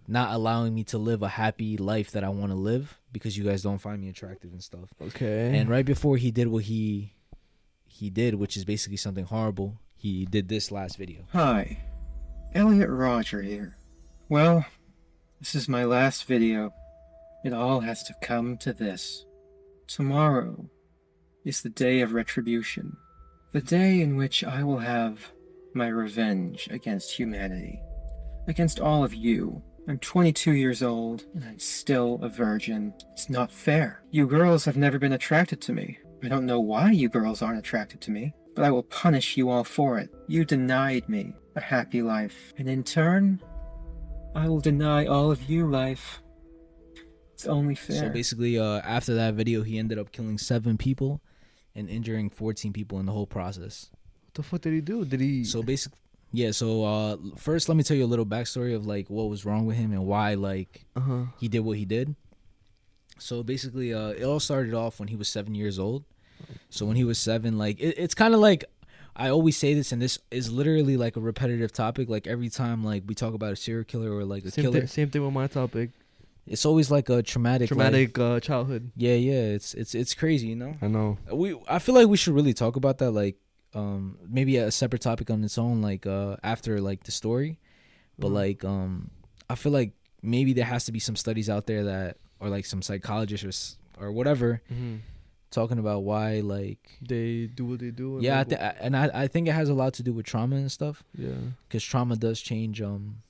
[0.09, 3.45] not allowing me to live a happy life that I want to live because you
[3.45, 4.92] guys don't find me attractive and stuff.
[5.01, 5.57] okay.
[5.57, 7.14] And right before he did what he
[7.86, 11.22] he did, which is basically something horrible, he did this last video.
[11.32, 11.78] Hi,
[12.55, 13.76] Elliot Rodger here.
[14.28, 14.66] Well,
[15.38, 16.72] this is my last video.
[17.45, 19.26] It all has to come to this.
[19.86, 20.70] Tomorrow
[21.45, 22.97] is the day of retribution.
[23.53, 25.30] The day in which I will have
[25.74, 27.82] my revenge against humanity.
[28.49, 29.62] Against all of you.
[29.86, 32.95] I'm 22 years old, and I'm still a virgin.
[33.12, 34.03] It's not fair.
[34.11, 35.99] You girls have never been attracted to me.
[36.22, 39.51] I don't know why you girls aren't attracted to me, but I will punish you
[39.51, 40.09] all for it.
[40.26, 43.42] You denied me a happy life, and in turn,
[44.34, 46.22] I will deny all of you life.
[47.35, 48.01] It's only fair.
[48.01, 51.20] So basically uh after that video he ended up killing 7 people
[51.74, 53.91] and injuring 14 people in the whole process.
[54.26, 55.05] what the fuck did he do?
[55.05, 55.45] Did he?
[55.45, 55.99] So basically,
[56.32, 56.51] yeah.
[56.53, 59.66] So uh, first, let me tell you a little backstory of like what was wrong
[59.66, 61.24] with him and why like uh huh.
[61.39, 62.14] he did what he did.
[63.18, 66.05] So basically, uh, it all started off when he was seven years old.
[66.68, 68.64] So when he was seven, like it, it's kind of like
[69.16, 72.09] I always say this, and this is literally like a repetitive topic.
[72.09, 74.80] Like every time like we talk about a serial killer or like a Same killer,
[74.80, 75.91] thing, same thing with my topic.
[76.47, 78.90] It's always like a traumatic, like- Traumatic uh, childhood.
[78.97, 79.55] yeah, yeah.
[79.57, 80.76] It's it's it's crazy, you know.
[80.82, 81.18] I know.
[81.32, 83.36] we I feel like we should really talk about that like
[83.74, 87.59] um maybe a separate topic on its own like uh after like the story
[88.18, 88.34] but Mhm.
[88.34, 89.11] like um
[89.50, 89.92] I feel like
[90.22, 94.07] maybe there has to be some studies out there that or like some psychologists or
[94.07, 94.96] or whatever Mm-hmm.
[95.50, 98.18] talking about why like They do what they do.
[98.22, 100.26] yeah I like, th- and I I think it has a lot to do with
[100.26, 101.34] trauma and stuff yeah.
[101.71, 103.22] cuz trauma does change um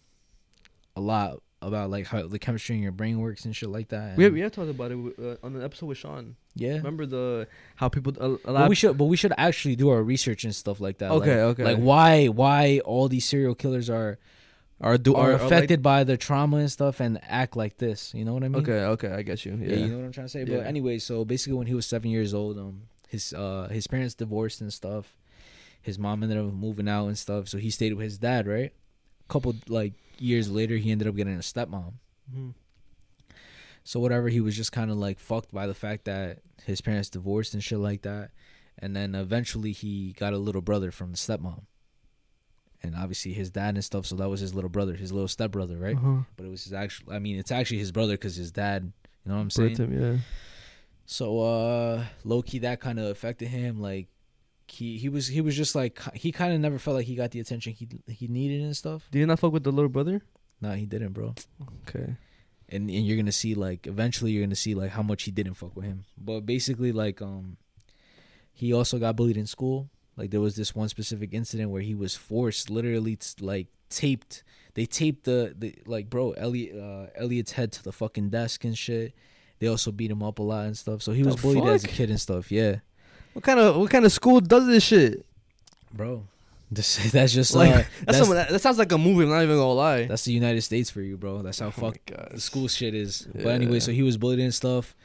[0.97, 4.17] a lot about like how the chemistry in your brain works and shit like that
[4.17, 6.37] We have, we have talked about it uh, on an episode with Sean.
[6.55, 7.47] yeah Remember the
[7.77, 8.61] how people a, a lot.
[8.63, 11.11] But we should, but we should actually do our research and stuff like that.
[11.11, 11.65] Okay, like, okay.
[11.65, 14.19] Like why, why all these serial killers are
[14.81, 17.79] are do are are, are like- affected by the trauma and stuff and act like
[17.79, 18.13] this.
[18.13, 18.63] You know what I mean?
[18.63, 19.53] okay, okay, I get you.
[19.55, 19.69] Yeah.
[19.69, 19.77] Yeah.
[19.77, 20.45] you know what I'm trying to say.
[20.45, 20.57] Yeah.
[20.59, 24.15] But anyway, so basically, when he was seven years old, um, his uh his parents
[24.15, 25.15] divorced and stuff.
[25.81, 28.47] His mom ended up moving out and stuff, so he stayed with his dad.
[28.47, 28.73] Right.
[29.29, 31.95] Couple like years later, he ended up getting a stepmom.
[32.35, 32.55] Mhm.
[33.83, 37.11] So whatever, he was just kind of like fucked by the fact that his parents
[37.11, 38.31] divorced and shit like that.
[38.79, 41.65] And then eventually he got a little brother from the stepmom.
[42.83, 44.05] and obviously his dad and stuff.
[44.05, 45.97] So that was his little brother, his little stepbrother, right?
[45.97, 46.25] Uh-huh.
[46.37, 47.15] But it was his actual.
[47.15, 48.93] I mean, it's actually his brother because his dad.
[49.25, 49.77] You know what I'm saying?
[49.77, 50.19] Him, yeah.
[51.07, 54.09] So uh low key that kind of affected him like
[54.69, 57.31] he he was he was just like he kind of never felt like he got
[57.31, 59.09] the attention he he needed and stuff.
[59.11, 60.23] Did you not fuck with the little brother?
[60.61, 61.35] Nah, he didn't, bro.
[61.89, 62.17] Okay.
[62.69, 65.25] And and you're going to see like eventually you're going to see like how much
[65.25, 66.05] he didn't fuck with him.
[66.17, 67.57] But basically like um
[68.53, 69.91] he also got bullied in school.
[70.17, 74.43] Like there was this one specific incident where he was forced literally t- like taped
[74.75, 78.77] they taped the, the like bro Elliot uh Elliot's head to the fucking desk and
[78.79, 79.13] shit.
[79.59, 81.03] They also beat him up a lot and stuff.
[81.03, 82.51] So he was The bullied as a kid and stuff.
[82.51, 82.77] Yeah.
[83.35, 85.27] What kind of what kind of school does this shit?
[85.93, 86.25] bro.
[86.71, 89.25] This, that's just Like uh, that's, that's, that, that sounds like a movie.
[89.25, 90.05] I'm not even gonna lie.
[90.07, 91.43] that's the United States for you, bro.
[91.43, 91.93] That's how Oh
[92.33, 93.29] the school shit is.
[93.33, 94.97] But anyway, so he was bullied and stuff,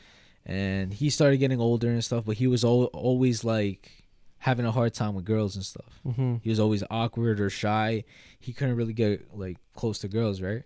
[0.45, 2.23] and he started getting older and stuff.
[2.26, 4.03] But he was al- always like
[4.39, 5.99] having a hard time with girls and stuff.
[6.07, 6.38] Mm-hmm.
[6.41, 8.06] He was always awkward or shy.
[8.39, 10.64] He couldn't really get like close to girls, right?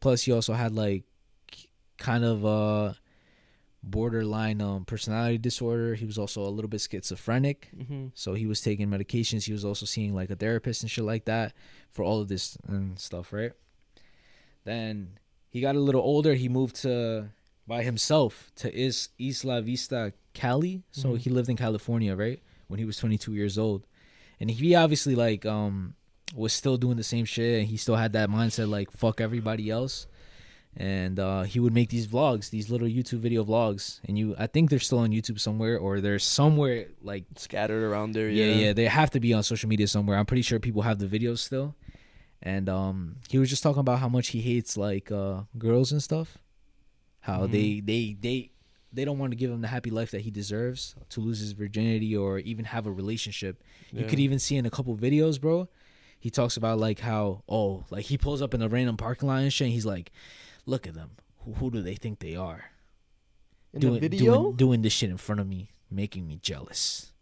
[0.00, 1.04] Plus, he also had like
[1.98, 2.92] kind of uh
[3.82, 5.94] borderline um personality disorder.
[5.94, 7.70] He was also a little bit schizophrenic.
[7.76, 8.06] Mm-hmm.
[8.14, 9.44] So he was taking medications.
[9.44, 11.52] He was also seeing like a therapist and shit like that
[11.90, 13.52] for all of this and stuff, right?
[14.64, 16.34] Then he got a little older.
[16.34, 17.30] He moved to
[17.66, 20.82] by himself to Is Isla Vista, Cali.
[20.90, 21.18] So Mhm.
[21.18, 22.42] he lived in California, right?
[22.68, 23.86] When he was 22 years old,
[24.38, 25.94] and he obviously like um
[26.34, 27.60] was still doing the same shit.
[27.60, 30.06] And he still had that mindset like fuck everybody else.
[30.76, 34.46] And uh, he would make these vlogs, these little YouTube video vlogs, and you, I
[34.46, 38.30] think they're still on YouTube somewhere, or they're somewhere like Scattered around there.
[38.30, 40.16] yeah, Yeah, yeah, they have to be on social media somewhere.
[40.16, 41.74] I'm pretty sure people have the videos still.
[42.42, 46.02] And um he was just talking about how much he hates like uh girls and
[46.02, 46.38] stuff.
[47.20, 47.50] How Mhm.
[47.50, 48.50] they they they
[48.92, 51.52] they don't want to give him the happy life that he deserves to lose his
[51.52, 53.62] virginity or even have a relationship.
[53.92, 55.68] You could even see in a couple videos, bro.
[56.18, 59.42] He talks about like how oh, like he pulls up in a random parking lot
[59.42, 60.10] and shit and he's like,
[60.66, 61.10] "Look at them.
[61.44, 62.70] Who, who do they think they are?"
[63.72, 64.42] in doing, the video.
[64.42, 67.12] doing doing this shit in front of me, making me jealous.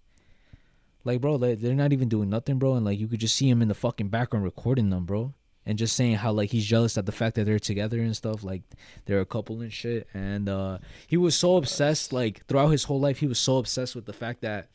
[1.05, 3.49] Like, bro, like, they're not even doing nothing, bro, and like you could just see
[3.49, 5.33] him in the fucking background recording them, bro,
[5.65, 8.43] and just saying how like he's jealous at the fact that they're together and stuff,
[8.43, 8.63] like
[9.07, 10.09] they're a couple and shit.
[10.13, 13.95] And uh he was so obsessed, like throughout his whole life, he was so obsessed
[13.95, 14.69] with the fact that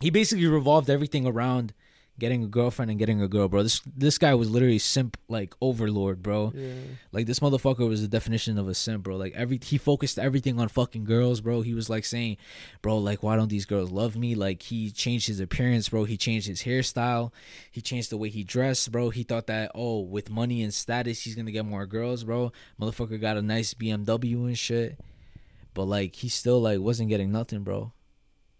[0.00, 1.72] he basically revolved everything around
[2.18, 3.62] getting a girlfriend and getting a girl, bro.
[3.62, 6.52] This this guy was literally simp like overlord, bro.
[6.54, 6.72] yeah.
[7.10, 9.16] Like this motherfucker was the definition of a simp, bro.
[9.16, 11.62] Like every he focused everything on fucking girls, bro.
[11.62, 12.36] He was like saying,
[12.80, 14.34] bro, like why don't these girls love me?
[14.34, 16.04] Like he changed his appearance, bro.
[16.04, 17.32] He changed his hairstyle.
[17.70, 19.10] He changed the way he dressed, bro.
[19.10, 22.52] He thought that oh, with money and status, he's gonna get more girls, bro.
[22.80, 24.98] Motherfucker got a nice BMW and shit,
[25.74, 27.92] but like he still like wasn't getting nothing, bro.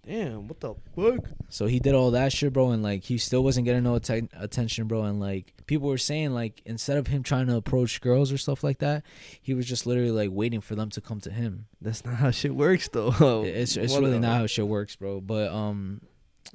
[0.05, 0.49] Damn.
[0.49, 1.31] What the fuck?
[1.49, 4.31] So he did all that shit, bro, and like he still wasn't getting no atten-
[4.37, 5.05] attention, bro.
[5.05, 8.65] And like people were saying, like instead of him trying to approach girls or stuff
[8.65, 9.05] like that,
[9.41, 11.66] he was just literally like waiting for them to come to him.
[11.81, 13.45] That's not how shit works, though.
[13.47, 15.20] It's it's What really not how shit works, bro.
[15.20, 16.01] But um,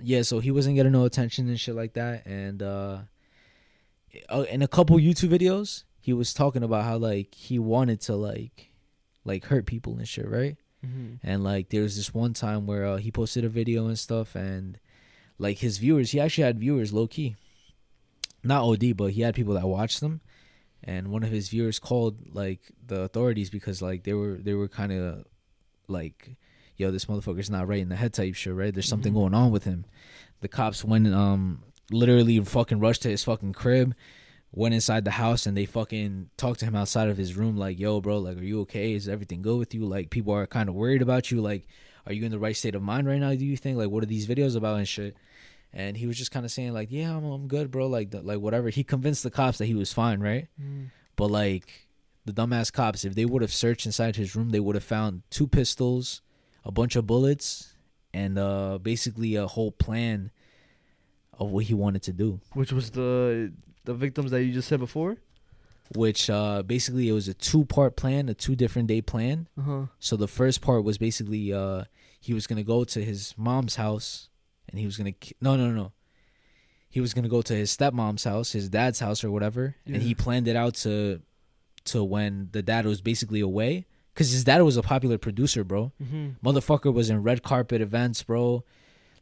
[0.01, 0.23] yeah.
[0.23, 2.97] So he wasn't getting no attention and shit like that, and uh,
[4.29, 8.15] uh, in a couple YouTube videos, he was talking about how like he wanted to
[8.15, 8.71] like
[9.23, 10.57] like hurt people and shit, right?
[10.85, 11.19] Mhm.
[11.23, 14.35] and like there was this one time where uh, he posted a video and stuff
[14.35, 14.77] and
[15.39, 17.35] like his viewers he actually had viewers low key
[18.43, 20.21] not od but he had people that watched them
[20.83, 24.67] and one of his viewers called like the authorities because like they were they were
[24.67, 25.25] kind of
[25.87, 26.35] like
[26.77, 29.15] yo this motherfucker's not right in the head type shit right there's something Mhm.
[29.21, 29.85] going on with him
[30.41, 33.95] the cops went um literally fucking rushed to his fucking crib
[34.51, 37.77] went inside the house and they fucking talked to him outside of his room like
[37.77, 38.93] yo bro like are you okay?
[38.93, 39.85] Is everything good with you?
[39.85, 41.67] Like people are kind of worried about you like
[42.05, 43.77] are you in the right state of mind right now do you think?
[43.77, 45.15] Like what are these videos about and shit?
[45.73, 47.87] And he was just kind of saying like yeah I'm, I'm good bro.
[47.87, 48.69] Like the, like whatever.
[48.69, 50.47] He convinced the cops that he was fine right?
[50.61, 50.91] Mhm.
[51.15, 51.87] but like
[52.25, 55.21] the dumbass cops if they would have searched inside his room they would have found
[55.29, 56.21] two pistols
[56.65, 57.73] a bunch of bullets
[58.13, 60.31] and uh basically a whole plan
[61.39, 62.39] of what he wanted to do.
[62.53, 63.53] Which was the
[63.87, 65.17] the victims that you just said before?
[65.95, 69.47] which uh basically it was a two part plan, a two different day plan.
[69.57, 69.85] Uh huh.
[69.99, 71.85] So the first part was basically uh
[72.19, 74.27] he was gonna go to his mom's house
[74.69, 75.93] and he was gonna ki- no no no
[76.89, 80.13] he was gonna go to his stepmom's house, his dad's house or whatever, and he
[80.15, 81.21] planned it out to
[81.85, 85.93] to when the dad was basically away because his dad was a popular producer, bro.
[86.03, 86.45] Mm-hmm.
[86.45, 88.65] Motherfucker was in red carpet events, bro.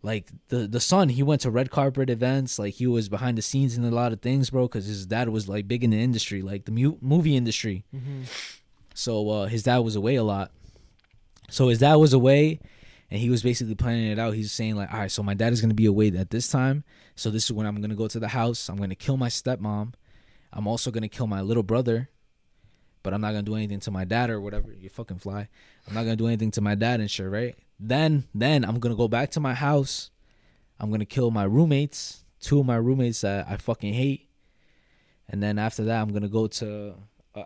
[0.06, 2.60] Like the the son, he went to red carpet events.
[2.60, 4.68] Like he was behind the scenes in a lot of things, bro.
[4.68, 7.86] Because his dad was like big in the industry, like the mu- movie industry.
[7.94, 8.22] Mm-hmm.
[8.94, 10.52] So uh, his dad was away a lot.
[11.50, 12.60] So his dad was away,
[13.10, 14.36] and he was basically planning it out.
[14.36, 16.84] He's saying like, all right, so my dad is gonna be away at this time,
[17.16, 18.70] so this is when I'm gonna go to the house.
[18.70, 19.96] I'm gonna kill my stepmom.
[20.54, 22.10] I'm also gonna kill my little brother,
[23.02, 24.72] but I'm not gonna do anything to my dad or whatever.
[24.72, 25.48] You fucking fly.
[25.88, 27.56] I'm not gonna do anything to my dad and shit, right?
[27.80, 30.12] Then, then I'm gonna go back to my house.
[30.80, 34.30] I'm gonna kill my roommates, two of my roommates that I fucking hate,
[35.30, 36.96] and then after that, I'm gonna go to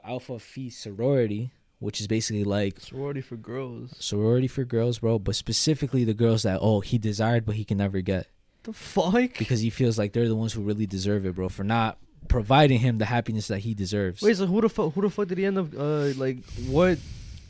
[0.03, 3.95] Alpha Phi sorority, which is basically like Sorority for girls.
[3.99, 7.77] sorority for girls, bro, but specifically the girls that oh he desired but he can
[7.77, 8.27] never get
[8.64, 9.38] The fuck?
[9.38, 11.97] because he feels like they're the ones who really deserve it, bro, for not
[12.27, 14.22] providing him the happiness that he deserves.
[14.22, 14.93] Wait, so who the fuck?
[14.93, 15.68] Who the fuck did he end up?
[15.76, 16.97] Uh, like what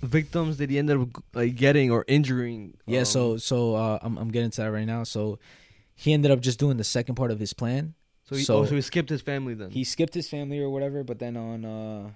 [0.01, 2.75] victims did he end up like getting or injuring?
[2.85, 5.03] yeah, Um, so so uh, I'm I'm getting to that right now.
[5.03, 5.39] So
[5.95, 7.93] he ended up just doing the second part of his plan.
[8.25, 9.69] so he, so- oh, so he skipped his family then.
[9.71, 12.09] He skipped his family or whatever, but then on uh,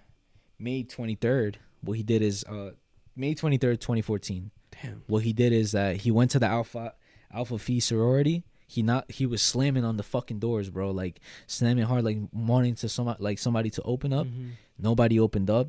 [0.59, 2.71] May 23rd, what he did is uh,
[3.15, 4.51] May 23rd, 2014.
[4.81, 5.03] Damn.
[5.07, 6.93] What he did is that he went to the Alpha
[7.31, 8.43] Alpha Phi sorority.
[8.67, 12.73] He not he was slamming on the fucking doors, bro, like slamming hard, like wanting
[12.75, 14.25] to some like somebody to open up.
[14.25, 14.51] Mhm.
[14.79, 15.67] Nobody opened up.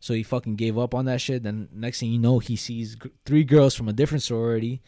[0.00, 1.42] So he fucking gave up on that shit.
[1.42, 4.80] Then next thing you know, he sees g- three girls from a different sorority.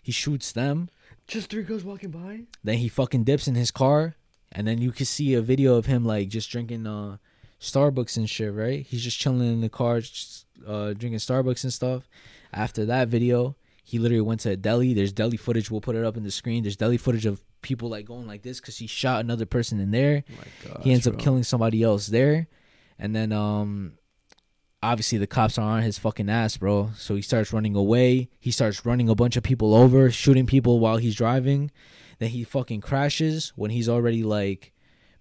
[0.00, 0.88] He shoots them.
[1.26, 2.42] Just three girls walking by.
[2.62, 4.14] Then he fucking dips in his car,
[4.52, 7.16] and then you can see a video of him like just drinking uh
[7.60, 8.54] Starbucks and shit.
[8.54, 8.86] Right?
[8.86, 12.08] He's just chilling in the car, just, uh, drinking Starbucks and stuff.
[12.52, 14.94] After that video, he literally went to a deli.
[14.94, 15.70] There's deli footage.
[15.70, 16.62] We'll put it up in the screen.
[16.62, 19.90] There's deli footage of people like going like this because he shot another person in
[19.90, 20.24] there.
[20.28, 20.84] Oh my god.
[20.84, 22.46] he ends up killing somebody else there,
[23.00, 23.94] and then um.
[24.82, 26.90] Obviously, the cops are on his fucking ass, bro.
[26.96, 28.30] So he starts running away.
[28.38, 31.70] He starts running a bunch of people over, shooting people while he's driving.
[32.18, 34.72] Then he fucking crashes when he's already like,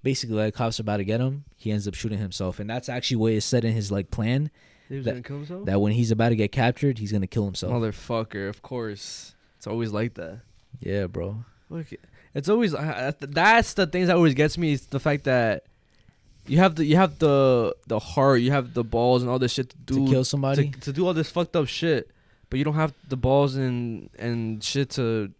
[0.01, 1.43] basically like cops are about to get him.
[1.57, 4.49] He ends up shooting himself, and that's actually what is set in his like plan
[4.87, 5.65] He was that- gonna kill himself.
[5.65, 7.73] that when he's about to get captured, he's gonna kill himself.
[7.73, 9.35] Motherfucker, of course.
[9.57, 10.39] It's always like that.
[10.79, 11.43] Yeah, bro.
[11.69, 11.87] Look,
[12.33, 15.65] it's always uh, that's the things that always gets me is the fact that
[16.47, 19.53] you have the you have the the heart, you have the balls and all this
[19.53, 20.69] shit to do to kill somebody.
[20.69, 22.11] to, to do all this fucked up shit,
[22.49, 25.31] but you don't have the balls and and shit to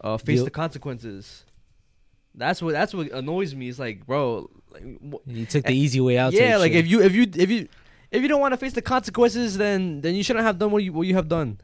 [0.00, 1.44] uh, face Deal- the consequences.
[2.34, 3.68] That's what that's what annoys me.
[3.68, 6.34] It's like, bro, like, wh- he took the easy way out.
[6.34, 6.84] yeah, like shit.
[6.84, 7.68] if you if you if you
[8.10, 10.82] if you don't want to face the consequences, then then you shouldn't have done what
[10.82, 11.58] you what you have done.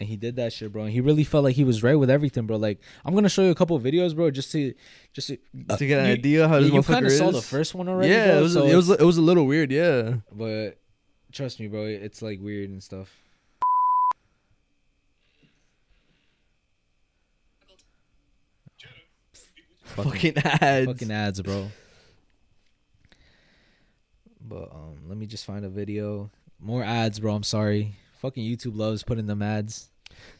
[0.00, 0.84] And he did that shit, bro.
[0.84, 2.56] And he really felt like he was right with everything, bro.
[2.56, 4.72] Like I'm gonna show you a couple of videos, bro, just to
[5.12, 5.36] just to,
[5.76, 7.86] to get an you- idea how this you motherfucker kind of saw the first one
[7.86, 8.10] already.
[8.10, 9.70] yeah, bro, it was so it was it was a little weird.
[9.70, 10.14] Yeah.
[10.32, 10.78] but
[11.32, 13.14] trust me, bro, it's like weird and stuff.
[19.84, 20.86] Fucking ads.
[20.86, 21.70] fucking ads, bro.
[24.40, 26.30] But um, let me just find a video.
[26.60, 27.34] More ads, bro.
[27.34, 27.94] I'm sorry.
[28.20, 29.88] Fucking YouTube loves putting them ads.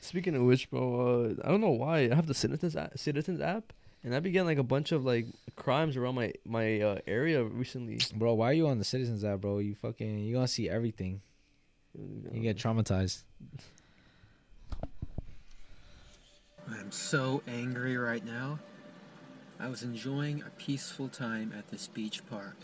[0.01, 3.41] Speaking of which, bro, uh, I don't know why I have the Citizens app, Citizens
[3.41, 3.73] app,
[4.05, 5.27] and I began like a bunch of like
[5.57, 7.99] crimes around my my uh, area recently.
[8.15, 9.59] Bro, why are you on the Citizens app, bro?
[9.59, 11.23] You fucking you gonna see everything.
[11.95, 13.23] You get traumatized.
[16.69, 18.59] I'm so angry right now.
[19.59, 22.57] I was enjoying a peaceful time at this beach park,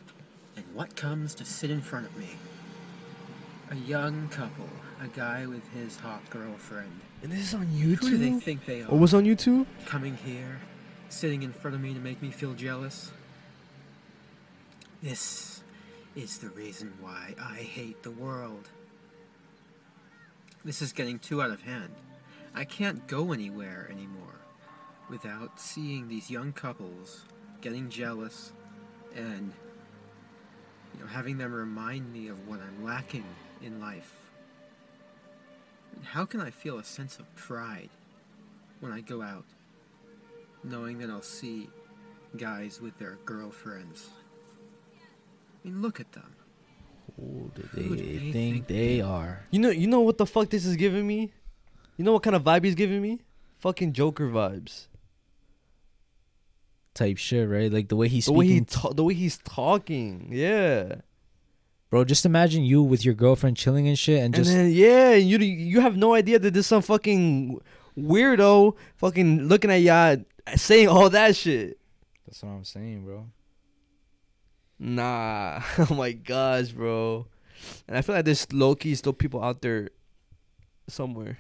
[0.57, 2.29] and what comes to sit in front of me?
[3.71, 4.69] A young couple,
[5.03, 7.01] a guy with his hot girlfriend.
[7.23, 8.01] And this is on YouTube?
[8.01, 8.89] Who do they think they are?
[8.91, 9.67] Oh, was on YouTube?
[9.85, 10.61] coming here,
[11.09, 13.11] sitting in front of me to make me feel jealous.
[15.03, 15.63] This
[16.15, 18.71] is the reason why I hate the world.
[20.65, 21.95] This is getting too out of hand.
[22.55, 24.41] I can't go anywhere anymore
[25.09, 27.25] without seeing these young couples
[27.61, 28.53] getting jealous
[29.15, 29.53] and
[30.95, 33.25] you know having them remind me of what I'm lacking
[33.63, 34.26] in life.
[35.97, 37.91] And how can I feel a sense of pride
[38.81, 39.47] when I go out,
[40.63, 41.69] knowing that I'll see
[42.37, 44.11] guys with their girlfriends.
[45.65, 46.35] I mean, look at them.
[47.17, 49.45] Who do Who do they they think think they they are?
[49.51, 51.33] You know, you know what the fuck this is giving me?
[51.97, 53.21] You know what kind of vibe he's giving me?
[53.59, 54.89] Fucking Joker vibes.
[56.95, 57.73] Type shit, right?
[57.73, 60.97] Like the way he's The way he ta- the way he's talking, yeah.
[61.91, 65.15] Bro, just imagine you with your girlfriend chilling and shit, and just and then yeah,
[65.15, 67.61] you you have no idea that there's some fucking
[67.99, 70.17] weirdo fucking looking at y'all
[70.55, 71.79] saying all that shit.
[72.27, 73.27] that's what I'm saying, bro.
[74.79, 77.27] Nah, oh my gosh, bro.
[77.89, 79.89] And I feel like there's low key still people out there
[80.89, 81.39] somewhere.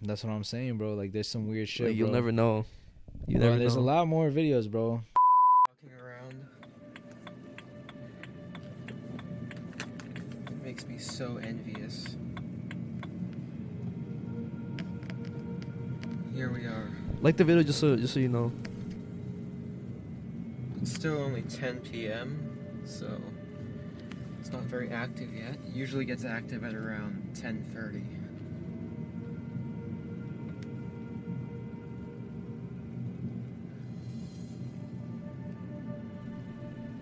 [0.00, 0.94] That's what I'm saying, bro.
[0.94, 1.88] Like there's some weird shit.
[1.88, 2.64] Like, you'll never know.
[3.26, 3.82] You Bro, never there's know.
[3.82, 5.02] a lot more videos, bro.
[10.98, 12.16] It so envious.
[16.34, 16.88] here we are.
[17.20, 18.52] Like the video just so just so you know.
[20.80, 23.20] It's still only 10 p.m., so
[24.38, 25.54] it's not very active yet.
[25.66, 28.04] It usually gets active at around 10:30.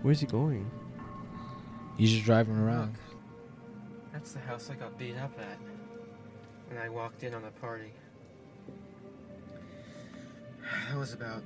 [0.01, 0.69] Where's he going?
[1.97, 2.95] He's just driving around.
[4.17, 5.59] That's the house I got beat up at
[6.69, 7.93] when I walked in on the party.
[10.89, 11.43] That was about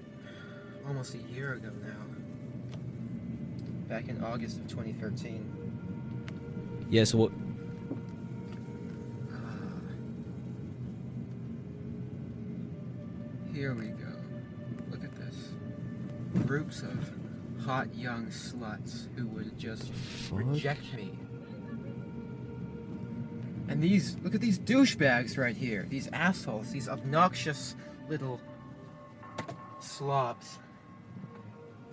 [0.88, 2.06] almost a year ago now.
[3.90, 6.88] Back in August of 2013.
[6.90, 7.04] Yeah.
[7.04, 7.34] So what?
[9.34, 9.36] Ah.
[13.54, 14.14] Here we go.
[14.90, 15.50] Look at this.
[16.48, 17.12] Groups of
[17.66, 19.92] hot young sluts who would just
[20.32, 21.18] reject me.
[23.72, 25.86] And these, look at these douchebags right here.
[25.90, 27.76] These assholes, these obnoxious
[28.10, 28.42] little
[29.80, 30.60] slobs.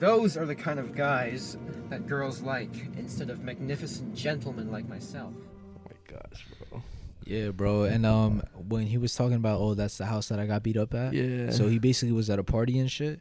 [0.00, 1.56] Those are the kind of guys
[1.88, 5.32] that girls like instead of magnificent gentlemen like myself.
[5.76, 6.82] Oh my gosh, bro.
[7.24, 7.84] Yeah, bro.
[7.84, 10.76] And um, when he was talking about, oh, that's the house that I got beat
[10.76, 11.12] up at.
[11.12, 11.50] Yeah.
[11.50, 13.20] So he basically was at a party and shit,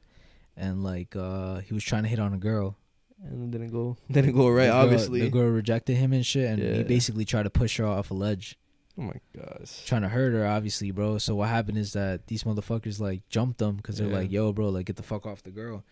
[0.55, 2.75] and like uh, he was trying to hit on a girl.
[3.23, 4.65] And it didn't go didn't go right.
[4.65, 5.21] The girl- obviously.
[5.21, 8.13] the girl rejected him and shit, and he basically tried to push her off a
[8.13, 8.57] ledge,
[8.97, 9.83] oh my gosh.
[9.85, 11.17] trying to hurt her, obviously, bro.
[11.17, 14.15] So what happened is that these motherfuckers like jumped him because they're Yeah.
[14.17, 15.83] like, "Yo, bro, like get the fuck off the girl,"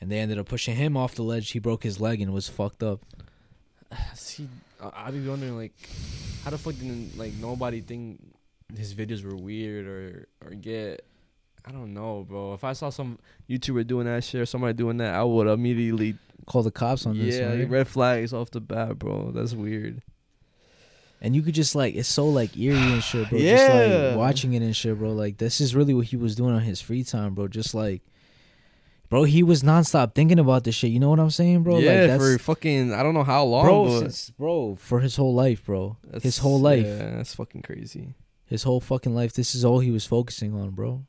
[0.00, 1.50] and they ended up pushing him off the ledge.
[1.50, 3.00] He broke his leg and was fucked up.
[4.14, 4.48] See,
[4.82, 5.72] I I be wondering like,
[6.44, 8.20] how the fuck didn't like nobody think
[8.76, 11.04] his videos were weird or or get.
[11.66, 12.54] I don't know, bro.
[12.54, 13.18] If I saw some
[13.50, 16.16] YouTuber doing that shit or somebody doing that, I would immediately
[16.46, 17.36] Call the cops on this.
[17.36, 17.68] yeah, right?
[17.68, 19.32] red flags off the bat, bro.
[19.32, 20.00] That's weird.
[21.20, 23.38] And you could just like it's so like eerie and shit, bro.
[23.38, 24.08] Just Yeah.
[24.10, 25.10] like watching it and shit, bro.
[25.12, 27.48] Like this is really what he was doing on his free time, bro.
[27.48, 28.02] Just like
[29.08, 30.90] Bro, he was nonstop thinking about this shit.
[30.90, 31.78] You know what I'm saying, bro?
[31.78, 34.98] yeah, like, that's, for fucking I don't know how long, bro, but since, bro, for
[35.00, 35.96] his whole life, bro.
[36.22, 38.14] His whole life, Yeah, that's fucking crazy.
[38.46, 39.32] his whole fucking life.
[39.32, 41.04] This is all he was focusing on, bro.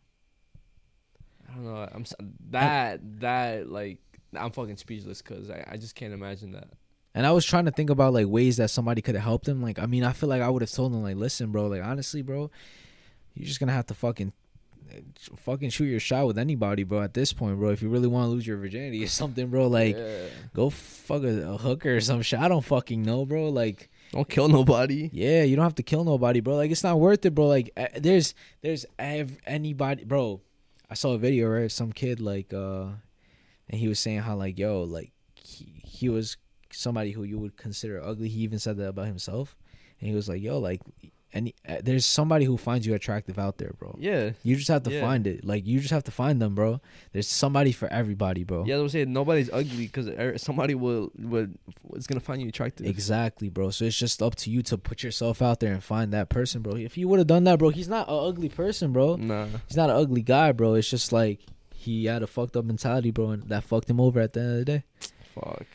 [1.57, 1.89] Don't know.
[1.93, 2.05] I'm
[2.51, 3.99] that that like
[4.35, 6.67] I'm fucking speechless because I, I just can't imagine that.
[7.15, 9.61] And I was trying to think about like ways that somebody could have helped him.
[9.61, 11.81] Like, I mean, I feel like I would have told him, like, listen, bro, like
[11.83, 12.51] honestly, bro,
[13.33, 14.33] you're just gonna have to fucking
[15.37, 17.01] fucking shoot your shot with anybody, bro.
[17.01, 19.67] At this point, bro, if you really want to lose your virginity or something, bro,
[19.67, 20.25] like Yeah.
[20.53, 22.39] go fuck a, a hooker or some shit.
[22.39, 23.49] I don't fucking know, bro.
[23.49, 25.09] Like, don't kill nobody.
[25.11, 26.55] yeah, you don't have to kill nobody, bro.
[26.55, 27.47] Like, it's not worth it, bro.
[27.47, 30.41] Like, eh, there's there's ev- anybody, bro.
[30.89, 32.85] I saw a video right, some kid like, uh,
[33.69, 36.37] and he was saying how like, yo, like he he was
[36.71, 38.29] somebody who you would consider ugly.
[38.29, 39.55] He even said that about himself,
[39.99, 40.81] and he was like, yo, like,
[41.37, 43.95] any uh, there's somebody who finds you attractive out there, bro.
[43.99, 44.31] Yeah.
[44.43, 45.01] You just have to Yeah.
[45.01, 45.45] find it.
[45.45, 46.81] Like, you just have to find them, bro.
[47.13, 48.65] There's somebody for everybody, bro.
[48.65, 50.09] Yeah, I was saying nobody's ugly because
[50.41, 51.57] somebody will would
[51.95, 52.85] is gonna find you attractive.
[52.87, 53.69] Exactly, bro.
[53.69, 56.61] So it's just up to you to put yourself out there and find that person,
[56.61, 56.73] bro.
[56.75, 59.15] If you would have done that, bro, he's not an ugly person, bro.
[59.15, 59.47] Nah.
[59.67, 60.73] He's not an ugly guy, bro.
[60.73, 61.39] It's just like
[61.75, 64.51] he had a fucked up mentality, bro, and that fucked him over at the end
[64.51, 64.83] of the day.
[65.35, 65.67] Fuck.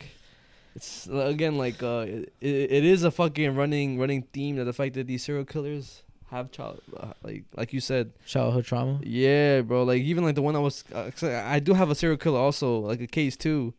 [0.74, 4.94] It's again like uh, it, it is a fucking running running theme that the fact
[4.94, 8.12] that these serial killers have child uh, like like you said.
[8.26, 9.00] Childhood trauma.
[9.02, 9.82] yeah bro.
[9.84, 12.78] Like even like the one I was uh, I do have a serial killer also
[12.78, 13.74] like a case too.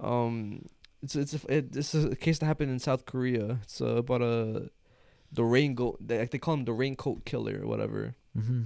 [0.00, 0.66] Um
[1.02, 3.58] it's it's a, it, this is a case that happened in South Korea.
[3.62, 4.70] It's uh, about a
[5.30, 8.14] the raincoat they, they call him the raincoat killer or whatever.
[8.36, 8.62] Mm-hmm.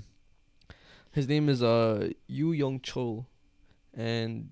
[1.13, 3.27] his name is uh Yoo Young Chul,
[3.93, 4.51] and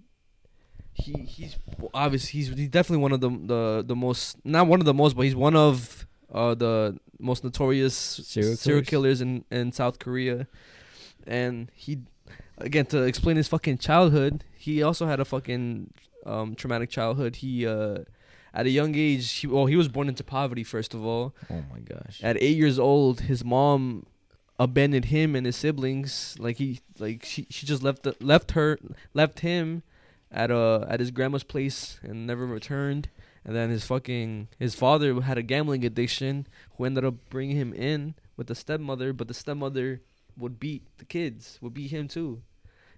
[0.97, 1.57] he he's
[1.93, 5.15] obviously he's, he's definitely one of the the the most not one of the most,
[5.17, 9.21] but he's one of uh the most notorious Serial serial killers?
[9.21, 10.47] in in South Korea,
[11.27, 12.01] and he
[12.59, 15.93] again to explain his fucking childhood, he also had a fucking
[16.25, 17.37] um traumatic childhood.
[17.37, 17.99] He uh
[18.55, 21.35] at a young age, he, well, he was born into poverty first of all.
[21.51, 22.21] Oh my gosh.
[22.23, 24.07] At eight years old, his mom
[24.59, 26.37] abandoned him and his siblings.
[26.39, 28.79] Like he, like she, she just left the, left her,
[29.13, 29.83] left him
[30.31, 33.09] at uh at his grandma's place and never returned.
[33.45, 36.47] And then his fucking his father had a gambling addiction,
[36.77, 39.13] who ended up bringing him in with the stepmother.
[39.13, 40.03] But the stepmother
[40.37, 42.43] would beat the kids, would beat him too.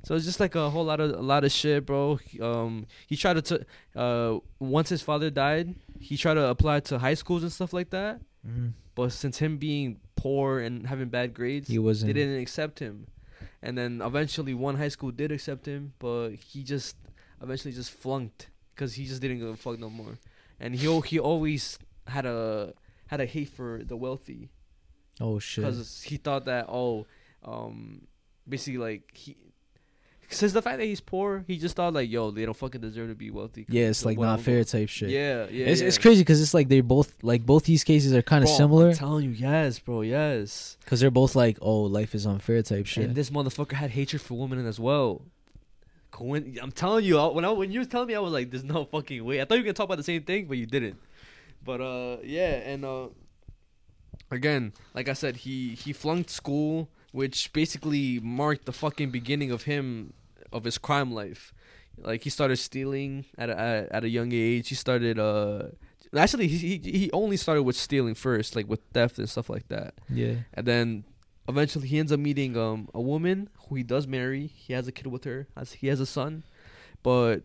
[0.04, 2.18] So it's just like a whole lot of a lot of shit, bro.
[2.40, 3.64] Um, he tried to, t-
[3.94, 7.90] uh, once his father died, he tried to apply to high schools and stuff like
[7.90, 8.20] that.
[8.46, 8.72] Mhm.
[8.94, 12.08] But since him being poor and having bad grades, He wasn't.
[12.08, 13.06] they didn't accept him.
[13.60, 16.96] And then eventually one high school did accept him, but he just
[17.42, 20.18] eventually just flunked because he just didn't give a fuck no more.
[20.60, 22.74] And he he always had a
[23.06, 24.50] had a hate for the wealthy
[25.20, 25.64] Oh shit.
[25.64, 27.06] because he thought that oh,
[27.44, 28.02] um,
[28.48, 29.36] basically like he.
[30.30, 33.08] Since the fact that he's poor, he just thought like, yo, they don't fucking deserve
[33.08, 33.64] to be wealthy.
[33.66, 35.08] Yeah, it's like not fair type shit.
[35.08, 35.66] Yeah, yeah.
[35.66, 35.86] it's, yeah.
[35.86, 38.90] it's crazy because it's like they're both like both these cases are kind of similar
[38.90, 40.76] I'm telling you, yes, bro, yes.
[40.84, 43.04] because they're both like oh life is unfair type shit.
[43.04, 45.22] And this motherfucker had hatred for women as well.
[46.18, 48.50] Coin- I'm telling you, I- when I, when you was telling me, I was like,
[48.50, 50.56] "There's no fucking way." I thought you were gonna talk about the same thing, but
[50.58, 50.96] you didn't.
[51.64, 53.08] But uh, yeah, and uh,
[54.30, 59.62] again, like I said, he he flunked school, which basically marked the fucking beginning of
[59.64, 60.12] him
[60.52, 61.52] of his crime life.
[62.00, 64.68] Like he started stealing at a, at, at a young age.
[64.68, 65.68] He started uh.
[66.16, 69.68] Actually, he, he he only started with stealing first, like with theft and stuff like
[69.68, 69.92] that.
[70.08, 71.04] yeah, And then
[71.48, 74.46] eventually he ends up meeting um a woman who he does marry.
[74.46, 75.48] He has a kid with her.
[75.76, 76.44] He has a son,
[77.02, 77.42] but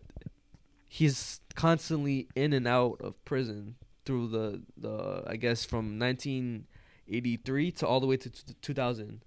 [0.88, 7.86] he's constantly in and out of prison through the the I guess from 1983 to
[7.86, 9.20] all the way to t- 2000.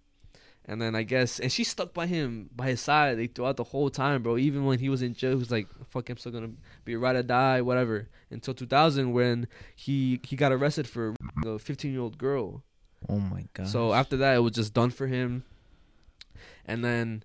[0.69, 3.63] And then I guess and she stuck by him by his side like, throughout the
[3.63, 4.37] whole time, bro.
[4.37, 6.51] Even when he was in jail, he was like, "Fuck, I'm still gonna
[6.83, 11.91] be ride or die, whatever." Until 2000, when he he got arrested for a 15
[11.91, 12.63] year old girl.
[13.09, 13.67] Oh my god.
[13.67, 15.43] So after that, it was just done for him.
[16.65, 17.23] And then,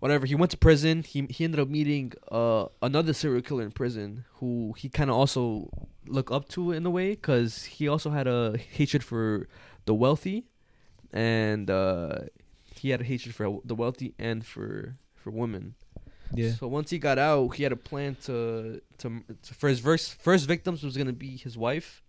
[0.00, 1.02] whatever, he went to prison.
[1.02, 5.16] He he ended up meeting uh another serial killer in prison who he kind of
[5.16, 5.70] also
[6.06, 9.46] looked up to in a way because he also had a hatred for
[9.84, 10.44] the wealthy,
[11.12, 12.18] and uh,
[12.74, 15.74] he had a hatred for the wealthy and for for women.
[16.34, 19.80] yeah, So once he got out, he had a plan to to, to for his
[19.80, 22.02] first first victims was gonna be his wife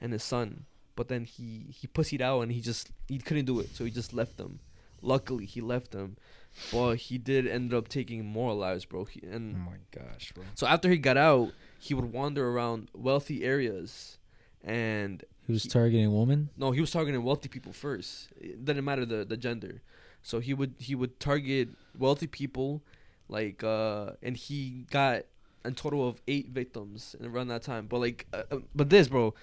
[0.00, 0.66] and his son.
[0.98, 1.48] But then he
[1.78, 4.58] he pussied out and he just he couldn't do it, so he just left them.
[5.00, 6.16] Luckily, he left them,
[6.72, 9.04] but he did end up taking more lives, bro.
[9.04, 10.42] He, oh my gosh, bro.
[10.56, 14.18] so after he got out, he would wander around wealthy areas,
[14.64, 16.50] and He was He- targeting women.
[16.56, 18.30] no, he was targeting wealthy people first.
[18.40, 19.74] It didn't matter the, the gender.
[20.22, 22.82] So he would he would target wealthy people,
[23.28, 25.16] like uh, and he got
[25.64, 27.86] a total of eight victims in around that time.
[27.86, 29.34] But like, uh, uh, but this bro,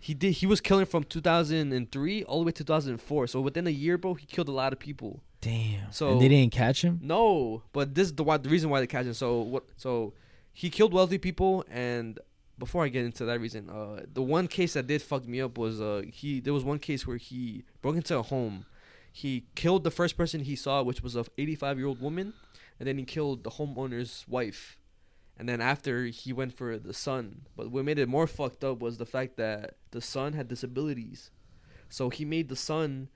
[0.00, 3.26] he did he was killing from 2003 all the way to 2004.
[3.26, 5.22] So within a year, bro, he killed a lot of people.
[5.40, 5.92] Damn.
[5.92, 6.98] So- and they didn't catch him.
[7.02, 9.14] No, but this is the why, the reason why they catch him.
[9.14, 9.64] So what?
[9.76, 10.14] So
[10.52, 12.18] he killed wealthy people, and
[12.58, 15.56] before I get into that reason, uh, the one case that did fuck me up
[15.56, 16.40] was uh, he.
[16.40, 18.66] There was one case where he broke into a home,
[19.12, 22.34] he killed the first person he saw, which was a 85 year old woman,
[22.78, 24.78] and then he killed the homeowner's wife,
[25.40, 27.46] and then after he went for the son.
[27.56, 31.30] But what made it more fucked up was the fact that the son had disabilities,
[31.88, 33.08] so he made the son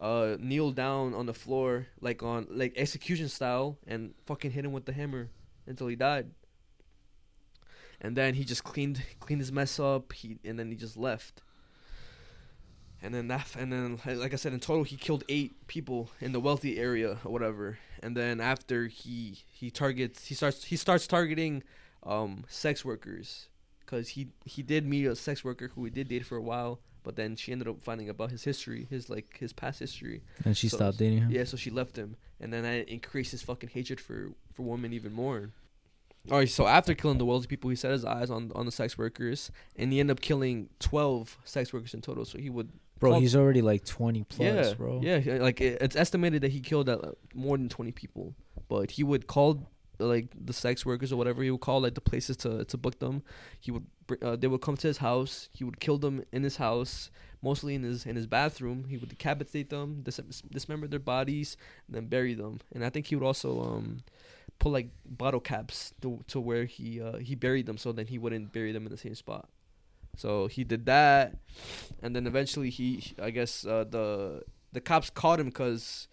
[0.00, 4.72] uh kneel down on the floor like on like execution style and fucking hit him
[4.72, 5.30] with the hammer
[5.68, 6.32] until he died.
[8.00, 10.12] And then he just cleaned cleaned his mess up.
[10.12, 11.42] He and then he just left.
[13.02, 16.32] And then that and then like I said in total he killed 8 people in
[16.32, 17.78] the wealthy area or whatever.
[18.02, 21.62] And then after he he targets he starts he starts targeting
[22.04, 23.48] um sex workers
[23.86, 26.80] cuz he he did meet a sex worker who he did date for a while
[27.04, 30.22] but then she ended up finding about his history, his like his past history.
[30.44, 31.30] And she So- stopped dating him.
[31.30, 34.92] Yeah, so she left him, and then that increased his fucking hatred for for women
[34.92, 35.52] even more.
[36.30, 38.72] All right, so after killing the wealthy people, he set his eyes on on the
[38.72, 42.26] sex workers, and he ended up killing twelve sex workers in total.
[42.26, 45.00] So he would, Bro, he's already like 20 plus, yeah, bro.
[45.02, 48.34] yeah, yeah, like it, it's estimated that he killed uh, more than twenty people.
[48.68, 49.68] But he would call
[49.98, 52.98] like the sex workers or whatever he would call like the places to to book
[52.98, 53.22] them.
[53.60, 53.86] He would
[54.22, 55.48] uh, they would come to his house.
[55.52, 57.10] He would kill them in his house,
[57.42, 58.84] mostly in his in his bathroom.
[58.88, 61.56] He would decapitate them, dis- dismember their bodies,
[61.86, 62.60] and then bury them.
[62.72, 64.02] And I think he would also um
[64.58, 68.18] put like bottle caps to to where he uh, he buried them, so then he
[68.18, 69.48] wouldn't bury them in the same spot.
[70.18, 71.38] So he did that,
[72.02, 74.42] and then eventually he, I guess uh, the
[74.74, 76.08] the cops caught him because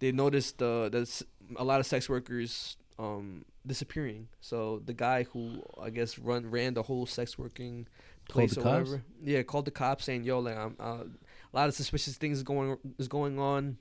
[0.00, 1.22] they noticed uh, there's
[1.56, 4.28] a lot of sex workers um disappearing.
[4.40, 7.86] So the guy who I guess run ran the whole sex working
[8.32, 8.90] Called place the or cops?
[8.90, 9.04] whatever.
[9.22, 12.42] Yeah, called the cops saying, "Yo, like I'm uh, a lot of suspicious things is
[12.44, 13.78] going is going on.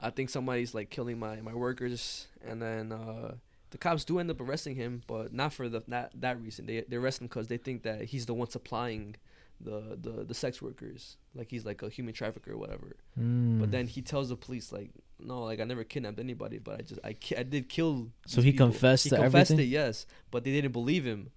[0.00, 3.34] I think somebody's like killing my my workers." And then uh
[3.76, 6.64] the cops do end up arresting him, but not for the that that reason.
[6.64, 9.16] They they arrest him because they think that he's the one supplying
[9.60, 12.96] the the the sex workers, like he's like a human trafficker or whatever.
[13.20, 13.60] Mm.
[13.60, 16.82] But then he tells the police like, no, like I never kidnapped anybody, but I
[16.84, 18.12] just I ki- I did kill.
[18.26, 19.66] So he people." confessed He to confessed everything?
[19.66, 21.32] it, yes, but they didn't believe him,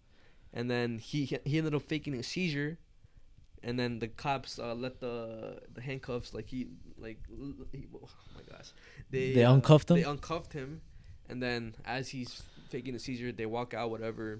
[0.53, 2.77] and then he he ended up faking a seizure,
[3.61, 7.19] and then the cops uh, let the the handcuffs like he like
[7.73, 8.71] he, oh my gosh,
[9.09, 9.97] they They uh, uncuffed him?
[9.97, 10.81] They uncuffed him,
[11.29, 14.39] and then as he's faking a seizure, they walk out whatever,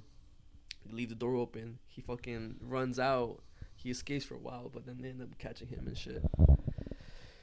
[0.91, 1.80] leave the door open.
[1.88, 3.40] He fucking runs out.
[3.76, 6.24] He escapes for a while, but then they end up catching him and shit.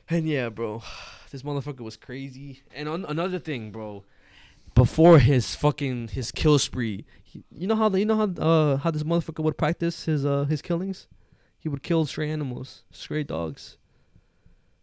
[0.09, 0.83] And yeah, bro,
[1.31, 2.63] this motherfucker was crazy.
[2.75, 4.05] And on, another thing, bro,
[4.75, 8.77] before his fucking his kill spree, he, you know how the, you know how uh
[8.77, 11.07] how this motherfucker would practice his uh his killings?
[11.59, 13.79] He would kill stray animals, stray dogs.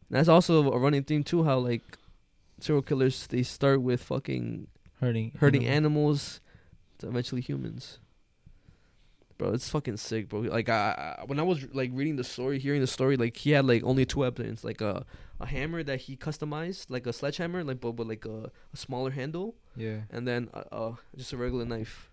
[0.09, 1.43] And that's also a running theme too.
[1.43, 1.83] How like
[2.59, 4.67] serial killers they start with fucking
[4.99, 5.77] Hurting, hurting animal.
[6.01, 6.39] animals
[6.99, 7.99] to eventually humans.
[9.37, 10.41] Bro, it's fucking sick, bro.
[10.41, 13.51] Like I, I when I was like reading the story, hearing the story, like he
[13.51, 15.05] had like only two weapons, like a
[15.41, 19.09] a hammer that he customized, like a sledgehammer, like but with like a, a smaller
[19.11, 20.01] handle, Yeah.
[20.11, 22.09] and then uh, uh just a regular knife.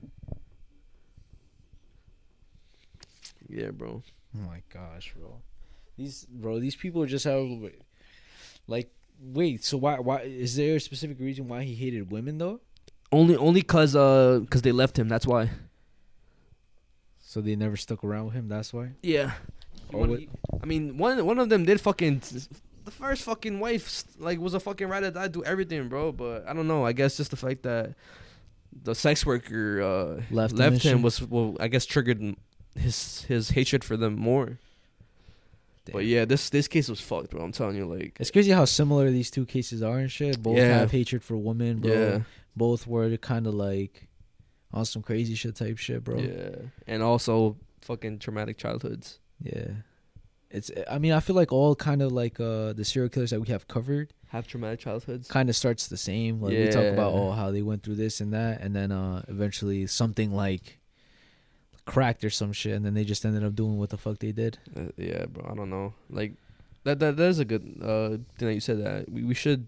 [3.48, 4.02] Yeah, bro.
[4.36, 5.42] Oh my gosh, bro.
[5.96, 7.46] These bro, these people just have
[8.66, 12.60] like wait, so why why is there a specific reason why he hated women though?
[13.12, 15.08] Only only cause uh cause they left him.
[15.08, 15.50] That's why.
[17.20, 18.90] So they never stuck around with him, that's why?
[19.02, 19.32] Yeah.
[19.90, 20.20] What-
[20.62, 22.22] I mean, one one of them did fucking.
[22.84, 26.12] The first fucking wife like was a fucking ride or die, do everything, bro.
[26.12, 26.84] But I don't know.
[26.84, 27.94] I guess just the fact that
[28.72, 31.02] the sex worker uh, Left left, him and him shit.
[31.02, 32.34] was well, I guess triggered
[32.76, 34.58] his his hatred for them more.
[35.92, 37.42] But yeah, this this case was fucked, bro.
[37.42, 40.42] I'm telling you, like It's crazy how similar these two cases are and shit.
[40.42, 40.78] Both Yeah.
[40.78, 41.92] have hatred for women, bro.
[41.92, 42.20] yeah,
[42.54, 44.08] Both were kind of like
[44.72, 46.18] on some crazy shit type shit, bro.
[46.18, 49.18] yeah, and also fucking traumatic childhoods.
[49.42, 49.68] Yeah.
[50.50, 53.40] It's I mean, I feel like all kind of like uh the serial killers that
[53.40, 55.28] we have covered Have traumatic childhoods.
[55.28, 56.40] kind of starts the same.
[56.40, 59.22] Like we talk about oh how they went through this and that and then uh
[59.28, 60.79] eventually something like
[61.90, 64.32] cracked or some shit and then they just ended up doing what the fuck they
[64.32, 64.58] did.
[64.76, 65.42] Uh, yeah, bro.
[65.50, 65.92] I don't know.
[66.08, 66.32] Like
[66.84, 68.08] that that that is a good uh
[68.38, 69.66] thing that you said that we we should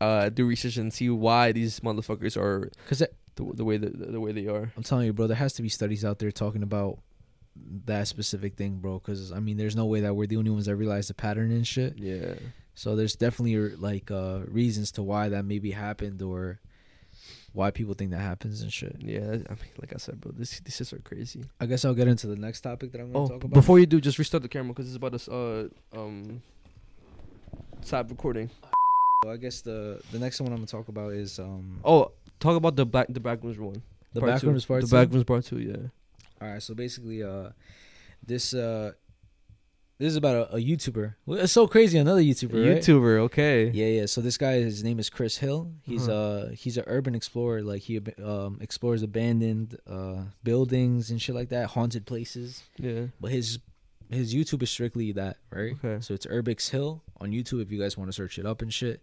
[0.00, 3.02] uh do research and see why these motherfuckers are Cuz
[3.36, 4.72] the, the way the, the way they are.
[4.76, 6.98] I'm telling you, bro, there has to be studies out there talking about
[7.86, 8.98] that specific thing, bro.
[8.98, 11.50] Because I mean, there's no way that we're the only ones that realize the pattern
[11.50, 11.98] and shit.
[11.98, 12.34] Yeah.
[12.74, 16.60] So there's definitely like uh, reasons to why that maybe happened or
[17.52, 18.96] why people think that happens and shit.
[19.00, 21.44] Yeah, I mean, like I said, bro, this these shits are crazy.
[21.60, 23.52] I guess I'll get into the next topic that I'm gonna Oh, talk about.
[23.54, 26.42] before you do, just restart the camera because it's about to uh um
[27.82, 28.50] stop recording.
[29.24, 32.56] So I guess the the next one I'm gonna talk about is um Oh, talk
[32.56, 33.82] about the back the backrooms one.
[34.12, 34.80] the part backrooms part.
[34.82, 34.94] The two?
[34.96, 35.58] backrooms part two.
[35.60, 35.76] Yeah.
[36.42, 37.50] All right, so basically, uh,
[38.26, 38.92] this uh,
[40.00, 41.14] this is about a, a YouTuber.
[41.28, 42.82] It's so crazy, another YouTuber, right?
[42.82, 43.18] YouTuber.
[43.28, 43.68] Okay.
[43.70, 44.06] Yeah, yeah.
[44.06, 45.70] So this guy, his name is Chris Hill.
[45.82, 46.18] He's Uh-huh.
[46.18, 47.60] uh he's an urban explorer.
[47.62, 52.62] Like he um explores abandoned uh buildings and shit like that, haunted places.
[52.78, 53.02] Yeah.
[53.20, 53.58] But his
[54.10, 55.74] his YouTube is strictly that, right?
[55.84, 56.00] Okay.
[56.00, 58.72] So it's Urbix Hill on YouTube if you guys want to search it up and
[58.74, 59.00] shit.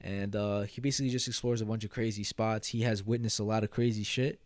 [0.00, 2.68] And uh he basically just explores a bunch of crazy spots.
[2.68, 4.40] He has witnessed a lot of crazy shit.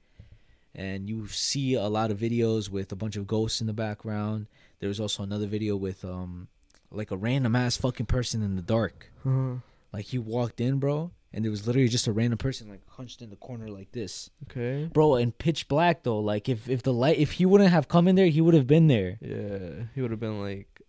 [0.74, 4.46] And you see a lot of videos with a bunch of ghosts in the background.
[4.80, 6.48] There was also another video with um
[6.90, 9.10] like a random ass fucking person in the dark.
[9.26, 9.56] Uh-huh.
[9.92, 13.20] Like he walked in, bro, and there was literally just a random person like hunched
[13.22, 14.88] in the corner like this, Okay.
[14.92, 16.20] bro, and pitch black though.
[16.20, 18.66] Like if if the light, if he wouldn't have come in there, he would have
[18.66, 19.18] been there.
[19.20, 20.82] Yeah, he would have been like,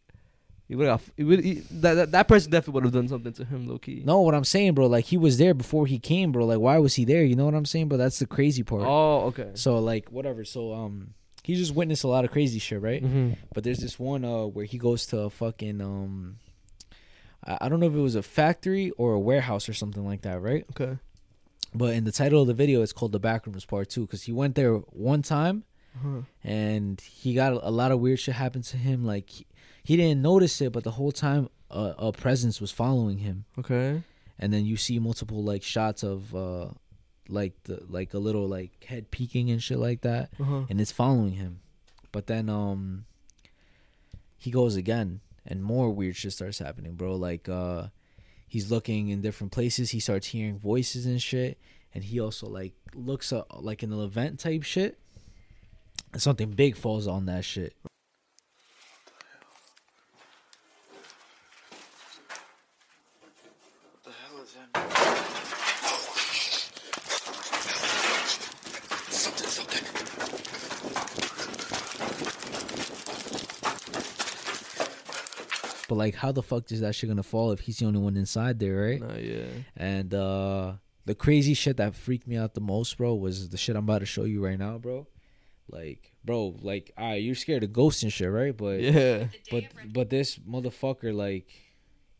[0.67, 1.09] he would have.
[1.17, 1.43] He would.
[1.43, 4.03] He, that, that that person definitely would have done something to him, low key.
[4.05, 6.45] No, what I'm saying, bro, like he was there before he came, bro.
[6.45, 7.23] Like why was he there?
[7.23, 7.97] You know what I'm saying, bro?
[7.97, 8.83] That's the crazy part.
[8.85, 9.51] Oh, okay.
[9.55, 10.43] So like whatever.
[10.45, 11.13] So um,
[11.49, 13.03] he just witnessed a lot of crazy shit, right?
[13.03, 13.33] Mm-hmm.
[13.53, 16.37] But there's this one uh where he goes to a fucking um,
[17.43, 20.21] I, I don't know if it was a factory or a warehouse or something like
[20.21, 20.65] that, right?
[20.71, 20.97] Okay.
[21.73, 24.31] But in the title of the video, it's called "The Backrooms Part 2 because he
[24.31, 25.63] went there one time
[25.97, 26.21] Uh-huh.
[26.43, 29.05] and he got a lot of weird shit happen to him.
[29.05, 29.45] Like he,
[29.83, 33.45] he didn't notice it, but the whole time uh, a presence was following him.
[33.57, 34.01] Okay.
[34.41, 36.67] And then you see multiple like shots of uh
[37.29, 40.63] like the like a little like head peeking and shit like that, Uh-huh.
[40.69, 41.59] and it's following him.
[42.11, 43.05] But then um
[44.37, 47.15] he goes again and more weird shit starts happening, bro.
[47.15, 47.87] Like uh
[48.47, 49.91] he's looking in different places.
[49.91, 51.57] He starts hearing voices and shit,
[51.93, 54.97] and he also like looks up like in an event type shit.
[56.11, 57.75] And something big falls on that shit.
[75.89, 78.15] But like, how the fuck is that shit gonna fall if he's the only one
[78.15, 79.01] inside there, right?
[79.01, 79.45] Nah, yeah.
[79.75, 80.73] And uh
[81.05, 83.99] the crazy shit that freaked me out the most, bro, was the shit I'm about
[83.99, 85.07] to show you right now, bro.
[85.71, 88.55] Like, bro, like, ah, you're scared of ghosts and shit, right?
[88.55, 89.27] But Yeah.
[89.51, 91.47] but but this motherfucker, like,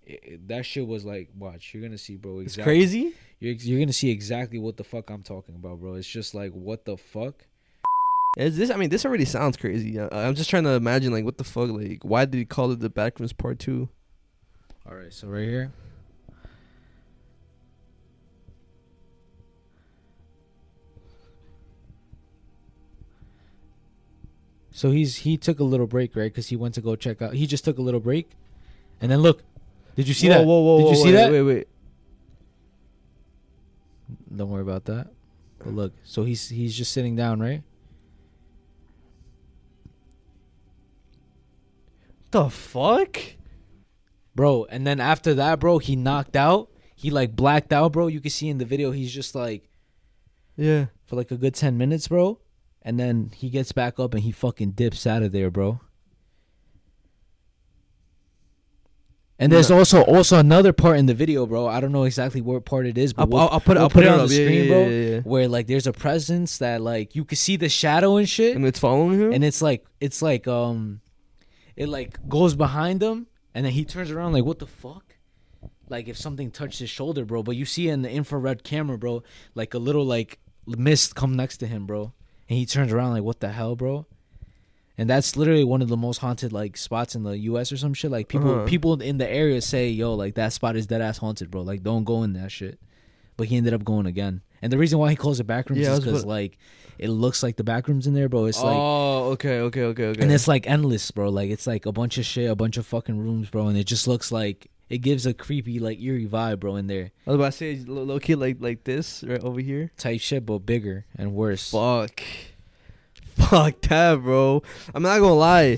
[0.04, 2.40] it, that shit was like, watch, you're gonna see, bro.
[2.40, 3.14] It's crazy.
[3.40, 5.94] You're you're gonna see exactly what the fuck I'm talking about, bro.
[5.94, 7.46] It's just like, what the fuck?
[8.38, 8.70] Is this?
[8.70, 10.00] I mean, this already sounds crazy.
[10.00, 11.70] I, I'm just trying to imagine, like, what the fuck?
[11.70, 13.90] Like, why did he call it the Backrooms Part Two?
[14.88, 15.72] All right, so right here.
[24.72, 26.32] So he's he took a little break, right?
[26.32, 27.34] Because he went to go check out.
[27.34, 28.30] He just took a little break,
[29.02, 29.44] and then look.
[29.96, 30.46] Did you see whoa, that?
[30.46, 31.32] Whoa, whoa, Did you whoa, see wait, that?
[31.32, 31.68] Wait, wait.
[34.34, 35.08] Don't worry about that.
[35.58, 37.64] But look, so he's he's just sitting down, right?
[42.32, 43.18] The fuck?
[44.36, 46.70] Bro, and then after that, bro, he knocked out.
[46.96, 48.08] He like blacked out, bro.
[48.08, 49.70] You can see in the video he's just like
[50.56, 50.88] Yeah.
[51.06, 52.40] for like a good 10 minutes, bro.
[52.82, 55.82] And then he gets back up and he fucking dips out of there, bro.
[59.42, 59.78] And there's Yeah.
[59.78, 61.66] also also another part in the video, bro.
[61.68, 63.80] I don't know exactly what part it is, but I'll, we'll, I'll, put it.
[63.80, 64.80] we'll I'll put, it on the screen, yeah, bro.
[64.82, 65.20] Yeah, yeah.
[65.22, 68.66] Where like there's a presence that like you can see the shadow and shit, And
[68.66, 69.32] it's following him.
[69.34, 71.00] and it's like it's like um,
[71.80, 73.26] it like goes behind him,
[73.56, 75.16] and then he turns around like what the fuck,
[75.90, 77.42] like if something touched his shoulder, bro.
[77.42, 79.24] But you see in the infrared camera, bro,
[79.56, 80.38] like a little like
[80.68, 82.14] mist come next to him, bro,
[82.48, 84.06] and he turns around like what the hell, bro.
[84.98, 87.72] And that's literally one of the most haunted like spots in the U.S.
[87.72, 88.12] or some shit.
[88.12, 88.66] Like people, Uh-huh.
[88.66, 91.62] people in the area say, "Yo, like that spot is dead ass haunted, bro.
[91.62, 92.78] Like don't go in that shit."
[93.38, 94.42] But he ended up going again.
[94.62, 96.58] And the reason why he calls it backrooms Yeah, is because like
[96.98, 98.46] it looks like the backrooms in there, bro.
[98.46, 100.22] It's like oh, okay, okay, okay, okay.
[100.22, 101.30] and it's like endless, bro.
[101.30, 103.68] Like it's like a bunch of shit, a bunch of fucking rooms, bro.
[103.68, 106.76] And it just looks like it gives a creepy, like eerie vibe, bro.
[106.76, 109.62] In there, I was about to say low, low key like like this right over
[109.62, 109.92] here.
[109.98, 111.72] type shit, but bigger and worse.
[111.72, 112.22] Fuck.
[113.36, 114.62] Fuck that, bro.
[114.94, 115.78] I'm not gonna lie.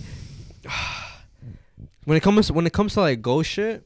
[2.05, 3.85] when it comes when it comes to like ghost shit,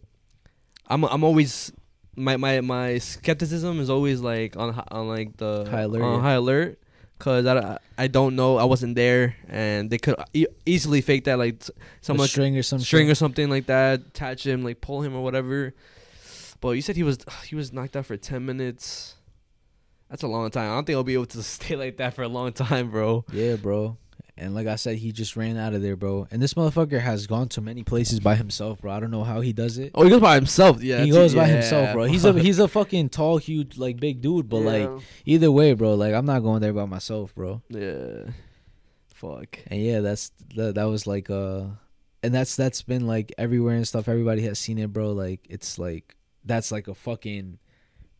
[0.88, 1.74] I'm I'm always
[2.16, 6.22] my my my skepticism is always like on on like the High alert, on yeah.
[6.22, 6.80] high alert
[7.18, 11.38] because I, I don't know I wasn't there and they could e- easily fake that
[11.38, 15.02] like Some someone string or some string or something like that, attach him, like pull
[15.02, 15.74] him or whatever.
[16.62, 19.16] But you said he was he was knocked out for ten minutes.
[20.10, 20.72] That's a long time.
[20.72, 23.26] I don't think I'll be able to stay like that for a long time, bro.
[23.32, 23.98] Yeah, bro.
[24.38, 26.28] And like I said, he just ran out of there, bro.
[26.30, 28.92] And this motherfucker has gone to many places by himself, bro.
[28.92, 29.92] I don't know how he does it.
[29.96, 30.84] Oh, he goes by himself.
[30.84, 32.04] Yeah, he goes by yeah, himself, bro.
[32.04, 34.50] He's a he's a fucking tall, huge, like big dude.
[34.50, 34.90] But like
[35.26, 35.96] either way, bro.
[35.96, 37.62] Like I'm not going there by myself, bro.
[37.70, 38.32] yeah,
[39.08, 39.58] fuck.
[39.68, 41.68] And yeah, that's that, that was like uh
[42.22, 44.10] and that's that's been like everywhere and stuff.
[44.10, 45.12] Everybody has seen it, bro.
[45.12, 47.60] Like it's like that's like a fucking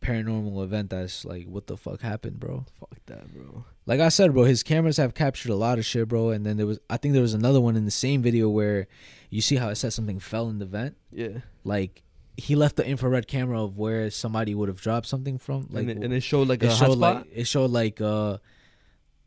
[0.00, 2.64] paranormal event that's like what the fuck happened, bro.
[2.78, 3.64] Fuck that, bro.
[3.86, 6.30] Like I said, bro, his cameras have captured a lot of shit, bro.
[6.30, 8.88] And then there was I think there was another one in the same video where
[9.30, 10.96] you see how it said something fell in the vent.
[11.12, 12.02] Yeah, Like
[12.36, 15.68] he left the infrared camera of where somebody would have dropped something from.
[15.70, 17.00] Like and, it, and it showed like it a showed hotspot.
[17.00, 18.38] like it showed like uh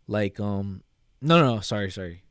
[0.08, 0.84] like um
[1.22, 2.24] no no no sorry sorry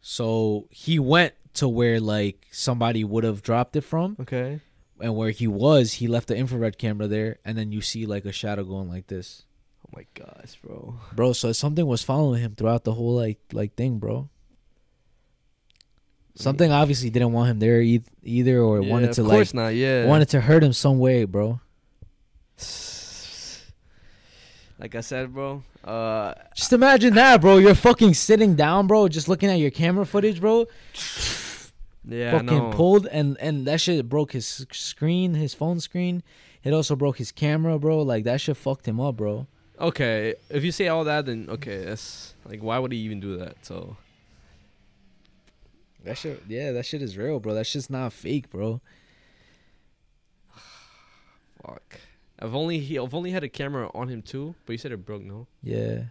[0.00, 4.60] so he went to where like somebody would have dropped it from okay.
[5.00, 8.24] and where he was he left the infrared camera there and then you see like
[8.24, 9.44] a shadow going like this
[9.94, 10.98] my gosh, bro.
[11.14, 14.28] bro so something was following him throughout the whole like like thing bro
[16.34, 19.74] something obviously didn't want him there e- either or Yeah, wanted to like not.
[19.74, 21.60] Yeah, wanted to hurt him some way bro
[24.78, 25.62] Like I said, bro.
[25.84, 27.58] Uh, Just imagine that, bro.
[27.58, 30.66] You're fucking sitting down, bro, just looking at your camera footage, bro.
[32.08, 36.22] yeah, fucking pulled, and and that shit broke his screen, his phone screen.
[36.64, 38.00] It also broke his camera, bro.
[38.02, 39.46] Like that shit fucked him up, bro.
[39.80, 43.38] Okay, if you say all that, then okay, that's like, why would he even do
[43.38, 43.56] that?
[43.64, 43.96] So
[46.04, 47.54] That shit, yeah, that shit is real, bro.
[47.54, 48.80] That shit's not fake, bro.
[51.64, 52.00] fuck.
[52.38, 55.04] I've only he, I've only had a camera on him too, but you said it
[55.04, 55.46] broke, no?
[55.62, 56.04] Yeah.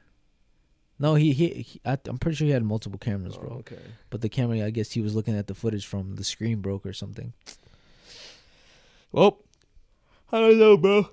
[1.00, 1.48] No, he he.
[1.50, 3.52] he I, I'm pretty sure he had multiple cameras, Oh, bro.
[3.60, 3.78] okay.
[4.10, 6.86] But the camera, I guess he was looking at the footage from the screen broke
[6.86, 7.34] or something.
[9.12, 9.38] Well,
[10.32, 11.10] I don't know, bro.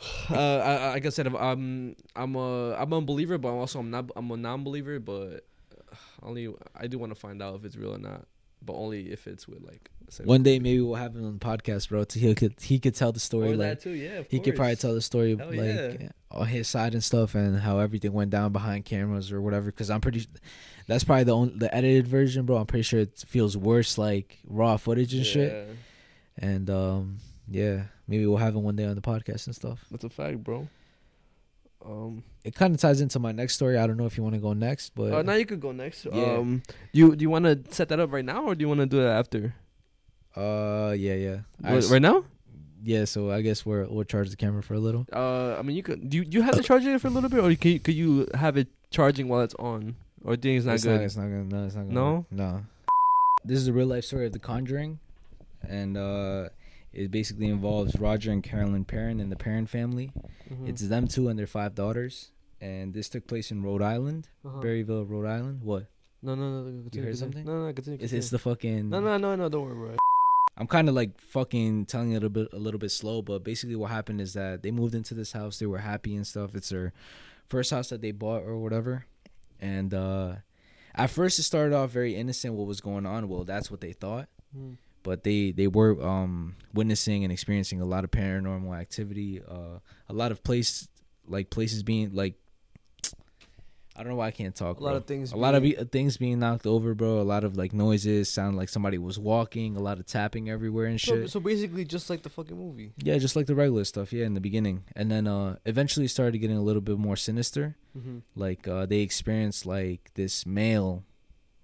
[0.30, 3.90] Uh, I, I- like I said, I'm I'm a I'm a believer, but also I'm
[3.90, 4.98] not I'm a non-believer.
[5.00, 5.44] But
[6.22, 8.26] only I do want to find out if it's real or not,
[8.62, 9.90] but only if it's with like
[10.24, 12.04] One day, maybe we'll have him on the podcast, bro.
[12.04, 13.90] To he could he could tell the story or like that too.
[13.90, 16.08] Yeah, he could probably tell the story Hell like yeah.
[16.30, 19.90] on his side and stuff and how everything went down behind cameras or whatever because
[19.90, 20.24] i'm pretty
[20.86, 24.38] that's probably the only the edited version bro i'm pretty sure it feels worse like
[24.46, 25.68] raw footage and shit
[26.38, 27.16] and um
[27.48, 30.44] yeah maybe we'll have him one day on the podcast and stuff That's a fact,
[30.44, 30.68] bro.
[31.84, 34.34] Um, it kind of ties into my next story i don't know if you want
[34.34, 36.04] to go next but uh, now you could go next.
[36.12, 36.34] Yeah.
[36.36, 36.62] Um,
[36.92, 38.80] do you do you want to set that up right now, or do you want
[38.80, 39.54] to do that after?
[40.36, 42.22] uh yeah yeah s- right now?
[42.84, 45.74] yeah so i guess we're, we'll charge the camera for a little Uh, I mean,
[45.76, 46.08] you could.
[46.10, 47.80] Do you, do you have to charge it for a little bit, or could you,
[47.80, 49.96] could you have it charging while it's on?
[50.22, 50.96] Or do you think it's not it's good?
[51.00, 52.26] not, it's not gonna no it's not gonna No?
[52.30, 52.62] no
[53.42, 54.98] this is a real life story of the conjuring
[55.66, 56.50] and uh,
[56.92, 60.12] it basically involves Roger and Carolyn Perron and the Perron family.
[60.50, 60.68] Mhm.
[60.68, 62.30] It's them two and their five daughters,
[62.60, 64.60] and this took place in Rhode Island, Uh-huh.
[64.60, 65.62] Burrillville, Rhode Island.
[65.62, 65.86] What?
[66.22, 66.82] No, no, no.
[66.82, 67.16] Continue, heard continue.
[67.16, 67.44] something?
[67.44, 67.98] No, no, continue.
[68.02, 68.90] It's, it's the fucking.
[68.90, 69.48] No, no, no, no.
[69.48, 69.96] Don't worry, bro.
[70.56, 73.42] I'm kind of like fucking telling it a little bit a little bit slow, but
[73.42, 75.58] basically what happened is that they moved into this house.
[75.58, 76.54] They were happy and stuff.
[76.54, 76.92] It's their
[77.48, 79.06] first house that they bought or whatever.
[79.58, 80.34] And uh
[80.94, 83.28] at first it started off very innocent what was going on.
[83.30, 84.28] Well, that's what they thought.
[84.54, 84.76] Mm.
[85.02, 89.78] But they they were um witnessing and experiencing a lot of paranormal activity, uh
[90.08, 90.88] a lot of place
[91.26, 92.34] like places being like
[93.96, 94.78] I don't know why I can't talk.
[94.80, 94.96] A lot bro.
[94.98, 97.20] of things A lot of being- be- things being knocked over, bro.
[97.20, 99.76] A lot of like noises, sound like somebody was walking.
[99.76, 101.30] A lot of tapping everywhere and So, shit.
[101.30, 102.92] so basically, just like the fucking movie.
[103.02, 104.12] yeah, just like the regular stuff.
[104.12, 107.76] Yeah, in the beginning, and then uh eventually started getting a little bit more sinister.
[107.96, 108.18] Mm-hmm.
[108.36, 111.04] Like uh they experienced like this male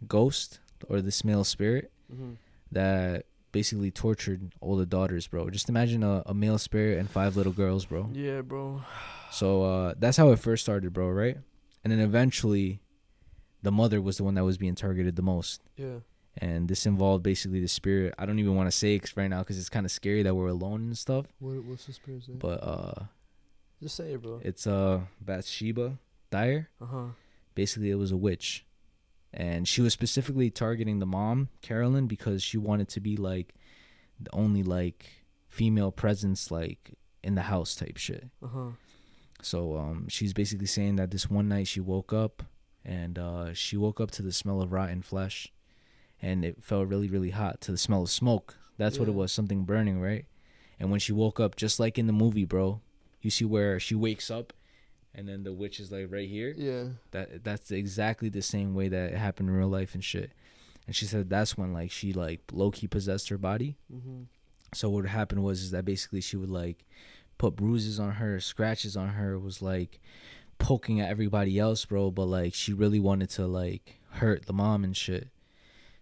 [0.06, 0.58] ghost
[0.88, 2.34] or this male spirit Mm-hmm.
[2.77, 5.48] That basically tortured all the daughters, bro.
[5.51, 8.09] Just imagine a, a male spirit and five little girls, bro.
[8.12, 8.82] Yeah, bro.
[9.32, 11.09] So uh that's how it first started, bro.
[11.11, 11.36] Right,
[11.82, 12.81] and then eventually,
[13.62, 15.61] the mother was the one that was being targeted the most.
[15.77, 16.01] Yeah.
[16.39, 18.12] and this involved basically the spirit.
[18.20, 20.35] I don't even want to say it right now because it's kind of scary that
[20.36, 21.24] we're alone and stuff.
[21.40, 22.23] What, what's the spirit?
[22.39, 22.98] But uh,
[23.82, 24.40] Just say it, bro.
[24.44, 25.97] it's uh Bathsheba
[26.31, 26.69] Dyer.
[26.81, 27.07] Uh huh.
[27.55, 28.65] Basically, it was a witch,
[29.32, 33.55] and she was specifically targeting the mom Carolyn because she wanted to be like
[34.20, 35.07] the only like
[35.48, 36.93] female presence like
[37.23, 38.28] in the house type shit.
[38.43, 38.69] Uh huh.
[39.43, 42.43] So um, she's basically saying that this one night she woke up
[42.85, 45.53] and uh, she woke up to the smell of rotten flesh,
[46.23, 48.57] and it felt really really hot to the smell of smoke.
[48.78, 50.27] That's what it was, something burning, right?
[50.78, 52.81] And when she woke up, just like in the movie, bro,
[53.23, 54.53] you see where she wakes up,
[55.16, 56.55] and then the witch is like right here.
[56.56, 56.84] Yeah.
[57.10, 60.30] That that's exactly the same way that it happened in real life and shit.
[60.86, 63.76] And she said that's when like she like low key possessed her body.
[63.93, 64.24] Mm-hmm.
[64.74, 66.84] So what happened was is that basically she would like
[67.38, 70.01] put bruises on her, scratches on her, was like
[70.59, 72.10] poking at everybody else, bro.
[72.10, 75.28] But like she really wanted to like hurt the mom and shit.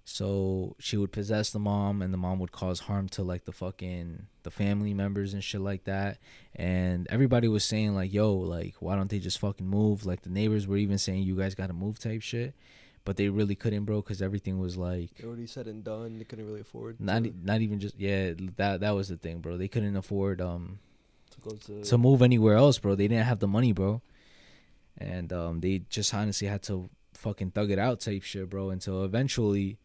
[0.07, 3.53] So she would possess the mom, and the mom would cause harm to like the
[3.53, 6.19] fucking the family members and shit like that.
[6.55, 10.29] And everybody was saying like, "Yo, like, why don't they just fucking move?" Like the
[10.31, 12.55] neighbors were even saying, "You guys gotta move," type shit.
[13.07, 16.19] But they really couldn't, bro, because everything was like already said and done.
[16.19, 19.41] They couldn't really afford not to, not even just yeah that that was the thing,
[19.41, 19.57] bro.
[19.57, 20.79] They couldn't afford um
[21.31, 21.83] to go to.
[21.83, 22.95] to move anywhere else, bro.
[22.95, 24.03] They didn't have the money, bro.
[24.99, 29.03] And um they just honestly had to fucking thug it out type shit, bro, until
[29.05, 29.79] eventually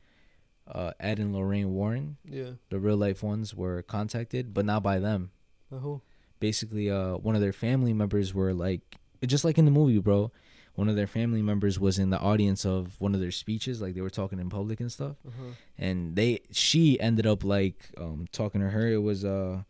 [0.74, 2.52] uh Ed and Lorraine Warren, yeah.
[2.70, 5.32] the real life ones, were contacted, but not by them.
[5.72, 6.02] Uh who?
[6.40, 8.82] Basically, uh one of their family members were like
[9.26, 10.32] just like in the movie, bro.
[10.76, 13.96] One of their family members was in the audience of one of their speeches, like
[13.96, 15.52] they were talking in public and stuff Uh huh.
[15.78, 19.64] and they she ended up like um talking to her it was uh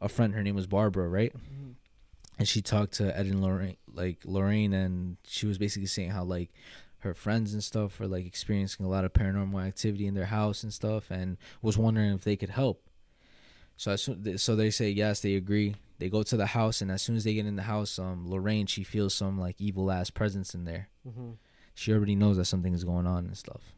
[0.00, 1.70] a friend her name was barbara right Mm-hmm.
[2.40, 6.24] and she talked to ed and lorraine like lorraine and she was basically saying how
[6.24, 6.50] like
[7.00, 10.62] her friends and stuff were like experiencing a lot of paranormal activity in their house
[10.62, 12.82] and stuff and was wondering if they could help
[13.76, 16.90] so as soon, so they say yes they agree they go to the house and
[16.90, 19.90] as soon as they get in the house um lorraine she feels some like evil
[19.90, 21.30] ass presence in there Mm-hmm.
[21.74, 23.72] she already knows that something is going on and stuff.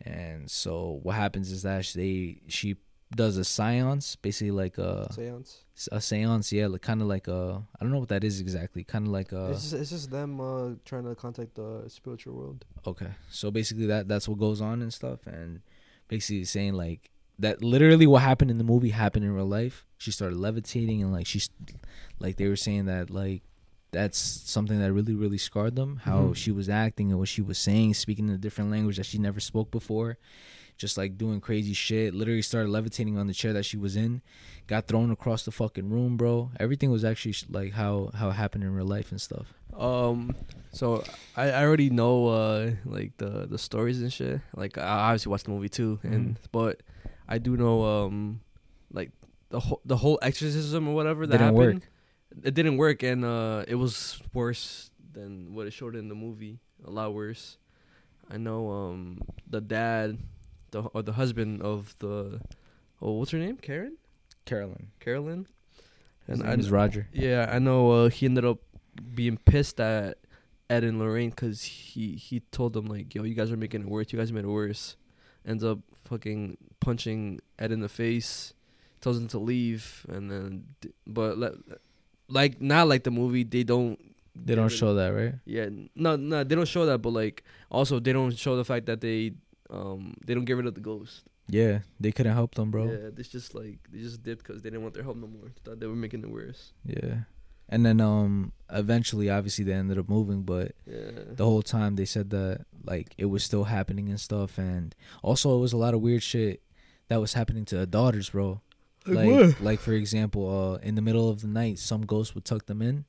[0.00, 2.74] And so what happens is that they she
[3.16, 5.64] does a seance, basically like a Seance.
[5.92, 8.84] a seance, yeah, like kind of like a I don't know what that is exactly,
[8.84, 12.34] kind of like a it's just it's just them uh trying to contact the spiritual
[12.36, 12.64] world.
[12.86, 13.10] okay.
[13.30, 15.60] So basically that that's what goes on and stuff, and
[16.08, 19.86] basically saying like that literally what happened in the movie happened in real life.
[19.98, 21.48] She started levitating and like she's
[22.18, 23.42] like they were saying that like
[23.90, 26.36] that's something that really really scarred them how Mhm.
[26.36, 29.18] she was acting and what she was saying speaking in a different language that she
[29.18, 30.18] never spoke before
[30.76, 34.20] just like doing crazy shit literally started levitating on the chair that she was in
[34.66, 38.64] got thrown across the fucking room bro everything was actually like how how it happened
[38.64, 40.34] in real life and stuff Um,
[40.70, 41.02] so
[41.36, 44.40] I, I already know uh like the the stories and shit.
[44.54, 46.82] Like I obviously watched the movie too, and but
[47.26, 48.40] I do know um
[48.92, 49.10] like
[49.50, 51.86] the whole the whole exorcism or whatever that Didn't happened.
[52.42, 56.58] It didn't work, and uh it was worse than what it showed in the movie.
[56.86, 57.58] A lot worse.
[58.30, 60.18] I know um the dad,
[60.74, 62.40] the or the husband of the
[63.00, 63.96] oh what's her name Karen
[64.44, 65.46] carolyn Carolyn,
[66.26, 67.80] his and name I is roger yeah, I know.
[67.96, 68.58] Uh, he ended up
[69.14, 70.18] being pissed at
[70.68, 73.88] Ed and Lorraine because he he told them like, "Yo, you guys are making it
[73.88, 74.12] worse.
[74.12, 74.96] You guys made it worse."
[75.46, 75.78] Ends up
[76.08, 78.54] fucking punching Ed in the face.
[79.02, 80.64] Tells him to leave, and then
[81.06, 81.56] but le-
[82.28, 83.44] like not like the movie.
[83.44, 83.98] They don't.
[84.34, 86.98] they don't show that right Yeah, no, no, they don't show that.
[87.04, 89.32] But like, also they don't show the fact that they
[89.70, 91.22] um they don't get rid of the ghost.
[91.48, 92.84] Yeah, they couldn't help them, bro.
[92.90, 95.52] Yeah, this just like they just dipped because they didn't want their help no more.
[95.64, 96.72] Thought they were making it worse.
[96.84, 97.24] Yeah.
[97.68, 101.10] And then um eventually obviously they ended up moving, but Yeah.
[101.36, 105.56] the whole time they said that like it was still happening and stuff and also
[105.56, 106.62] it was a lot of weird shit
[107.08, 108.60] that was happening to the daughters, bro.
[109.06, 112.66] Like like for example, uh in the middle of the night some ghost would tuck
[112.66, 113.04] them in.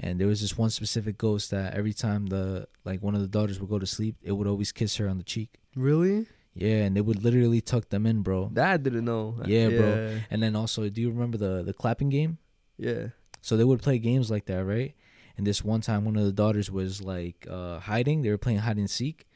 [0.00, 3.26] And there was this one specific ghost that every time the like one of the
[3.28, 5.50] daughters would go to sleep, it would always kiss her on the cheek.
[5.74, 6.26] Really?
[6.54, 8.50] Yeah, and they would literally tuck them in, bro.
[8.52, 9.36] That I didn't know.
[9.46, 10.18] Yeah, bro.
[10.30, 12.38] And then also, do you remember the the clapping game?
[12.76, 13.08] Yeah.
[13.40, 14.94] So they would play games like that, right?
[15.36, 18.22] And this one time, one of the daughters was like uh, hiding.
[18.22, 19.26] They were playing hide and seek.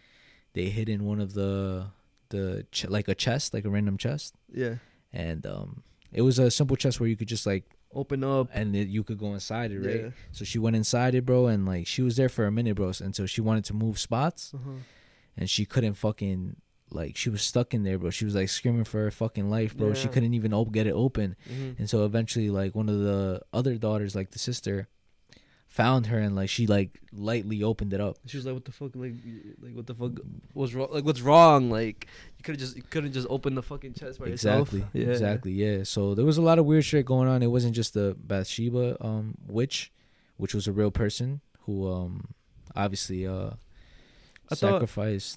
[0.54, 1.86] They hid in one of the
[2.30, 4.76] the ch- like a chest, like a random chest, Yeah.
[5.12, 5.82] and um,
[6.12, 8.48] it was a simple chest where you could just like Open up.
[8.54, 10.00] and it, you could go inside it, right?
[10.04, 10.10] Yeah.
[10.32, 12.92] So she went inside it, bro, and like she was there for a minute, bro,
[13.00, 14.70] until she wanted to move spots, Uh-huh.
[15.36, 16.56] and she couldn't fucking
[16.90, 18.10] like she was stuck in there, bro.
[18.10, 19.94] She was like screaming for her fucking life, bro.
[19.94, 21.36] She couldn't even op- get it open.
[21.50, 21.78] Mhm.
[21.78, 24.88] And so eventually, like one of the other daughters, like the sister,
[25.72, 28.18] found her and like she like lightly opened it up.
[28.26, 28.90] She was like, "What the fuck?
[28.94, 29.14] Like,
[29.62, 30.12] like what the fuck
[30.52, 30.88] was wrong?
[30.92, 31.70] Like, what's wrong?
[31.70, 34.80] Like, you could have just you couldn't just open the fucking chest by Exactly.
[34.80, 35.06] yourself." Yeah.
[35.06, 35.52] Exactly.
[35.52, 35.84] Yeah.
[35.84, 37.42] So there was a lot of weird shit going on.
[37.42, 39.90] It wasn't just the Bathsheba um witch,
[40.36, 42.34] which was a real person who um
[42.76, 43.50] obviously uh
[44.50, 44.80] I thought-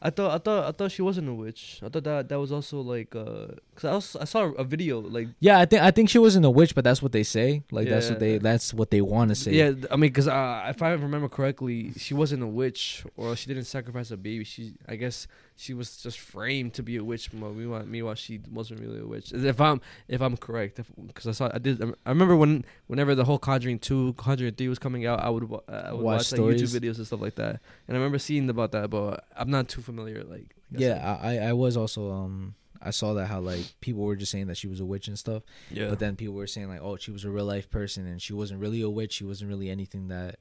[0.02, 1.80] I thought I thought I thought she wasn't a witch.
[1.84, 4.99] I thought that that was also like uh, cause I also, I saw a video
[4.99, 7.64] like yeah, I think I think she wasn't a witch, but that's what they say.
[7.72, 9.53] Like that's what they that's what they want to say.
[9.53, 9.72] yeah.
[9.90, 13.65] I mean, cause uh, if I remember correctly, she wasn't a witch or she didn't
[13.65, 14.44] sacrifice a baby.
[14.44, 15.27] She I guess
[15.57, 17.32] she was just framed to be a witch.
[17.32, 19.32] Meanwhile, meanwhile she wasn't really a witch.
[19.34, 20.80] If I'm if I'm correct,
[21.14, 24.68] cause I saw I did I remember when whenever the whole Conjuring two Conjuring three
[24.68, 26.41] was coming out, I would wa- I would Watch watch, like.
[26.57, 27.61] YouTube videos and stuff like that.
[27.88, 30.23] And I remember seeing about that, but I'm not too familiar.
[30.23, 30.77] Like, I.
[30.80, 34.32] Yeah, I I I was also um I saw that how like people were just
[34.32, 35.44] saying that she was a witch and stuff.
[35.72, 35.90] yeah.
[35.90, 38.34] But then people were saying like, oh, she was a real life person and she
[38.34, 39.14] wasn't really a witch.
[39.14, 40.36] She wasn't really anything that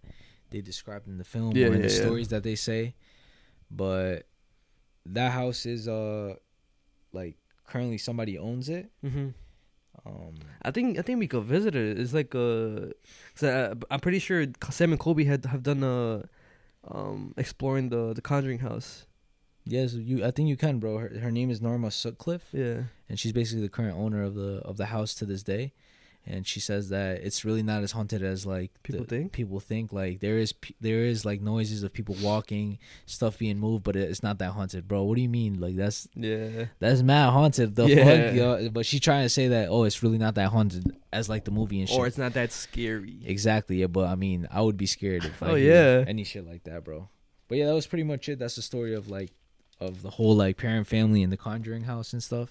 [0.51, 2.01] they described in the film Yeah, or in yeah, the yeah.
[2.01, 2.95] stories that they say.
[3.71, 4.27] But
[5.07, 6.35] that house is uh
[7.13, 7.37] like
[7.67, 8.91] currently somebody owns it.
[9.05, 9.29] mm-hmm.
[10.07, 11.99] Um, I think I think we could visit it.
[11.99, 12.89] It's like uh,
[13.43, 16.23] I, I'm pretty sure Sam and Colby had have done uh,
[16.89, 19.07] um, exploring the the Conjuring house.
[19.65, 20.25] yes, you.
[20.25, 20.99] I think you can, bro.
[20.99, 24.59] Her, her name is Norma Sutcliffe, Yeah, and she's basically the current owner of the
[24.65, 25.73] of the house to this day.
[26.27, 29.33] And she says that it's really not as haunted as like People think?
[29.33, 33.85] People think like there is there is like noises of people walking, stuff being moved,
[33.85, 35.03] but it's not that haunted, bro.
[35.03, 35.61] What do you mean?
[35.61, 37.75] Like that's yeah, That's mad haunted.
[37.77, 38.05] The Yeah.
[38.27, 38.69] fuck, yo?
[38.71, 41.51] But she's trying to say that oh, it's really not that haunted as like the
[41.51, 41.99] movie and shit.
[41.99, 43.19] or it's not that scary.
[43.27, 43.77] exactly.
[43.83, 46.05] Yeah, but I mean, I would be scared if Oh, hear yeah.
[46.09, 47.09] any shit like that, bro.
[47.49, 48.39] But yeah, that was pretty much it.
[48.39, 49.31] That's the story of like
[49.79, 52.51] of the whole like Perron family and the Conjuring house and stuff.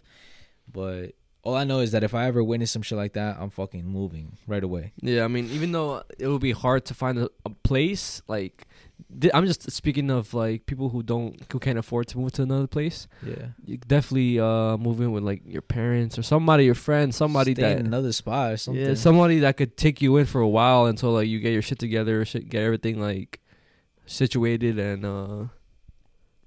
[0.72, 1.14] But
[1.44, 3.86] all I know is that if I ever witness some shit like that, I'm fucking
[3.86, 4.94] moving right away.
[5.02, 8.66] Yeah, I mean, even though it would be hard to find a, a place, like
[9.20, 12.44] th- I'm just speaking of like people who don't who can't afford to move to
[12.44, 13.08] another place.
[13.26, 17.54] Yeah, You definitely uh move in with like your parents or somebody, your friend, somebody
[17.54, 18.82] Stay that in another spot or something.
[18.82, 21.62] Yeah, somebody that could take you in for a while until like you get your
[21.62, 23.42] shit together, shit, get everything like
[24.06, 25.46] situated, and uh,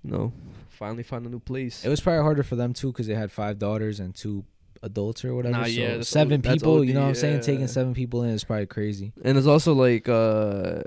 [0.03, 0.33] you know,
[0.71, 1.85] finally find a new place.
[1.85, 4.45] It was probably harder for them too because they had five daughters and two
[4.87, 5.59] adults or whatever.
[5.59, 6.79] Nah, so yeah, that's seven O- that's people.
[6.79, 7.41] OD, you know what I'm saying?
[7.43, 9.13] Taking seven people in is probably crazy.
[9.25, 10.83] and it's also like uh,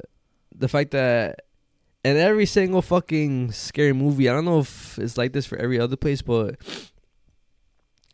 [0.56, 1.42] the fact that
[2.04, 5.80] in every single fucking scary movie, I don't know if it's like this for every
[5.80, 6.56] other place, but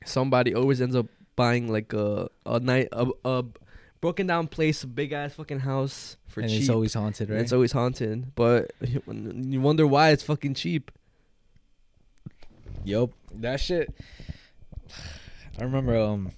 [0.05, 3.43] somebody always ends up buying like a a night a, a
[4.01, 6.61] broken down place, a big ass fucking house for and cheap.
[6.61, 7.43] it's always haunted, And right?
[7.43, 8.71] It's always haunted, but
[9.07, 10.91] you wonder why it's fucking cheap.
[12.83, 13.11] Yup.
[13.33, 13.93] That shit.
[15.59, 16.31] I remember um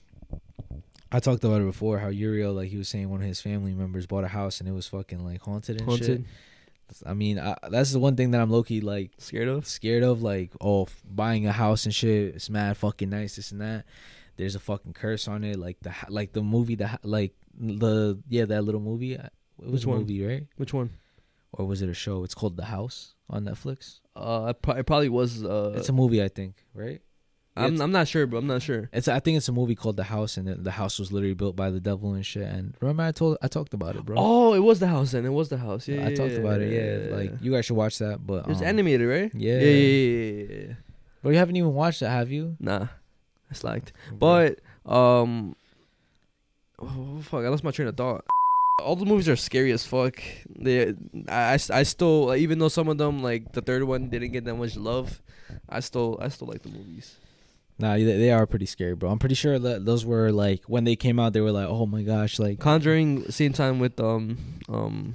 [1.12, 3.74] I talked about it before how Uriel like he was saying one of his family
[3.74, 6.26] members bought a house and it was fucking like haunted and Haunted,
[6.90, 7.04] shit.
[7.06, 9.66] I mean, I, that's the one thing that I'm low key like scared of.
[9.66, 13.52] scared of like oh f- buying a house and shit it's mad fucking nice this
[13.52, 13.86] and that.
[14.36, 18.20] There's a fucking curse on it like the like the movie the h- like the
[18.30, 19.24] yeah that little movie uh,
[19.60, 19.98] it was Which a one?
[20.00, 20.92] movie right Which one?
[21.54, 22.24] or was it a show?
[22.24, 24.02] It's called The House on Netflix.
[24.16, 25.44] Uh, it, it probably was.
[25.44, 27.02] Uh, it's a movie I think right.
[27.58, 28.90] I'm I'm not sure, but I'm not sure.
[28.94, 31.34] It's I think it's a movie called The House, and the, the house was literally
[31.34, 32.44] built by the devil and shit.
[32.48, 34.16] And remember, I told I talked about it, bro.
[34.18, 35.12] Oh, it was the house.
[35.12, 35.88] Then it was the house.
[35.88, 36.72] Yeah, I talked about it.
[36.72, 38.26] yeah, like you guys should watch that.
[38.26, 39.32] But it's um, animated, right?
[39.34, 39.60] yeah.
[39.60, 40.74] yeah, yeah, yeah.
[41.22, 42.56] Bro, you haven't even watched it, have you?
[42.60, 42.88] Nah,
[43.50, 43.94] I slacked.
[44.14, 45.56] But um,
[46.80, 48.26] oh, fuck, I lost my train of thought.
[48.84, 50.22] All the movies are scary as fuck.
[50.48, 50.94] They,
[51.28, 54.46] I, I, I still, even though some of them, like the third one, didn't get
[54.46, 55.22] that much love,
[55.68, 57.16] I still, I still like the movies.
[57.80, 59.10] Nah, they, they are pretty scary, bro.
[59.12, 61.86] I'm pretty sure that those were like when they came out, they were like, oh
[61.86, 64.38] my gosh, like Conjuring, same time with um
[64.68, 65.14] um,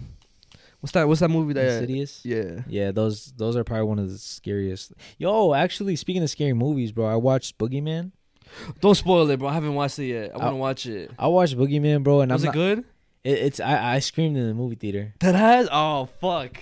[0.81, 1.09] what's that?
[1.09, 1.81] What's that movie that?
[1.83, 2.25] Insidious.
[2.25, 2.61] Yeah.
[2.69, 4.93] Yeah, those those are probably one of the scariest.
[5.19, 8.13] Yo, actually, speaking of scary movies, bro, I watched Boogeyman.
[8.81, 9.49] Don't spoil it, bro.
[9.49, 10.33] I haven't watched it yet.
[10.35, 11.11] I want to watch it.
[11.19, 12.79] I watched Boogeyman, bro, and Was I'm it not, good?
[13.25, 15.15] It, it's I, I screamed in the movie theater.
[15.21, 15.69] That has.
[15.73, 16.59] Oh fuck.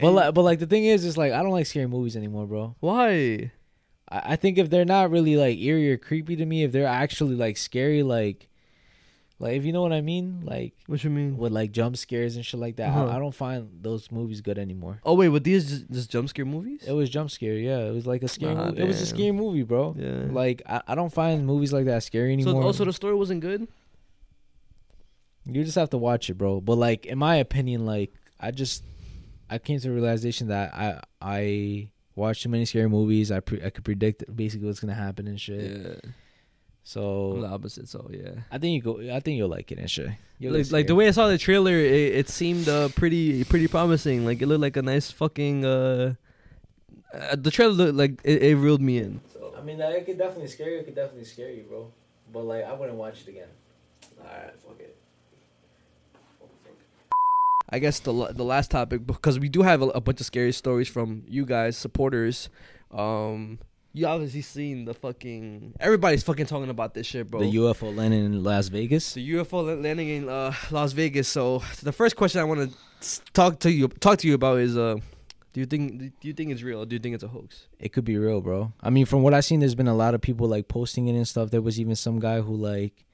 [0.00, 2.16] But And- like, but like the thing is, is like I don't like scary movies
[2.16, 2.74] anymore, bro.
[2.80, 3.52] why?
[4.10, 6.86] I, I think if they're not really like eerie or creepy to me, if they're
[6.86, 8.48] actually like scary, like,
[9.38, 11.36] like if you know what I mean, like What you mean?
[11.36, 13.06] with like jump scares and shit like that, Uh-huh.
[13.06, 14.98] I, I don't find those movies good anymore.
[15.04, 16.84] Oh wait, but these just, just jump scare movies?
[16.86, 17.80] It was jump scare, yeah.
[17.80, 18.54] It was like a scary.
[18.54, 18.82] Nah, movie.
[18.82, 19.94] It was a scary movie, bro.
[19.98, 20.26] Yeah.
[20.30, 22.62] Like I, I don't find movies like that scary anymore.
[22.62, 23.68] so also the story wasn't good.
[25.44, 26.60] You just have to watch it, bro.
[26.60, 28.82] But like in my opinion, like I just
[29.48, 33.30] I came to the realization that I I watched too many scary movies.
[33.30, 35.60] I pre- I could predict basically what's gonna happen and shit.
[35.70, 35.76] Yeah.
[35.76, 36.12] I'm the
[36.82, 37.88] So opposite.
[37.88, 38.40] So yeah.
[38.50, 39.14] I think you go.
[39.14, 40.10] I think you'll like it and shit.
[40.38, 43.68] You'll Like, like the way I saw the trailer, it, it seemed uh, pretty pretty
[43.68, 44.24] promising.
[44.24, 45.64] Like it looked like a nice fucking.
[45.64, 46.14] Uh,
[47.12, 49.20] uh, the trailer looked like it, it reeled me in.
[49.32, 50.78] So, I mean, that, it could definitely scare you.
[50.78, 51.92] It could definitely scare you, bro.
[52.32, 53.48] But like, I wouldn't watch it again.
[54.20, 54.95] Alright, fuck it.
[57.68, 60.52] I guess the the last topic because we do have a, a bunch of scary
[60.52, 62.48] stories from you guys supporters.
[62.92, 63.58] Um,
[63.92, 67.40] you obviously seen the fucking everybody's fucking talking about this shit, bro.
[67.40, 69.14] The UFO landing in Las Vegas.
[69.14, 71.28] the UFO landing in uh, Las Vegas.
[71.28, 72.70] So the first question I want
[73.00, 74.96] to talk to you talk to you about is uh,
[75.54, 76.82] do you think do you think it's real?
[76.82, 77.68] or Do you think it's a hoax?
[77.80, 78.74] It could be real, bro.
[78.82, 81.16] I mean, from what I've seen, there's been a lot of people like posting it
[81.16, 81.50] and stuff.
[81.50, 83.05] There was even some guy who like,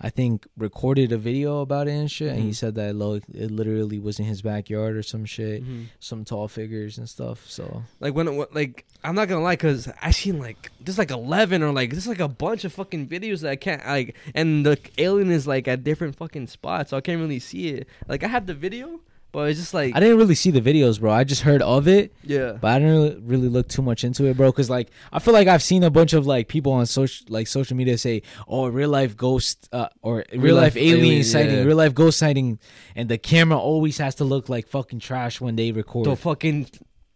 [0.00, 2.54] I think, recorded a video about it and shit, and he Mhm.
[2.54, 2.90] said that
[3.34, 5.62] it literally was in his backyard or some shit.
[5.62, 5.82] Mm-hmm.
[5.98, 7.44] Some tall figures and stuff.
[7.50, 11.10] So Like when, when like I'm not gonna lie, cause I seen like there's like
[11.10, 14.64] eleven or like there's like a bunch of fucking videos that I can't like, and
[14.64, 17.88] the alien is like at different fucking spots, so I can't really see it.
[18.06, 20.98] Like I have the video, but it's just like I didn't really see the videos,
[20.98, 21.12] bro.
[21.12, 24.36] I just heard of it, yeah, but I didn't really, look too much into it,
[24.36, 24.50] bro.
[24.52, 27.46] Cause like I feel like I've seen a bunch of like people on social like
[27.46, 31.56] social media say, "Oh, real life ghost uh, or real, life, life alien, alien, sighting,
[31.56, 31.64] yeah.
[31.64, 32.58] real life ghost sighting,"
[32.96, 36.06] and the camera always has to look like fucking trash when they record.
[36.06, 36.66] the fucking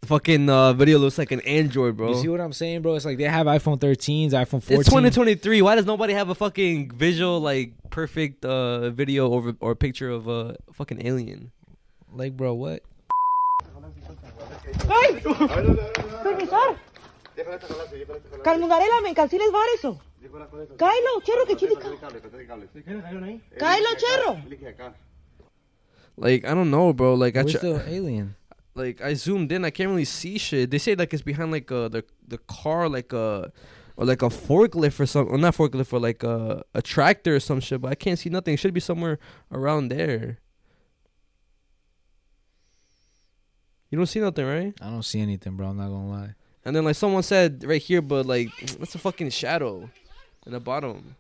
[0.05, 2.11] fucking uh, video looks like an Android, bro.
[2.11, 2.95] You see what I'm saying, bro?
[2.95, 4.81] It's like they have iPhone 13s, iPhone 14.
[4.81, 5.63] It's 2023.
[5.63, 10.29] Why does nobody have a fucking visual like perfect uh video or or picture of
[10.29, 11.53] a fucking alien?
[12.15, 12.83] Like, bro, what?
[14.89, 15.21] ¡Ay!
[16.23, 16.77] Profesor!
[18.45, 20.01] Carmen Varela, me canceles var eso.
[20.77, 21.89] Kylo, Cherro, que chilica.
[23.59, 24.43] Kylo, Cherro.
[26.17, 27.15] Like I don't know, bro.
[27.15, 28.37] Like I Where's tr- the alien?
[28.75, 30.71] like I zoomed in, I can't really see shit.
[30.71, 33.51] They say like it's behind like uh the the car, like a
[33.97, 35.35] or like a forklift or something.
[35.35, 37.81] Or not forklift, or like a a tractor or some shit.
[37.81, 38.55] But I can't see nothing.
[38.55, 39.19] It should be somewhere
[39.51, 40.39] around there.
[43.93, 44.75] You don't see nothing, right?
[44.81, 45.69] I don't see anything, bro.
[45.69, 46.35] I'm not gonna lie.
[46.65, 48.49] And then like someone said right here, but like
[48.79, 49.91] that's a fucking shadow
[50.47, 51.15] in the bottom.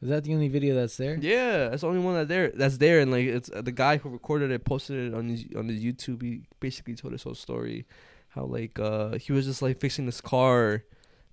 [0.00, 1.18] Is that the only video that's there?
[1.20, 3.96] Yeah, that's the only one that there that's there, and like it's uh, the guy
[3.96, 6.22] who recorded it, posted it on his on his YouTube.
[6.22, 7.86] He basically told his whole story,
[8.28, 10.84] how like uh he was just like fixing this car,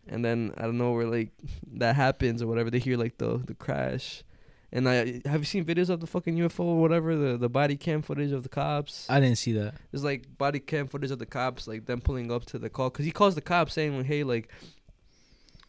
[0.08, 1.30] and then I don't know where like
[1.74, 2.72] that happens or whatever.
[2.72, 4.24] They hear like the the crash,
[4.72, 7.78] and I have you seen videos of the fucking UFO or whatever the the body
[7.78, 9.08] cam footage of the cops.
[9.10, 9.76] I didn't see that.
[9.94, 12.90] It's like body cam footage of the cops, like them pulling up to the call,
[12.90, 14.50] cause he calls the cops saying like, hey, like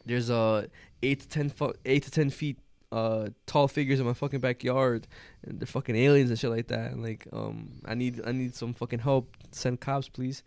[0.05, 0.67] there's uh
[1.03, 2.59] eight to ten fu- eight to ten feet
[2.91, 5.07] uh tall figures in my fucking backyard
[5.45, 8.55] and they're fucking aliens and shit like that and like um i need i need
[8.55, 10.43] some fucking help send cops please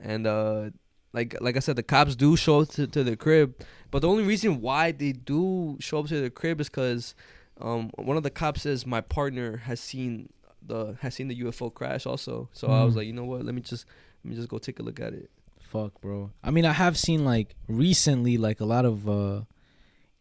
[0.00, 0.68] and uh
[1.12, 3.54] like like i said the cops do show up to, to the crib
[3.92, 7.14] but the only reason why they do show up to the crib is because
[7.60, 10.28] um one of the cops says my partner has seen
[10.66, 12.96] the has seen the ufo crash also so i was Mhm.
[12.98, 13.86] like you know what let me just
[14.24, 16.30] let me just go take a look at it Fuck, bro.
[16.44, 19.42] I mean, I have seen like recently, like a lot of uh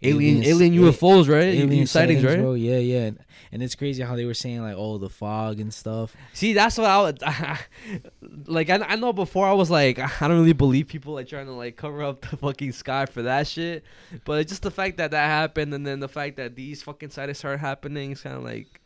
[0.05, 2.53] alien aliens- alien ufos right alien sightings, right bro.
[2.53, 3.11] Yeah, yeah.
[3.51, 6.13] And, it's crazy how they were saying like, oh, the fog and stuff.
[6.33, 7.21] See, that's what I would
[8.47, 8.69] like.
[8.69, 11.53] I, I know before I was like, I don't really believe people like trying to
[11.53, 13.83] like cover up the fucking sky for that shit.
[14.25, 17.11] But it's just the fact that that happened, and then the fact that these fucking
[17.11, 18.81] sightings started happening, is kind of like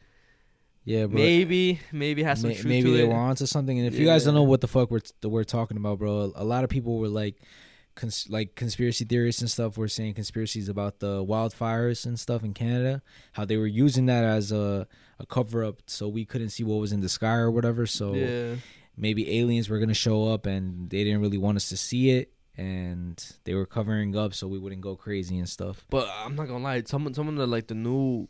[0.86, 1.16] Yeah, bro.
[1.16, 3.08] maybe, maybe has some May- truth maybe to they it.
[3.08, 3.78] were onto something.
[3.80, 6.32] And if you guys don't know what the fuck we're that we're talking about, bro,
[6.36, 7.36] a lot of people were like,
[8.00, 12.54] cons- like conspiracy theorists and stuff were saying conspiracies about the wildfires and stuff in
[12.54, 13.02] Canada,
[13.34, 14.88] how they were using that as a
[15.20, 17.86] a cover up so we couldn't see what was in the sky or whatever.
[17.86, 18.56] So yeah,
[18.96, 22.32] maybe aliens were gonna show up and they didn't really want us to see it.
[22.60, 23.16] and
[23.46, 25.86] they were covering up so we wouldn't go crazy and stuff.
[25.90, 28.28] But I'm not gonna lie, some some of the like the new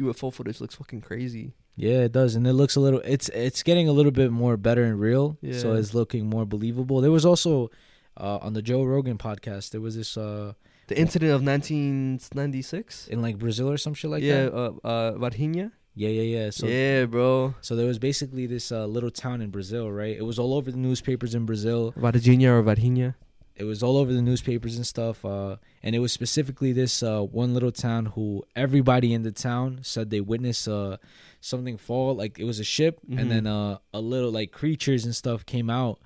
[0.00, 1.54] UFO footage looks fucking crazy.
[1.76, 3.00] Yeah, it does, and it looks a little.
[3.04, 5.58] It's it's getting a little bit more better and real, yeah.
[5.58, 7.00] so it's looking more believable.
[7.00, 7.70] There was also
[8.16, 9.70] uh, on the Joe Rogan podcast.
[9.70, 10.52] There was this uh,
[10.88, 13.08] The incident of 1996.
[13.08, 14.54] in like Brazil or some shit like yeah, that.
[14.54, 15.72] uh, uh, Varginha.
[15.94, 16.50] Yeah, yeah, yeah.
[16.50, 17.54] So yeah, bro.
[17.60, 20.16] so there was basically this uh, little town in Brazil, right?
[20.16, 21.92] It was all over the newspapers in Brazil.
[21.98, 23.14] Varginha or Varginha.
[23.54, 25.22] It was all over the newspapers and stuff.
[25.22, 29.80] Uh, and it was specifically this uh, one little town who everybody in the town
[29.82, 30.96] said they witnessed uh,
[31.42, 32.16] something fall.
[32.16, 33.20] Like it was a ship, Mhm.
[33.20, 36.00] and then uh, a little like creatures and stuff came out,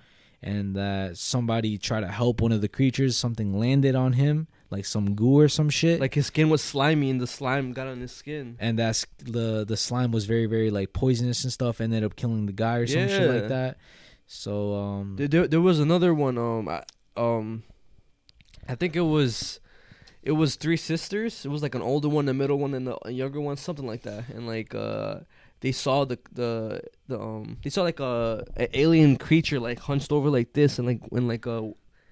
[0.47, 3.17] and that somebody tried to help one of the creatures.
[3.17, 6.01] Something landed on him, like some goo or some shit.
[6.01, 8.57] Like his skin was slimy, and the slime got on his skin.
[8.61, 11.81] and that's the the slime was very very like poisonous and stuff.
[11.81, 13.77] Ended up killing the guy or some shit like that.
[14.27, 16.37] So um, There, there, there was another one.
[16.39, 16.83] Um, I,
[17.17, 17.63] um,
[18.69, 19.61] I think it was,
[20.23, 21.45] it was three sisters.
[21.45, 24.03] It was like an older one, a middle one, and a younger one, something like
[24.03, 24.29] that.
[24.31, 25.21] And like, uh,
[25.61, 30.13] they saw the the the um, they saw like a, a alien creature like hunched
[30.13, 31.63] over like this, and like when like uh,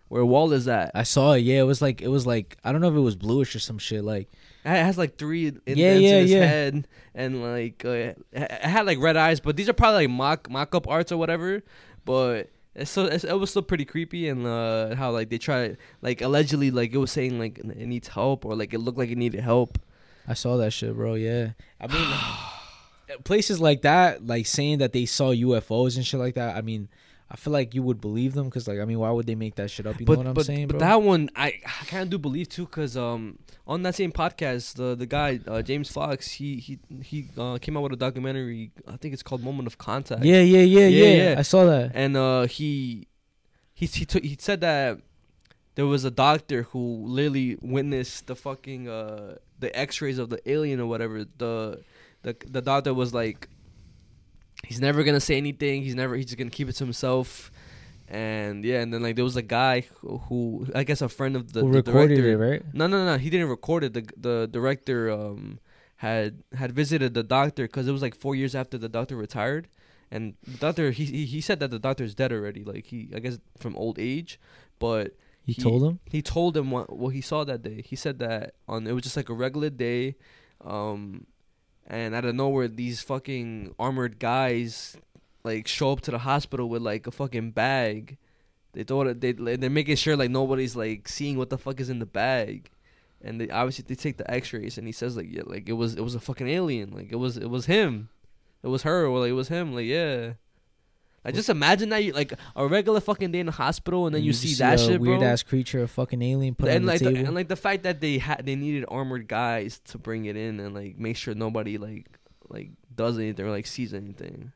[0.09, 0.91] where Wall is at.
[0.95, 1.41] I saw it.
[1.41, 3.59] Yeah, it was like it was like I don't know if it was bluish or
[3.59, 4.05] some shit.
[4.05, 4.31] Like
[4.65, 6.47] It has like three indents Yeah, yeah, in his yeah.
[6.47, 7.89] head, and like uh,
[8.33, 9.41] it had like red eyes.
[9.41, 11.62] But these are probably like mock mock up arts or whatever.
[12.05, 15.77] But it's so it's, it was still pretty creepy, and uh, how like they try
[16.03, 19.11] like allegedly like it was saying like it needs help or like it looked like
[19.11, 19.79] it needed help.
[20.27, 21.15] I saw that shit, bro.
[21.15, 21.51] Yeah,
[21.81, 22.07] I mean,
[23.25, 26.57] places like that, like saying that they saw UFOs and shit like that.
[26.57, 26.89] I mean,
[27.31, 29.55] I feel like you would believe them because, like, I mean, why would they make
[29.57, 29.99] that shit up?
[29.99, 30.87] You but know what I'm but, saying, but bro?
[30.87, 34.75] that one I, I kind of do believe too, cause um on that same podcast
[34.75, 38.73] the the guy uh, James Fox he he he uh, came out with a documentary
[38.87, 40.23] I think it's called Moment of Contact.
[40.25, 41.39] yeah, yeah, yeah, Yeah, yeah, yeah.
[41.39, 41.93] I saw that.
[41.95, 43.09] and uh, he
[43.73, 44.99] he he took he said that
[45.77, 50.79] there was a doctor who literally witnessed the fucking uh the X-rays of the alien
[50.79, 51.25] or whatever.
[51.39, 51.83] The
[52.25, 53.49] the the doctor was like,
[54.67, 55.83] he's never gonna say anything.
[55.83, 57.53] He's never he's just gonna keep it to himself.
[58.09, 61.37] And yeah, and then like there was a guy who, who I guess a friend
[61.37, 62.45] of the, Who the recorded director.
[62.45, 62.63] it, right?
[62.75, 63.17] No, no, no.
[63.17, 63.95] He didn't record it.
[63.95, 65.59] The the director um
[65.97, 69.69] had had visited the doctor because it was like four years after the doctor retired,
[70.11, 72.63] and the doctor he he, he said that the doctor is dead already.
[72.63, 74.39] Like he I guess from old age,
[74.79, 75.99] but He, told him.
[76.05, 77.81] he told him what what he saw that day.
[77.83, 80.17] He said that on it was just like a regular day,
[80.63, 81.27] um,
[81.86, 84.97] and out of nowhere these fucking armored guys
[85.44, 88.16] like show up to the hospital with like a fucking bag.
[88.73, 92.01] They thought they they're making sure like nobody's like seeing what the fuck is in
[92.01, 92.70] the bag,
[93.23, 95.94] and they obviously they take the X-rays and he says like yeah like it was
[95.94, 98.09] it was a fucking alien like it was it was him,
[98.62, 100.32] it was her or like it was him like yeah.
[101.25, 104.23] Like just imagine that you like a regular fucking day in the hospital and then
[104.23, 105.29] you, just see, that a shit, weird bro.
[105.29, 108.19] ass creature, a fucking alien, put and like the and like the fact that they
[108.19, 112.19] had they needed armored guys to bring it in and like make sure nobody like
[112.49, 114.53] like does anything or like sees anything.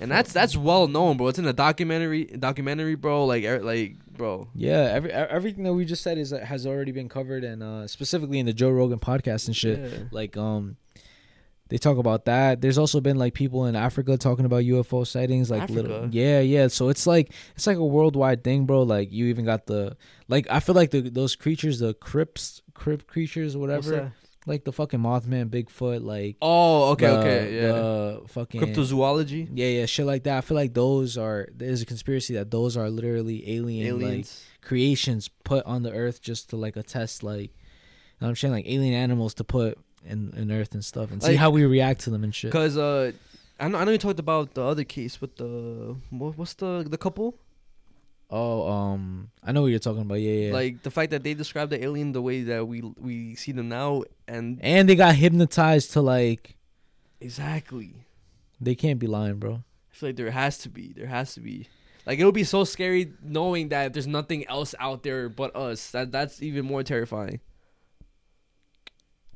[0.00, 1.28] And that's that's well known, bro.
[1.28, 3.26] It's in a documentary, documentary, bro.
[3.26, 4.48] Like, er, like, bro.
[4.54, 8.38] yeah, every everything that we just said is has already been covered, and uh, specifically
[8.38, 9.78] in the Joe Rogan podcast and shit.
[9.78, 9.98] Yeah.
[10.10, 10.78] Like um
[11.70, 12.60] they talk about that.
[12.60, 16.68] There's also been like people in Africa talking about UFO sightings like little Yeah, yeah.
[16.68, 18.82] So it's like it's like a worldwide thing, bro.
[18.82, 19.96] Like you even got the
[20.28, 24.12] like I feel like the those creatures, the crypts crypt creatures, whatever.
[24.46, 27.72] Like the fucking Mothman, Bigfoot, like Oh, okay, the- okay, yeah.
[27.72, 30.38] the fucking Cryptozoology, Yeah, yeah, shit like that.
[30.38, 34.44] I feel like those are there's a conspiracy that those are literally alien like aliens.
[34.62, 38.54] creations put on the earth just to like attest like you know what I'm saying
[38.54, 41.64] like alien animals to put in, in earth and stuff and see Like- how we
[41.64, 42.52] react to them and shit.
[42.52, 43.12] Cause uh,
[43.58, 46.84] I know I know you talked about the other case with the what, what's the
[46.88, 47.36] the couple
[48.32, 50.20] Oh, um I know what you're talking about.
[50.20, 50.52] Yeah, yeah.
[50.52, 53.68] like the fact that they described the alien the way that we we see them
[53.68, 56.56] now and and they got hypnotized to like
[57.20, 57.94] exactly.
[58.60, 59.54] they can't be lying, bro.
[59.54, 60.92] I feel like there has to be.
[60.92, 61.68] There has to be.
[62.06, 65.90] Like it would be so scary knowing that there's nothing else out there but us.
[65.90, 67.40] That that's even more terrifying.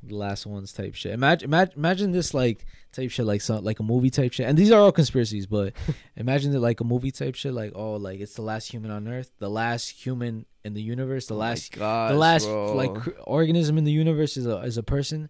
[0.08, 1.12] The last ones type shit.
[1.12, 4.46] Imagine, imagine, imagine this like type shit, like some like a movie type shit.
[4.46, 5.72] And these are all conspiracies, but
[6.16, 9.08] imagine it like a movie type shit, like oh, like it's the last human on
[9.08, 12.74] Earth, the last human in the universe, the Oh last, gosh, the last bro.
[12.74, 15.28] like organism in the universe is a is a person.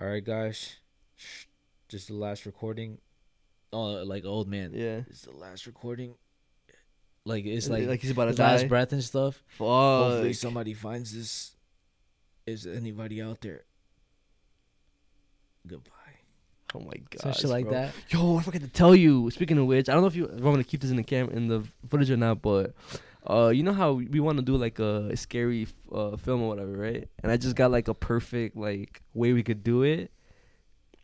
[0.00, 0.76] All right, guys,
[1.88, 2.98] just the last recording.
[3.72, 5.02] Oh, like old man, yeah.
[5.08, 6.14] it's the last recording.
[7.26, 9.42] Like it's Like, like, he's about to his last breath and stuff.
[9.58, 11.52] Hopefully somebody finds this.
[12.46, 13.64] Is anybody out there?
[15.66, 15.90] Goodbye.
[16.74, 17.20] Oh my god.
[17.20, 17.94] Some shit like that.
[18.08, 19.30] Yo, I forgot to tell you.
[19.30, 21.04] Speaking of which, I don't know if you if I'm gonna keep this in the
[21.04, 22.74] camera in the footage or not, but
[23.26, 26.72] Uh, you know how we want to do like a scary uh, film or whatever,
[26.72, 27.08] right?
[27.22, 30.10] And I just got like a perfect like way we could do it.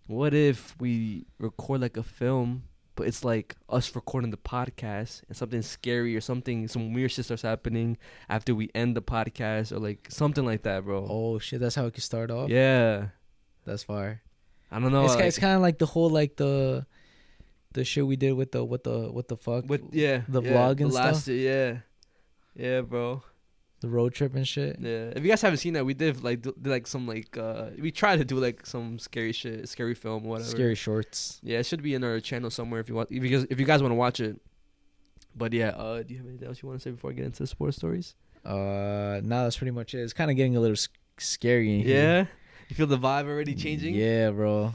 [0.07, 2.65] What if we record like a film,
[2.95, 7.25] but it's like us recording the podcast and something scary or something, some weird shit
[7.25, 7.97] starts happening
[8.29, 11.07] after we end the podcast or like something like that, bro.
[11.09, 12.51] Oh shit, that's how it could start off.
[12.51, 13.07] Yeah,
[13.65, 14.21] that's fire.
[14.71, 15.05] I don't know.
[15.05, 16.87] it's, like- it's kind of like the whole like the
[17.73, 20.51] the shit we did with the what the what the fuck with yeah the yeah,
[20.53, 21.35] vlog the and last stuff?
[21.35, 21.79] yeah,
[22.57, 23.23] yeah, bro.
[23.81, 24.77] the road trip and shit.
[24.81, 27.37] Yeah, if you guys haven't seen that, we did like do, did, like some like
[27.39, 30.51] uh we tried to do like some scary shit, scary film, whatever.
[30.51, 31.41] Scary shorts.
[31.43, 33.59] Yeah, it should be in our channel somewhere if you want if you guys if
[33.61, 34.41] you guys want to watch it.
[35.37, 37.25] But yeah, uh, do you have anything else you want to say before I get
[37.25, 38.17] into the sports stories?
[38.45, 40.01] Uh, now that's pretty much it.
[40.01, 40.77] It's kind of getting a little
[41.19, 41.73] scary.
[41.73, 42.29] In here.
[42.71, 43.97] You feel the vibe already changing.
[43.97, 44.73] Yeah, bro.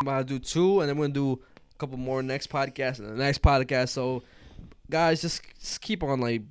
[0.00, 3.00] I'm about to do two, and then we're gonna do a couple more next podcast
[3.00, 3.88] and the next podcast.
[3.88, 4.22] So,
[4.88, 6.42] guys, just, just keep on like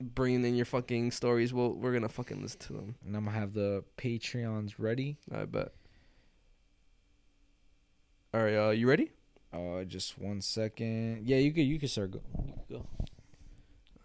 [0.00, 1.52] bringing in your fucking stories.
[1.52, 2.94] We'll we're gonna fucking listen to them.
[3.04, 5.18] And I'm gonna have the Patreons ready.
[5.30, 5.74] I bet.
[8.32, 9.10] All right, uh, you ready?
[9.52, 11.26] Uh, just one second.
[11.26, 12.22] Yeah, you could you could start go.
[12.46, 12.86] You could go.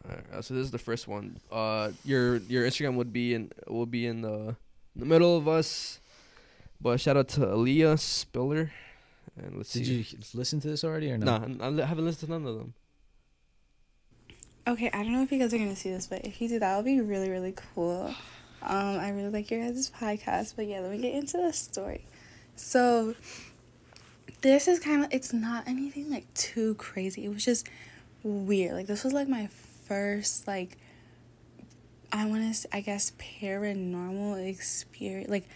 [0.04, 1.40] All right, uh, so this is the first one.
[1.50, 4.58] Uh, your your Instagram would be in will be in the
[4.96, 6.00] in the middle of us.
[6.82, 8.72] But shout out to Aaliyah Spiller,
[9.38, 9.80] and let's see.
[9.80, 10.18] Did see.
[10.18, 11.38] you listen to this already or no?
[11.38, 12.74] Nah, I I haven't listened to none of them.
[14.66, 16.60] Okay, I don't know if you guys are gonna see this, but if you do,
[16.60, 18.14] that would be really, really cool.
[18.62, 22.06] Um, I really like your guys' podcast, but yeah, let me get into the story.
[22.56, 23.16] So,
[24.42, 27.26] this is kind of, it's not anything like too crazy.
[27.26, 27.68] It was just
[28.24, 28.74] weird.
[28.74, 29.50] Like, this was like my
[29.86, 30.78] first, like,
[32.14, 35.30] I want to, I guess, paranormal experience.
[35.30, 35.50] Like,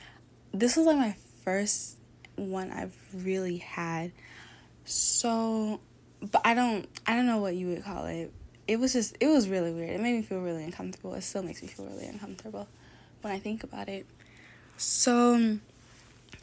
[0.53, 1.15] this was like my
[1.45, 1.97] first
[2.35, 4.11] one I've really had.
[4.83, 5.79] So,
[6.19, 8.33] but I don't, I don't know what you would call it
[8.67, 9.91] it was just it was really weird.
[9.91, 11.13] It made me feel really uncomfortable.
[11.13, 12.67] It still makes me feel really uncomfortable
[13.21, 14.05] when I think about it.
[14.77, 15.57] So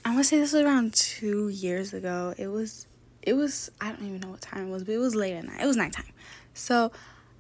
[0.05, 2.35] I want to say this was around two years ago.
[2.39, 2.87] It was
[3.23, 5.45] it was I don't even know what time it was, but it was late at
[5.45, 5.61] night.
[5.61, 6.07] It was nighttime.
[6.55, 6.93] So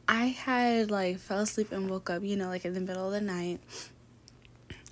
[0.06, 3.12] I had like fell asleep and woke up, you know, like in the middle of
[3.12, 3.60] the night.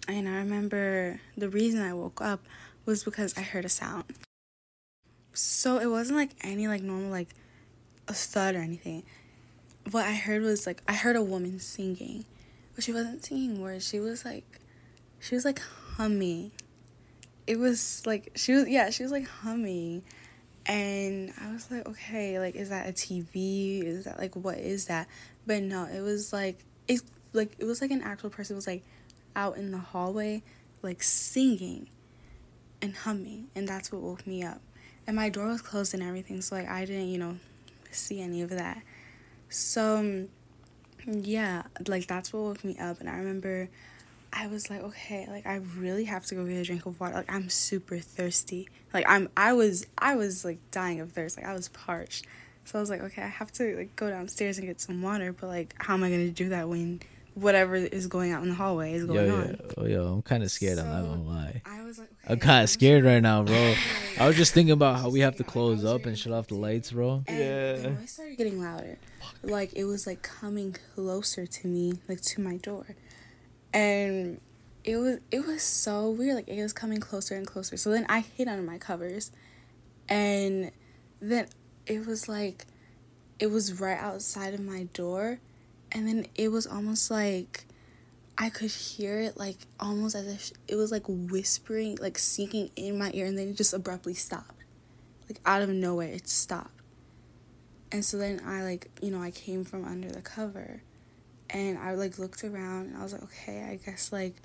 [0.08, 2.44] And I remember the reason I woke up
[2.84, 4.04] was because I heard a sound.
[5.32, 7.28] So it wasn't like any like normal like
[8.08, 9.04] a thud or anything
[9.90, 12.24] what I heard was like I heard a woman singing,
[12.74, 13.88] but she wasn't singing words.
[13.88, 14.60] She was like,
[15.18, 15.60] she was like
[15.96, 16.52] humming.
[17.46, 20.04] It was like she was yeah she was like humming,
[20.66, 23.84] and I was like okay like is that a TV?
[23.84, 25.08] Is that like what is that?
[25.46, 26.58] But no, it was like
[26.88, 27.00] it
[27.32, 28.82] like it was like an actual person was like
[29.34, 30.42] out in the hallway
[30.82, 31.88] like singing
[32.80, 34.60] and humming, and that's what woke me up.
[35.06, 37.36] And my door was closed and everything, so like I didn't you know
[37.90, 38.82] see any of that.
[39.48, 40.28] So, um,
[41.06, 43.00] yeah, like that's what woke me up.
[43.00, 43.68] And I remember
[44.32, 47.14] I was like, okay, like I really have to go get a drink of water.
[47.14, 48.68] Like I'm super thirsty.
[48.94, 51.36] Like I'm, I was, I was like dying of thirst.
[51.36, 52.26] Like I was parched.
[52.64, 55.32] So I was like, okay, I have to like go downstairs and get some water.
[55.32, 57.00] But like, how am I gonna do that when
[57.34, 59.48] whatever is going out in the hallway is going Yo, on?
[59.48, 60.78] yo, oh, yo, I'm kind of scared.
[60.78, 61.62] I'm not gonna lie.
[61.66, 63.74] I was like, I'm okay, kind I'm of scared right now, bro.
[64.18, 66.54] I was just thinking about how we have to close up and shut off the
[66.54, 67.24] lights, bro.
[67.26, 67.72] And Yeah.
[67.76, 68.98] the noise started getting louder.
[69.42, 72.86] Like it was like coming closer to me, like to my door.
[73.72, 74.40] And
[74.84, 76.36] it was it was so weird.
[76.36, 77.76] Like it was coming closer and closer.
[77.76, 79.30] So then I hid under my covers.
[80.08, 80.70] And
[81.20, 81.46] then
[81.86, 82.66] it was like
[83.38, 85.38] it was right outside of my door.
[85.90, 87.66] And then it was almost like
[88.38, 92.98] I could hear it like almost as if it was like whispering, like sinking in
[92.98, 94.54] my ear, and then it just abruptly stopped.
[95.28, 96.80] Like out of nowhere, it stopped.
[97.92, 100.82] And so then I like, you know, I came from under the cover
[101.52, 104.36] and I like looked around and I was like, okay, I guess like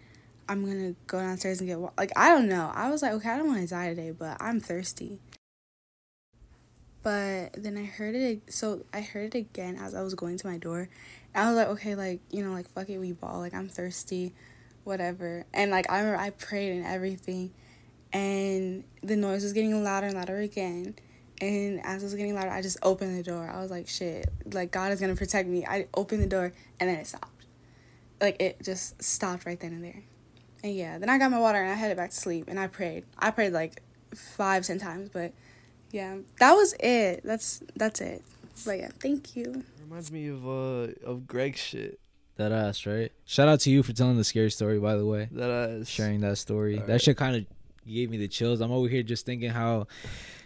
[0.49, 1.91] I'm gonna go downstairs and get wa-.
[1.97, 2.71] like I don't know.
[2.73, 5.19] I was like, okay, I don't want to die today, but I'm thirsty.
[7.03, 8.53] But then I heard it.
[8.53, 10.89] So I heard it again as I was going to my door.
[11.33, 13.39] And I was like, okay, like you know, like fuck it, we ball.
[13.39, 14.33] Like I'm thirsty,
[14.83, 15.45] whatever.
[15.53, 17.51] And like I remember I prayed and everything,
[18.11, 20.95] and the noise was getting louder and louder again.
[21.39, 23.47] And as it was getting louder, I just opened the door.
[23.47, 25.65] I was like, shit, like God is gonna protect me.
[25.65, 27.45] I opened the door and then it stopped.
[28.19, 30.03] Like it just stopped right then and there.
[30.63, 32.67] And yeah, then I got my water and I headed back to sleep and I
[32.67, 33.05] prayed.
[33.19, 33.83] I prayed like
[34.15, 35.33] five, ten times, but
[35.91, 37.21] yeah, that was it.
[37.23, 38.23] That's that's it.
[38.65, 39.63] But yeah, thank you.
[39.83, 41.99] Reminds me of uh of Greg's shit.
[42.37, 43.11] That ass, right?
[43.25, 45.27] Shout out to you for telling the scary story, by the way.
[45.31, 46.73] That uh Sharing that story.
[46.75, 46.87] Alright.
[46.87, 47.45] That shit kind of
[47.87, 48.61] gave me the chills.
[48.61, 49.87] I'm over here just thinking how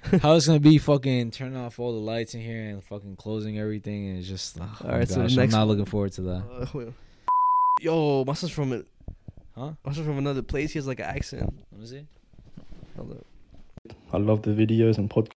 [0.21, 3.59] how it's gonna be fucking turning off all the lights in here and fucking closing
[3.59, 5.67] everything and it's just oh All my right, so next I'm not one.
[5.69, 6.43] looking forward to that.
[6.75, 6.91] Uh.
[7.79, 8.83] Yo, my son's from a,
[9.55, 9.73] Huh?
[9.85, 10.71] my son's from another place.
[10.73, 11.53] He has like an accent.
[11.71, 12.05] Let me see.
[12.95, 13.95] Hold up.
[14.13, 15.31] I love the videos and podcasts.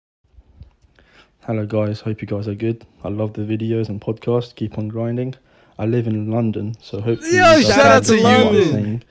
[1.41, 2.01] Hello, guys.
[2.01, 2.85] Hope you guys are good.
[3.03, 4.53] I love the videos and podcasts.
[4.55, 5.35] Keep on grinding.
[5.77, 9.03] I live in London, so hopefully Yo, you guys shout out to see London.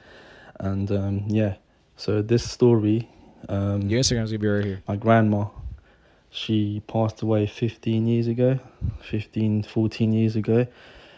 [0.61, 1.57] And um, yeah,
[1.97, 3.09] so this story,
[3.49, 4.83] um, Your Instagram's gonna be right here.
[4.89, 5.47] my grandma,
[6.31, 8.59] she passed away 15 years ago,
[9.03, 10.67] 15, 14 years ago,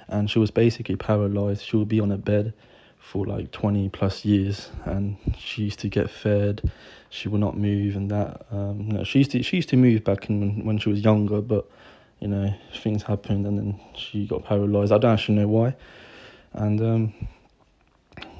[0.08, 1.62] and she was basically paralyzed.
[1.62, 2.52] She would be on a bed
[2.98, 6.70] for like 20 plus years, and she used to get fed.
[7.08, 8.46] She would not move, and that.
[8.50, 11.00] Um, no, she used to she used to move back in when, when she was
[11.00, 11.70] younger, but
[12.20, 14.92] you know things happened, and then she got paralyzed.
[14.92, 15.76] I don't actually know why,
[16.52, 17.14] and um,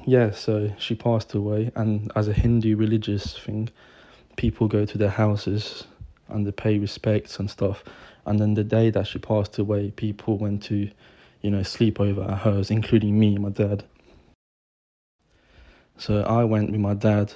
[0.07, 3.69] yeah, so she passed away, and as a Hindu religious thing,
[4.37, 5.83] people go to their houses
[6.29, 7.83] and they pay respects and stuff.
[8.25, 10.89] And then the day that she passed away, people went to,
[11.41, 13.83] you know, sleep over at hers, including me and my dad.
[15.97, 17.33] So I went with my dad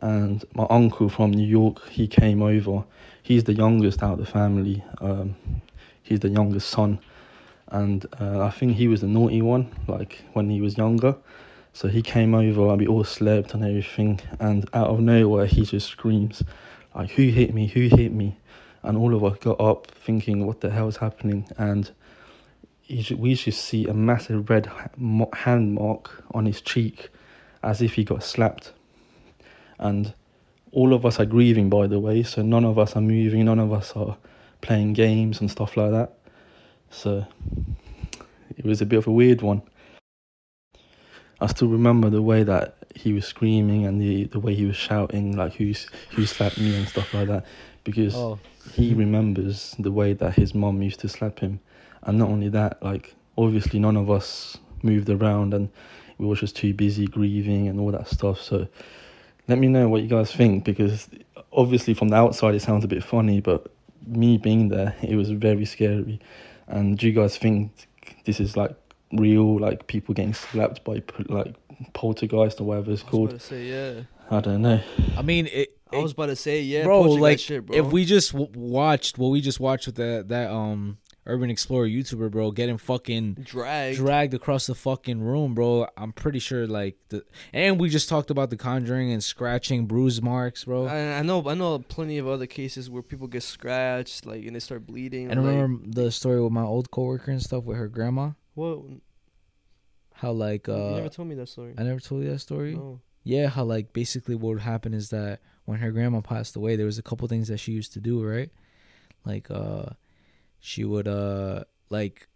[0.00, 1.86] and my uncle from New York.
[1.90, 2.84] He came over.
[3.22, 4.82] He's the youngest out of the family.
[4.98, 5.36] Um,
[6.02, 7.00] he's the youngest son,
[7.68, 11.16] and uh, I think he was the naughty one, like when he was younger.
[11.74, 14.20] So he came over and we all slept and everything.
[14.38, 16.42] And out of nowhere, he just screams,
[16.94, 17.66] like, "Who hit me?
[17.66, 18.36] Who hit me?"
[18.84, 21.90] And all of us got up thinking, "What the hell is happening?" And
[22.80, 24.70] he, we just see a massive red
[25.32, 27.08] hand mark on his cheek,
[27.64, 28.72] as if he got slapped.
[29.80, 30.14] And
[30.70, 32.22] all of us are grieving, by the way.
[32.22, 33.44] So none of us are moving.
[33.46, 34.16] None of us are
[34.60, 36.12] playing games and stuff like that.
[36.90, 37.26] So
[38.56, 39.62] it was a bit of a weird one.
[41.44, 44.76] I still remember the way that he was screaming and the, the way he was
[44.76, 47.44] shouting, like who's who slapped me and stuff like that,
[47.84, 48.38] because Oh,
[48.72, 51.60] he remembers the way that his mom used to slap him,
[52.04, 55.68] and not only that, like obviously none of us moved around and
[56.18, 58.40] we were just too busy grieving and all that stuff.
[58.40, 58.68] So
[59.48, 61.08] let me know what you guys think because
[61.52, 63.66] obviously from the outside it sounds a bit funny, but
[64.06, 66.20] me being there, it was very scary.
[66.68, 67.88] And do you guys think
[68.24, 68.74] this is like
[69.16, 71.54] real, like people getting slapped by like
[71.92, 73.28] poltergeist or whatever it's I was called?
[73.30, 74.02] about to say yeah.
[74.30, 74.80] I don't know.
[75.16, 77.02] I mean, it, I was about to say yeah, bro.
[77.02, 77.76] Like, shit, bro.
[77.76, 81.86] if we just w- watched what we just watched with that that um urban explorer
[81.86, 85.86] YouTuber, bro, getting fucking dragged, dragged across the fucking room, bro.
[85.96, 90.20] I'm pretty sure like the and we just talked about the Conjuring and scratching, bruise
[90.20, 90.86] marks, bro.
[90.86, 94.54] I, I know, I know plenty of other cases where people get scratched, like, and
[94.54, 95.30] they start bleeding.
[95.30, 98.30] and like, remember the story with my old coworker and stuff with her grandma.
[98.54, 98.80] What?
[100.14, 100.72] How like uh?
[100.72, 101.74] you uh never told me that story.
[101.76, 102.74] I never told you that story.
[102.74, 103.00] No.
[103.24, 106.86] Yeah, how like basically what would happen is that when her grandma passed away, there
[106.86, 108.50] was a couple things that she used to do, right?
[109.24, 109.90] Like uh
[110.60, 112.28] she would uh like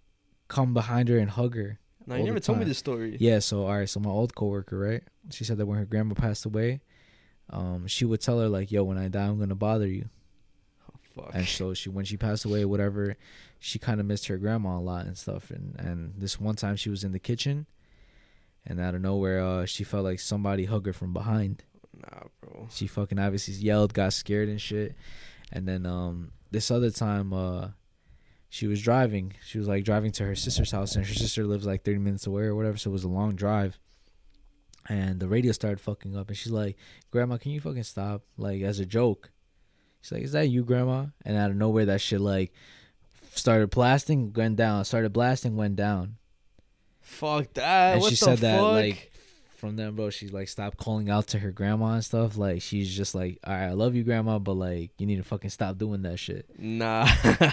[0.49, 1.79] come behind her and hug her.
[2.07, 3.17] No, you never told me this story.
[3.21, 5.03] Yeah, so all right, so my old coworker, right?
[5.31, 6.81] She said that when her grandma passed away,
[7.51, 10.09] um, she would tell her like, "Yo, when I die, I'm gonna bother you."
[11.19, 11.35] Fuck.
[11.35, 13.17] And so she, when she passed away, whatever,
[13.59, 15.51] she kind of missed her grandma a lot and stuff.
[15.51, 17.67] And and this one time she was in the kitchen,
[18.67, 21.65] and out of nowhere, uh, she felt like somebody hugged her from behind.
[21.97, 22.69] Nah, bro.
[22.71, 24.95] She fucking obviously yelled, got scared and shit.
[25.51, 27.69] And then um, this other time, uh,
[28.51, 29.35] she was driving.
[29.45, 32.27] She was like driving to her sister's house, and her sister lives like 30 minutes
[32.27, 32.77] away or whatever.
[32.77, 33.79] So it was a long drive.
[34.89, 36.77] And the radio started fucking up, and she's like,
[37.11, 39.31] "Grandma, can you fucking stop?" Like as a joke.
[40.03, 42.53] She's like, "Is that you, Grandma?" And out of nowhere, that shit like
[43.35, 44.85] started blasting, went down.
[44.85, 46.17] Started blasting, went down.
[47.01, 47.93] Fuck that.
[47.95, 48.41] and what she said fuck?
[48.41, 49.11] that like
[49.57, 52.37] from then, bro, she's like stopped calling out to her grandma and stuff.
[52.37, 55.25] Like she's just like, all right, I love you, grandma, but like you need to
[55.25, 56.47] fucking stop doing that shit.
[56.59, 57.09] nah.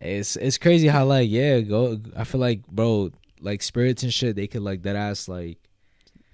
[0.00, 1.98] It's it's crazy how like yeah, go.
[2.14, 3.10] I feel like bro,
[3.40, 5.56] like spirits and shit, they could like that ass like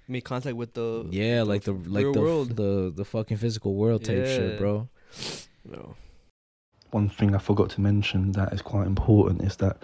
[0.09, 2.55] Make contact with the yeah, like the like real the world.
[2.57, 4.25] the the fucking physical world type Yeah.
[4.25, 4.89] shit, bro.
[5.71, 5.95] No.
[6.91, 9.77] One thing I forgot to mention that is quite important is that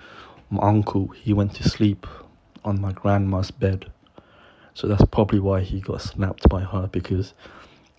[0.50, 2.06] my uncle he went to sleep
[2.66, 3.90] on my grandma's bed,
[4.74, 7.34] so that's probably why he got snapped by her because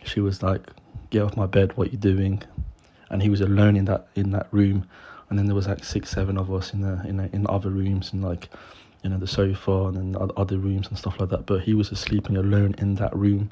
[0.05, 0.71] she was like,
[1.09, 1.79] "Get off my bed!
[1.79, 2.43] What you doing?"
[3.09, 4.87] And he was alone in that in that room,
[5.31, 7.71] and then there was like six, seven of us in the in the, in other
[7.71, 8.51] rooms and like,
[9.03, 11.47] you know, the sofa and then oth- other rooms and stuff like that.
[11.47, 13.51] But he was sleeping alone in that room,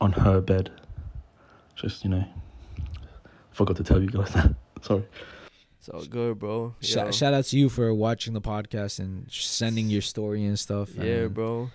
[0.00, 0.72] on her bed.
[1.76, 2.24] Just you know,
[3.58, 4.54] forgot to tell you guys that.
[4.82, 5.04] Sorry.
[5.78, 6.74] It's all good, bro.
[6.80, 6.86] Yo.
[6.86, 10.94] Shout, shout out to you for watching the podcast and sending your story and stuff.
[10.94, 11.70] Yeah, and bro.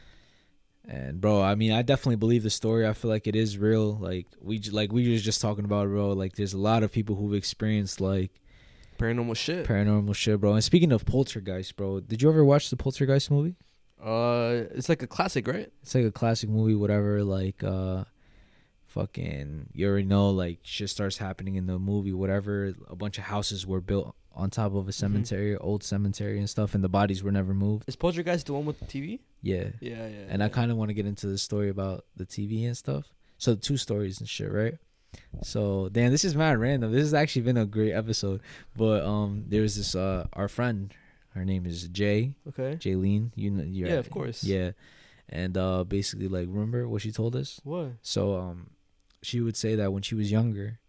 [0.88, 2.86] And bro, I mean, I definitely believe the story.
[2.88, 3.96] I feel like it is real.
[3.98, 6.10] Like we like we were just talking about, bro.
[6.12, 8.32] Like there's a lot of people who've experienced like
[9.00, 9.66] Paranormal shit.
[9.66, 10.54] paranormal shit, bro.
[10.54, 13.56] And speaking of poltergeist, bro, did you ever watch the poltergeist movie?
[14.04, 15.72] uh, it's like a classic, right?
[15.82, 17.24] It's like a classic movie, whatever.
[17.24, 18.04] Like, uh,
[18.94, 22.74] fucking, you already know, like shit starts happening in the movie, whatever.
[22.88, 26.74] A bunch of houses were built on top of a cemetery, old cemetery and stuff,
[26.76, 27.86] and the bodies were never moved.
[27.88, 29.20] Is Poltergeist the one with the TV?
[29.42, 30.26] Yeah, Yeah, yeah.
[30.30, 33.06] and I kind of want to get into the story about the TV and stuff.
[33.38, 34.76] So two stories and shit, right?
[35.42, 36.92] So damn, this is mad random.
[36.92, 38.42] This has actually been a great episode.
[38.76, 40.94] But um, there's this uh, our friend.
[41.36, 42.36] Her name is Jay.
[42.50, 42.78] okay.
[42.80, 43.32] Jaylene.
[43.36, 44.44] You know, Yeah, of course.
[44.44, 44.72] Yeah,
[45.30, 47.60] and uh, basically, like, remember what she told us?
[47.64, 47.94] What?
[48.02, 48.70] So um,
[49.24, 50.80] she would say that when she was younger,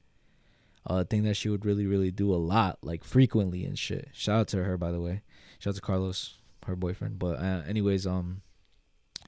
[0.88, 4.08] uh, a thing that she would really, really do a lot, like frequently and shit.
[4.12, 5.22] Shout out to her, by the way.
[5.58, 6.34] Shout out to Carlos,
[6.66, 7.18] her boyfriend.
[7.18, 8.42] But uh, anyways, um,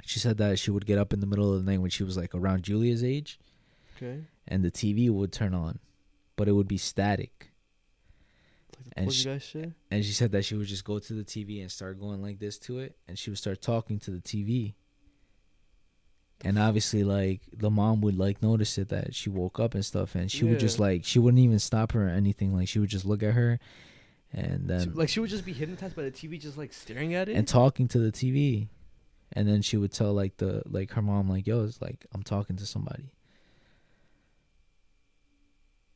[0.05, 2.05] she said that she would get up in the middle of the night when she
[2.05, 3.39] was like around Julia's age,
[3.97, 4.25] Okay.
[4.47, 5.79] and the TV would turn on,
[6.37, 7.51] but it would be static.
[8.77, 9.73] Like the And sh- Poltergeist shit.
[9.91, 12.39] And she said that she would just go to the TV and start going like
[12.39, 14.75] this to it, and she would start talking to the TV.
[16.45, 20.15] And obviously, like the mom would like notice it that she woke up and stuff,
[20.15, 20.85] and she would just Yeah.
[20.87, 22.55] like she wouldn't even stop her or anything.
[22.55, 23.59] Like she would just look at her,
[24.33, 27.29] and then like she would just be hypnotized by the TV, just like staring at
[27.29, 27.37] it.
[27.37, 28.69] and talking to the TV,
[29.33, 32.23] and then she would tell like the like her mom like yo, it's like I'm
[32.23, 33.11] talking to somebody.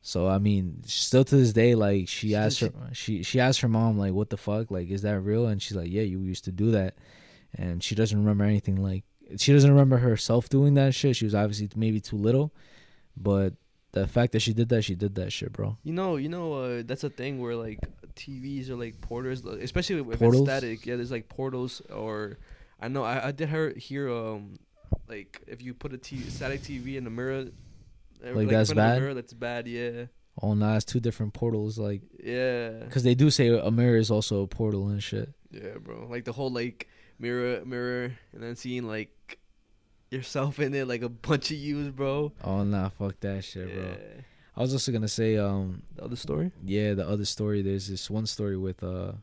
[0.01, 3.61] So I mean, still to this day, like she She asked her, she she asked
[3.61, 4.71] her mom like, "What the fuck?
[4.71, 6.95] Like, is that real?" And she's like, "Yeah, you used to do that,"
[7.55, 8.81] and she doesn't remember anything.
[8.81, 9.03] Like,
[9.37, 11.15] she doesn't remember herself doing that shit.
[11.15, 12.53] She was obviously maybe too little,
[13.17, 13.53] but
[13.93, 15.77] the fact that she did that, she did that shit, bro.
[15.83, 17.79] You know, you know, uh, that's a thing where like
[18.15, 20.47] TVs are like porters, especially if Portals?
[20.47, 20.85] it's static.
[20.85, 22.37] Yeah, there's like portals, or
[22.79, 24.59] I know I, I did hear hear um
[25.07, 27.47] like if you put a TV, static TV in the mirror,
[28.25, 28.99] uh, Like, that's of the bad?
[29.01, 29.67] mirror, that's bad.
[29.67, 30.05] Yeah,
[30.41, 34.09] Oh, nah, it's two different portals, like, yeah, cause they do say a mirror is
[34.09, 35.29] also a portal and shit.
[35.51, 36.07] yeah, bro.
[36.09, 36.87] Like the whole like
[37.21, 39.37] mirror, mirror, and then seeing like
[40.09, 42.33] yourself in it, like a bunch of yous, bro.
[42.43, 43.75] Oh, nah, fuck that shit, Yeah.
[43.75, 43.95] bro.
[44.57, 46.51] I was also gonna say, um, The other story.
[46.65, 47.61] yeah, the other story.
[47.61, 49.13] There's this one story with uh,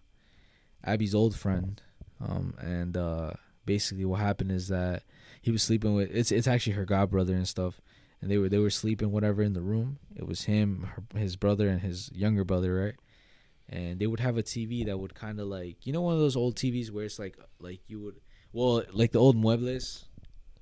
[0.84, 1.82] Abby's old friend,
[2.20, 3.32] um, and uh,
[3.66, 5.02] basically what happened is that
[5.42, 7.80] he was sleeping with it's it's actually her godbrother and stuff,
[8.22, 9.98] and they were they were sleeping whatever in the room.
[10.16, 12.94] It was him, her, his brother, and his younger brother, right?
[13.70, 16.20] And they would have a TV that would kind of like you know one of
[16.20, 18.16] those old TVs where it's like like you would
[18.52, 20.04] well like the old muebles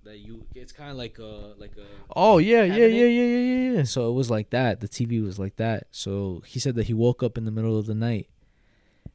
[0.02, 2.90] that you it's kind of like a like a Oh yeah, yeah, Cabinet?
[2.92, 3.82] yeah, yeah, yeah, yeah, yeah.
[3.84, 4.80] so it was like that.
[4.80, 5.86] The TV was like that.
[5.90, 8.28] So he said that he woke up in the middle of the night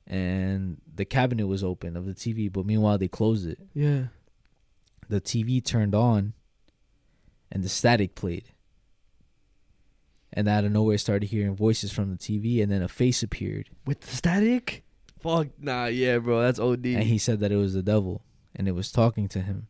[0.07, 3.59] and the cabinet was open of the TV, but meanwhile they closed it.
[3.73, 4.05] Yeah.
[5.09, 6.33] The TV turned on
[7.51, 8.45] and the static played.
[10.33, 13.69] And out of nowhere started hearing voices from the TV and then a face appeared.
[13.85, 14.83] With the static?
[15.19, 16.41] Fuck nah, yeah, bro.
[16.41, 16.85] That's OD.
[16.85, 18.23] And he said that it was the devil
[18.55, 19.67] and it was talking to him.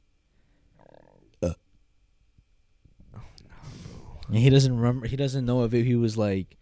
[1.41, 1.53] Uh.
[3.15, 3.21] Oh,
[4.27, 5.07] and he doesn't remember.
[5.07, 6.57] He doesn't know if he was like,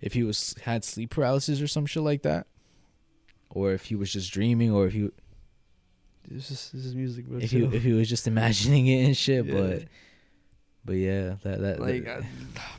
[0.00, 2.46] if he was had sleep paralysis or some shit like that,
[3.50, 5.10] or if he was just dreaming, or if he
[6.28, 7.38] this is this is music, bro.
[7.38, 9.44] if he if he was just imagining it and shit.
[9.46, 9.52] Yeah.
[9.52, 9.84] But
[10.84, 12.26] but yeah, that that, like, that- I,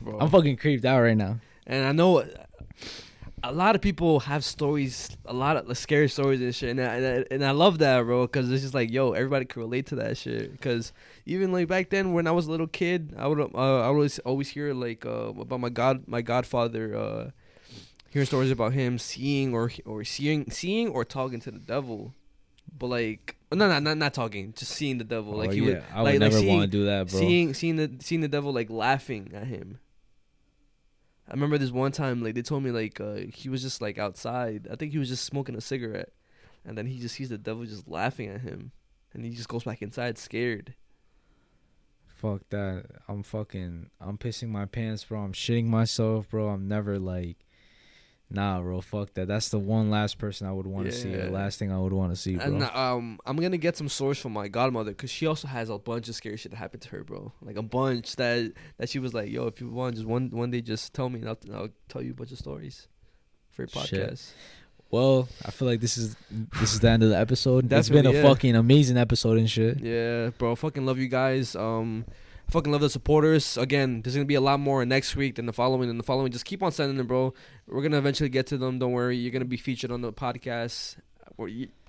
[0.02, 0.18] bro.
[0.18, 1.38] I'm fucking creeped out right now.
[1.66, 2.24] and I know
[3.44, 6.94] a lot of people have stories, a lot of scary stories and shit, and I,
[6.94, 9.86] and I, and I love that, bro, because it's just like, yo, everybody can relate
[9.86, 10.52] to that shit.
[10.52, 10.92] Because
[11.26, 13.96] even like back then, when I was a little kid, I would uh, I would
[13.96, 17.30] always always hear like uh, about my god my godfather, uh,
[18.10, 22.14] hearing stories about him seeing or or seeing seeing or talking to the devil,
[22.76, 25.34] but like no no not not talking, just seeing the devil.
[25.36, 27.18] Like Oh, he yeah, would I would like, never like want to do that, bro.
[27.20, 29.78] Seeing seeing the seeing the devil like laughing at him.
[31.28, 33.98] I remember this one time like they told me like uh, he was just like
[33.98, 34.68] outside.
[34.70, 36.12] I think he was just smoking a cigarette,
[36.64, 38.72] and then he just sees the devil just laughing at him,
[39.14, 40.74] and he just goes back inside scared.
[42.06, 42.84] Fuck that.
[43.08, 43.90] I'm fucking.
[44.00, 45.20] I'm pissing my pants, bro.
[45.20, 46.48] I'm shitting myself, bro.
[46.48, 47.36] I'm never like.
[48.34, 48.80] Nah, bro.
[48.80, 49.28] Fuck that.
[49.28, 51.10] That's the one last person I would want to see.
[51.10, 51.26] Yeah.
[51.26, 52.46] The last thing I would want to see, bro.
[52.46, 55.78] And um, I'm gonna get some source from my godmother because she also has a
[55.78, 57.32] bunch of scary shit that happened to her, bro.
[57.42, 60.50] Like a bunch that that she was like, "Yo, if you want, just one one
[60.50, 62.88] day, just tell me, and I'll, I'll tell you a bunch of stories
[63.50, 64.10] for your podcast." Shit.
[64.10, 64.32] podcast."
[64.90, 66.16] Well, I feel like this is
[66.60, 67.68] this is the end of the episode.
[67.68, 68.22] That's been a yeah.
[68.22, 69.80] fucking amazing episode and shit.
[69.80, 70.54] Yeah, bro.
[70.54, 71.56] Fucking love you guys.
[71.56, 72.04] Um,
[72.52, 73.56] fucking love the supporters.
[73.56, 76.30] Again, there's gonna be a lot more next week than the following and the following.
[76.30, 77.34] Just keep on sending them, bro.
[77.66, 78.78] We're gonna eventually get to them.
[78.78, 79.16] Don't worry.
[79.16, 80.96] You're gonna be featured on the podcast.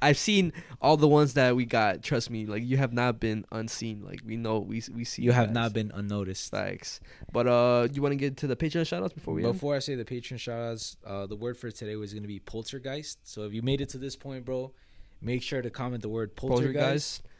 [0.01, 2.01] I've seen all the ones that we got.
[2.01, 4.03] Trust me, like you have not been unseen.
[4.03, 5.21] Like we know we we see.
[5.21, 6.49] You have not been unnoticed.
[6.49, 7.01] Thanks.
[7.31, 9.53] But uh, you want to get to the Patreon shoutouts before we end?
[9.53, 13.19] Before I say the patron shoutouts, uh, the word for today was to be poltergeist.
[13.23, 14.71] So if you made it to this point, bro,
[15.21, 16.73] make sure to comment the word poltergeist.
[16.73, 17.32] Poltergeist.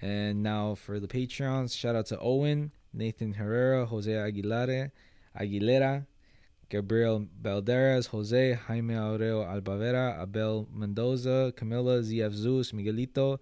[0.00, 4.90] And now for the Patreons, shout out to Owen, Nathan Herrera, Jose Aguilera,
[5.38, 6.06] Aguilera,
[6.68, 13.38] Gabriel Balderas, Jose, Jaime Aureo Albavera, Abel Mendoza, Camila, ZF Zeus, Miguelito,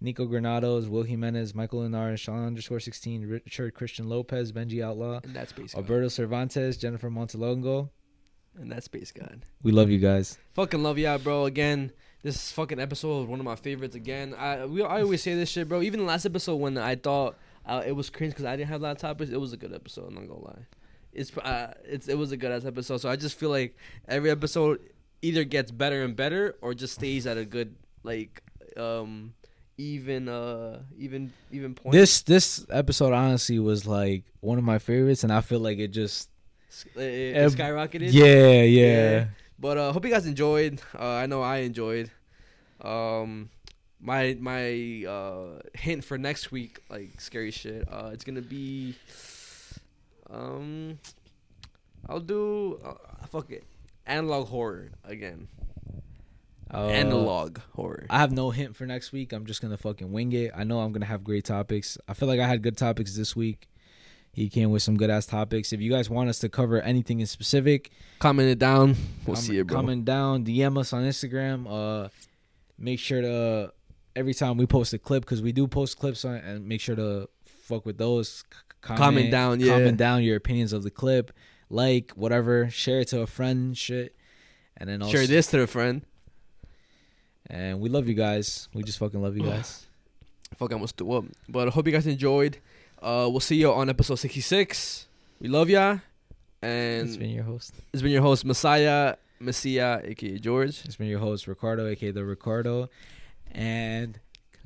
[0.00, 5.34] Nico Granados, Will Jimenez, Michael Linares, Sean underscore 16, Richard Christian Lopez, Benji Outlaw, And
[5.34, 5.80] that's Space God.
[5.80, 7.88] Alberto Cervantes, Jennifer Montalongo.
[8.58, 9.42] And that's Space God.
[9.62, 10.38] We love you guys.
[10.52, 11.46] Fucking love ya, bro.
[11.46, 11.92] Again,
[12.26, 13.94] this fucking episode was one of my favorites.
[13.94, 15.80] Again, I we I always say this shit, bro.
[15.80, 18.80] Even the last episode when I thought uh, it was cringe because I didn't have
[18.80, 20.08] a lot of topics, it was a good episode.
[20.08, 20.66] I'm not gonna lie.
[21.12, 22.96] It's uh, it's it was a good ass episode.
[22.96, 23.76] So I just feel like
[24.08, 24.80] every episode
[25.22, 28.42] either gets better and better or just stays at a good like
[28.76, 29.32] um
[29.78, 31.92] even uh even even point.
[31.92, 35.92] This this episode honestly was like one of my favorites, and I feel like it
[35.92, 36.28] just
[36.96, 38.12] it, it uh, skyrocketed.
[38.12, 39.26] yeah yeah.
[39.58, 40.80] But uh hope you guys enjoyed.
[40.94, 42.10] Uh I know I enjoyed.
[42.80, 43.50] Um
[44.00, 48.94] my my uh hint for next week, like scary shit, uh it's gonna be
[50.30, 50.98] um
[52.08, 53.64] I'll do uh, fuck it.
[54.06, 55.48] Analog horror again.
[56.72, 58.06] Uh, Analog horror.
[58.10, 59.32] I have no hint for next week.
[59.32, 60.52] I'm just gonna fucking wing it.
[60.54, 61.96] I know I'm gonna have great topics.
[62.08, 63.68] I feel like I had good topics this week.
[64.36, 65.72] He came with some good ass topics.
[65.72, 68.94] If you guys want us to cover anything in specific, Comment it down.
[69.26, 69.76] We'll com- see it, bro.
[69.78, 71.66] comment down, DM us on Instagram.
[71.66, 72.10] Uh,
[72.78, 73.72] make sure to
[74.14, 76.94] every time we post a clip because we do post clips on, and make sure
[76.96, 78.44] to fuck with those.
[78.52, 79.72] C- Comment down, yeah.
[79.72, 81.32] Comment down your opinions of the clip,
[81.70, 84.14] like whatever, share it to a friend, shit,
[84.76, 86.02] and then also, Share this to a friend.
[87.48, 88.68] And we love you guys.
[88.74, 89.86] We just fucking love you guys.
[90.58, 91.24] Fuck, I almost threw up.
[91.48, 92.58] But I hope you guys enjoyed.
[93.00, 95.06] Uh, we'll see you on episode 66.
[95.40, 95.98] We love ya.
[96.62, 97.74] And it's been your host.
[97.92, 100.82] it's been your host, Mezziah, Mezziah, aka George.
[100.84, 102.88] It's been your host Ricardo, aka the Ricardo,
[103.52, 104.18] and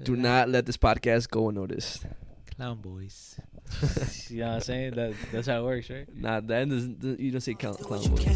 [0.03, 2.07] Do not let this podcast go unnoticed.
[2.57, 3.37] Clown Boys.
[4.31, 4.95] You know what I'm saying?
[4.95, 6.07] That that's how it works, right?
[6.15, 6.87] Nah, the end is
[7.21, 8.27] you don't say clown, clown boy.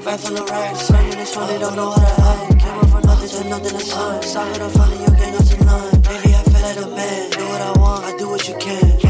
[0.00, 0.86] My back full of racks.
[0.86, 2.58] Slanging this one, they don't know how to act.
[2.58, 4.22] Came up from nothing to nothing to sun.
[4.22, 6.00] Solid or funny, you can't to none.
[6.00, 7.30] Baby, I feel like a man.
[7.30, 9.09] Do what I want, I do what you can.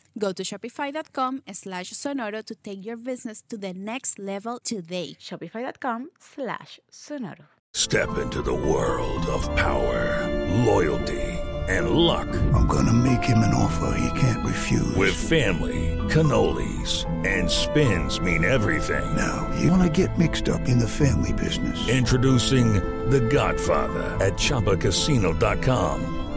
[0.17, 5.15] Go to shopify.com slash sonoro to take your business to the next level today.
[5.19, 7.45] Shopify.com slash sonoro.
[7.73, 10.27] Step into the world of power,
[10.65, 11.21] loyalty,
[11.69, 12.27] and luck.
[12.53, 14.93] I'm gonna make him an offer he can't refuse.
[14.95, 19.15] With family, cannolis, and spins mean everything.
[19.15, 21.87] Now, you wanna get mixed up in the family business.
[21.87, 22.73] Introducing
[23.09, 26.17] The Godfather at ChumbaCasino.com.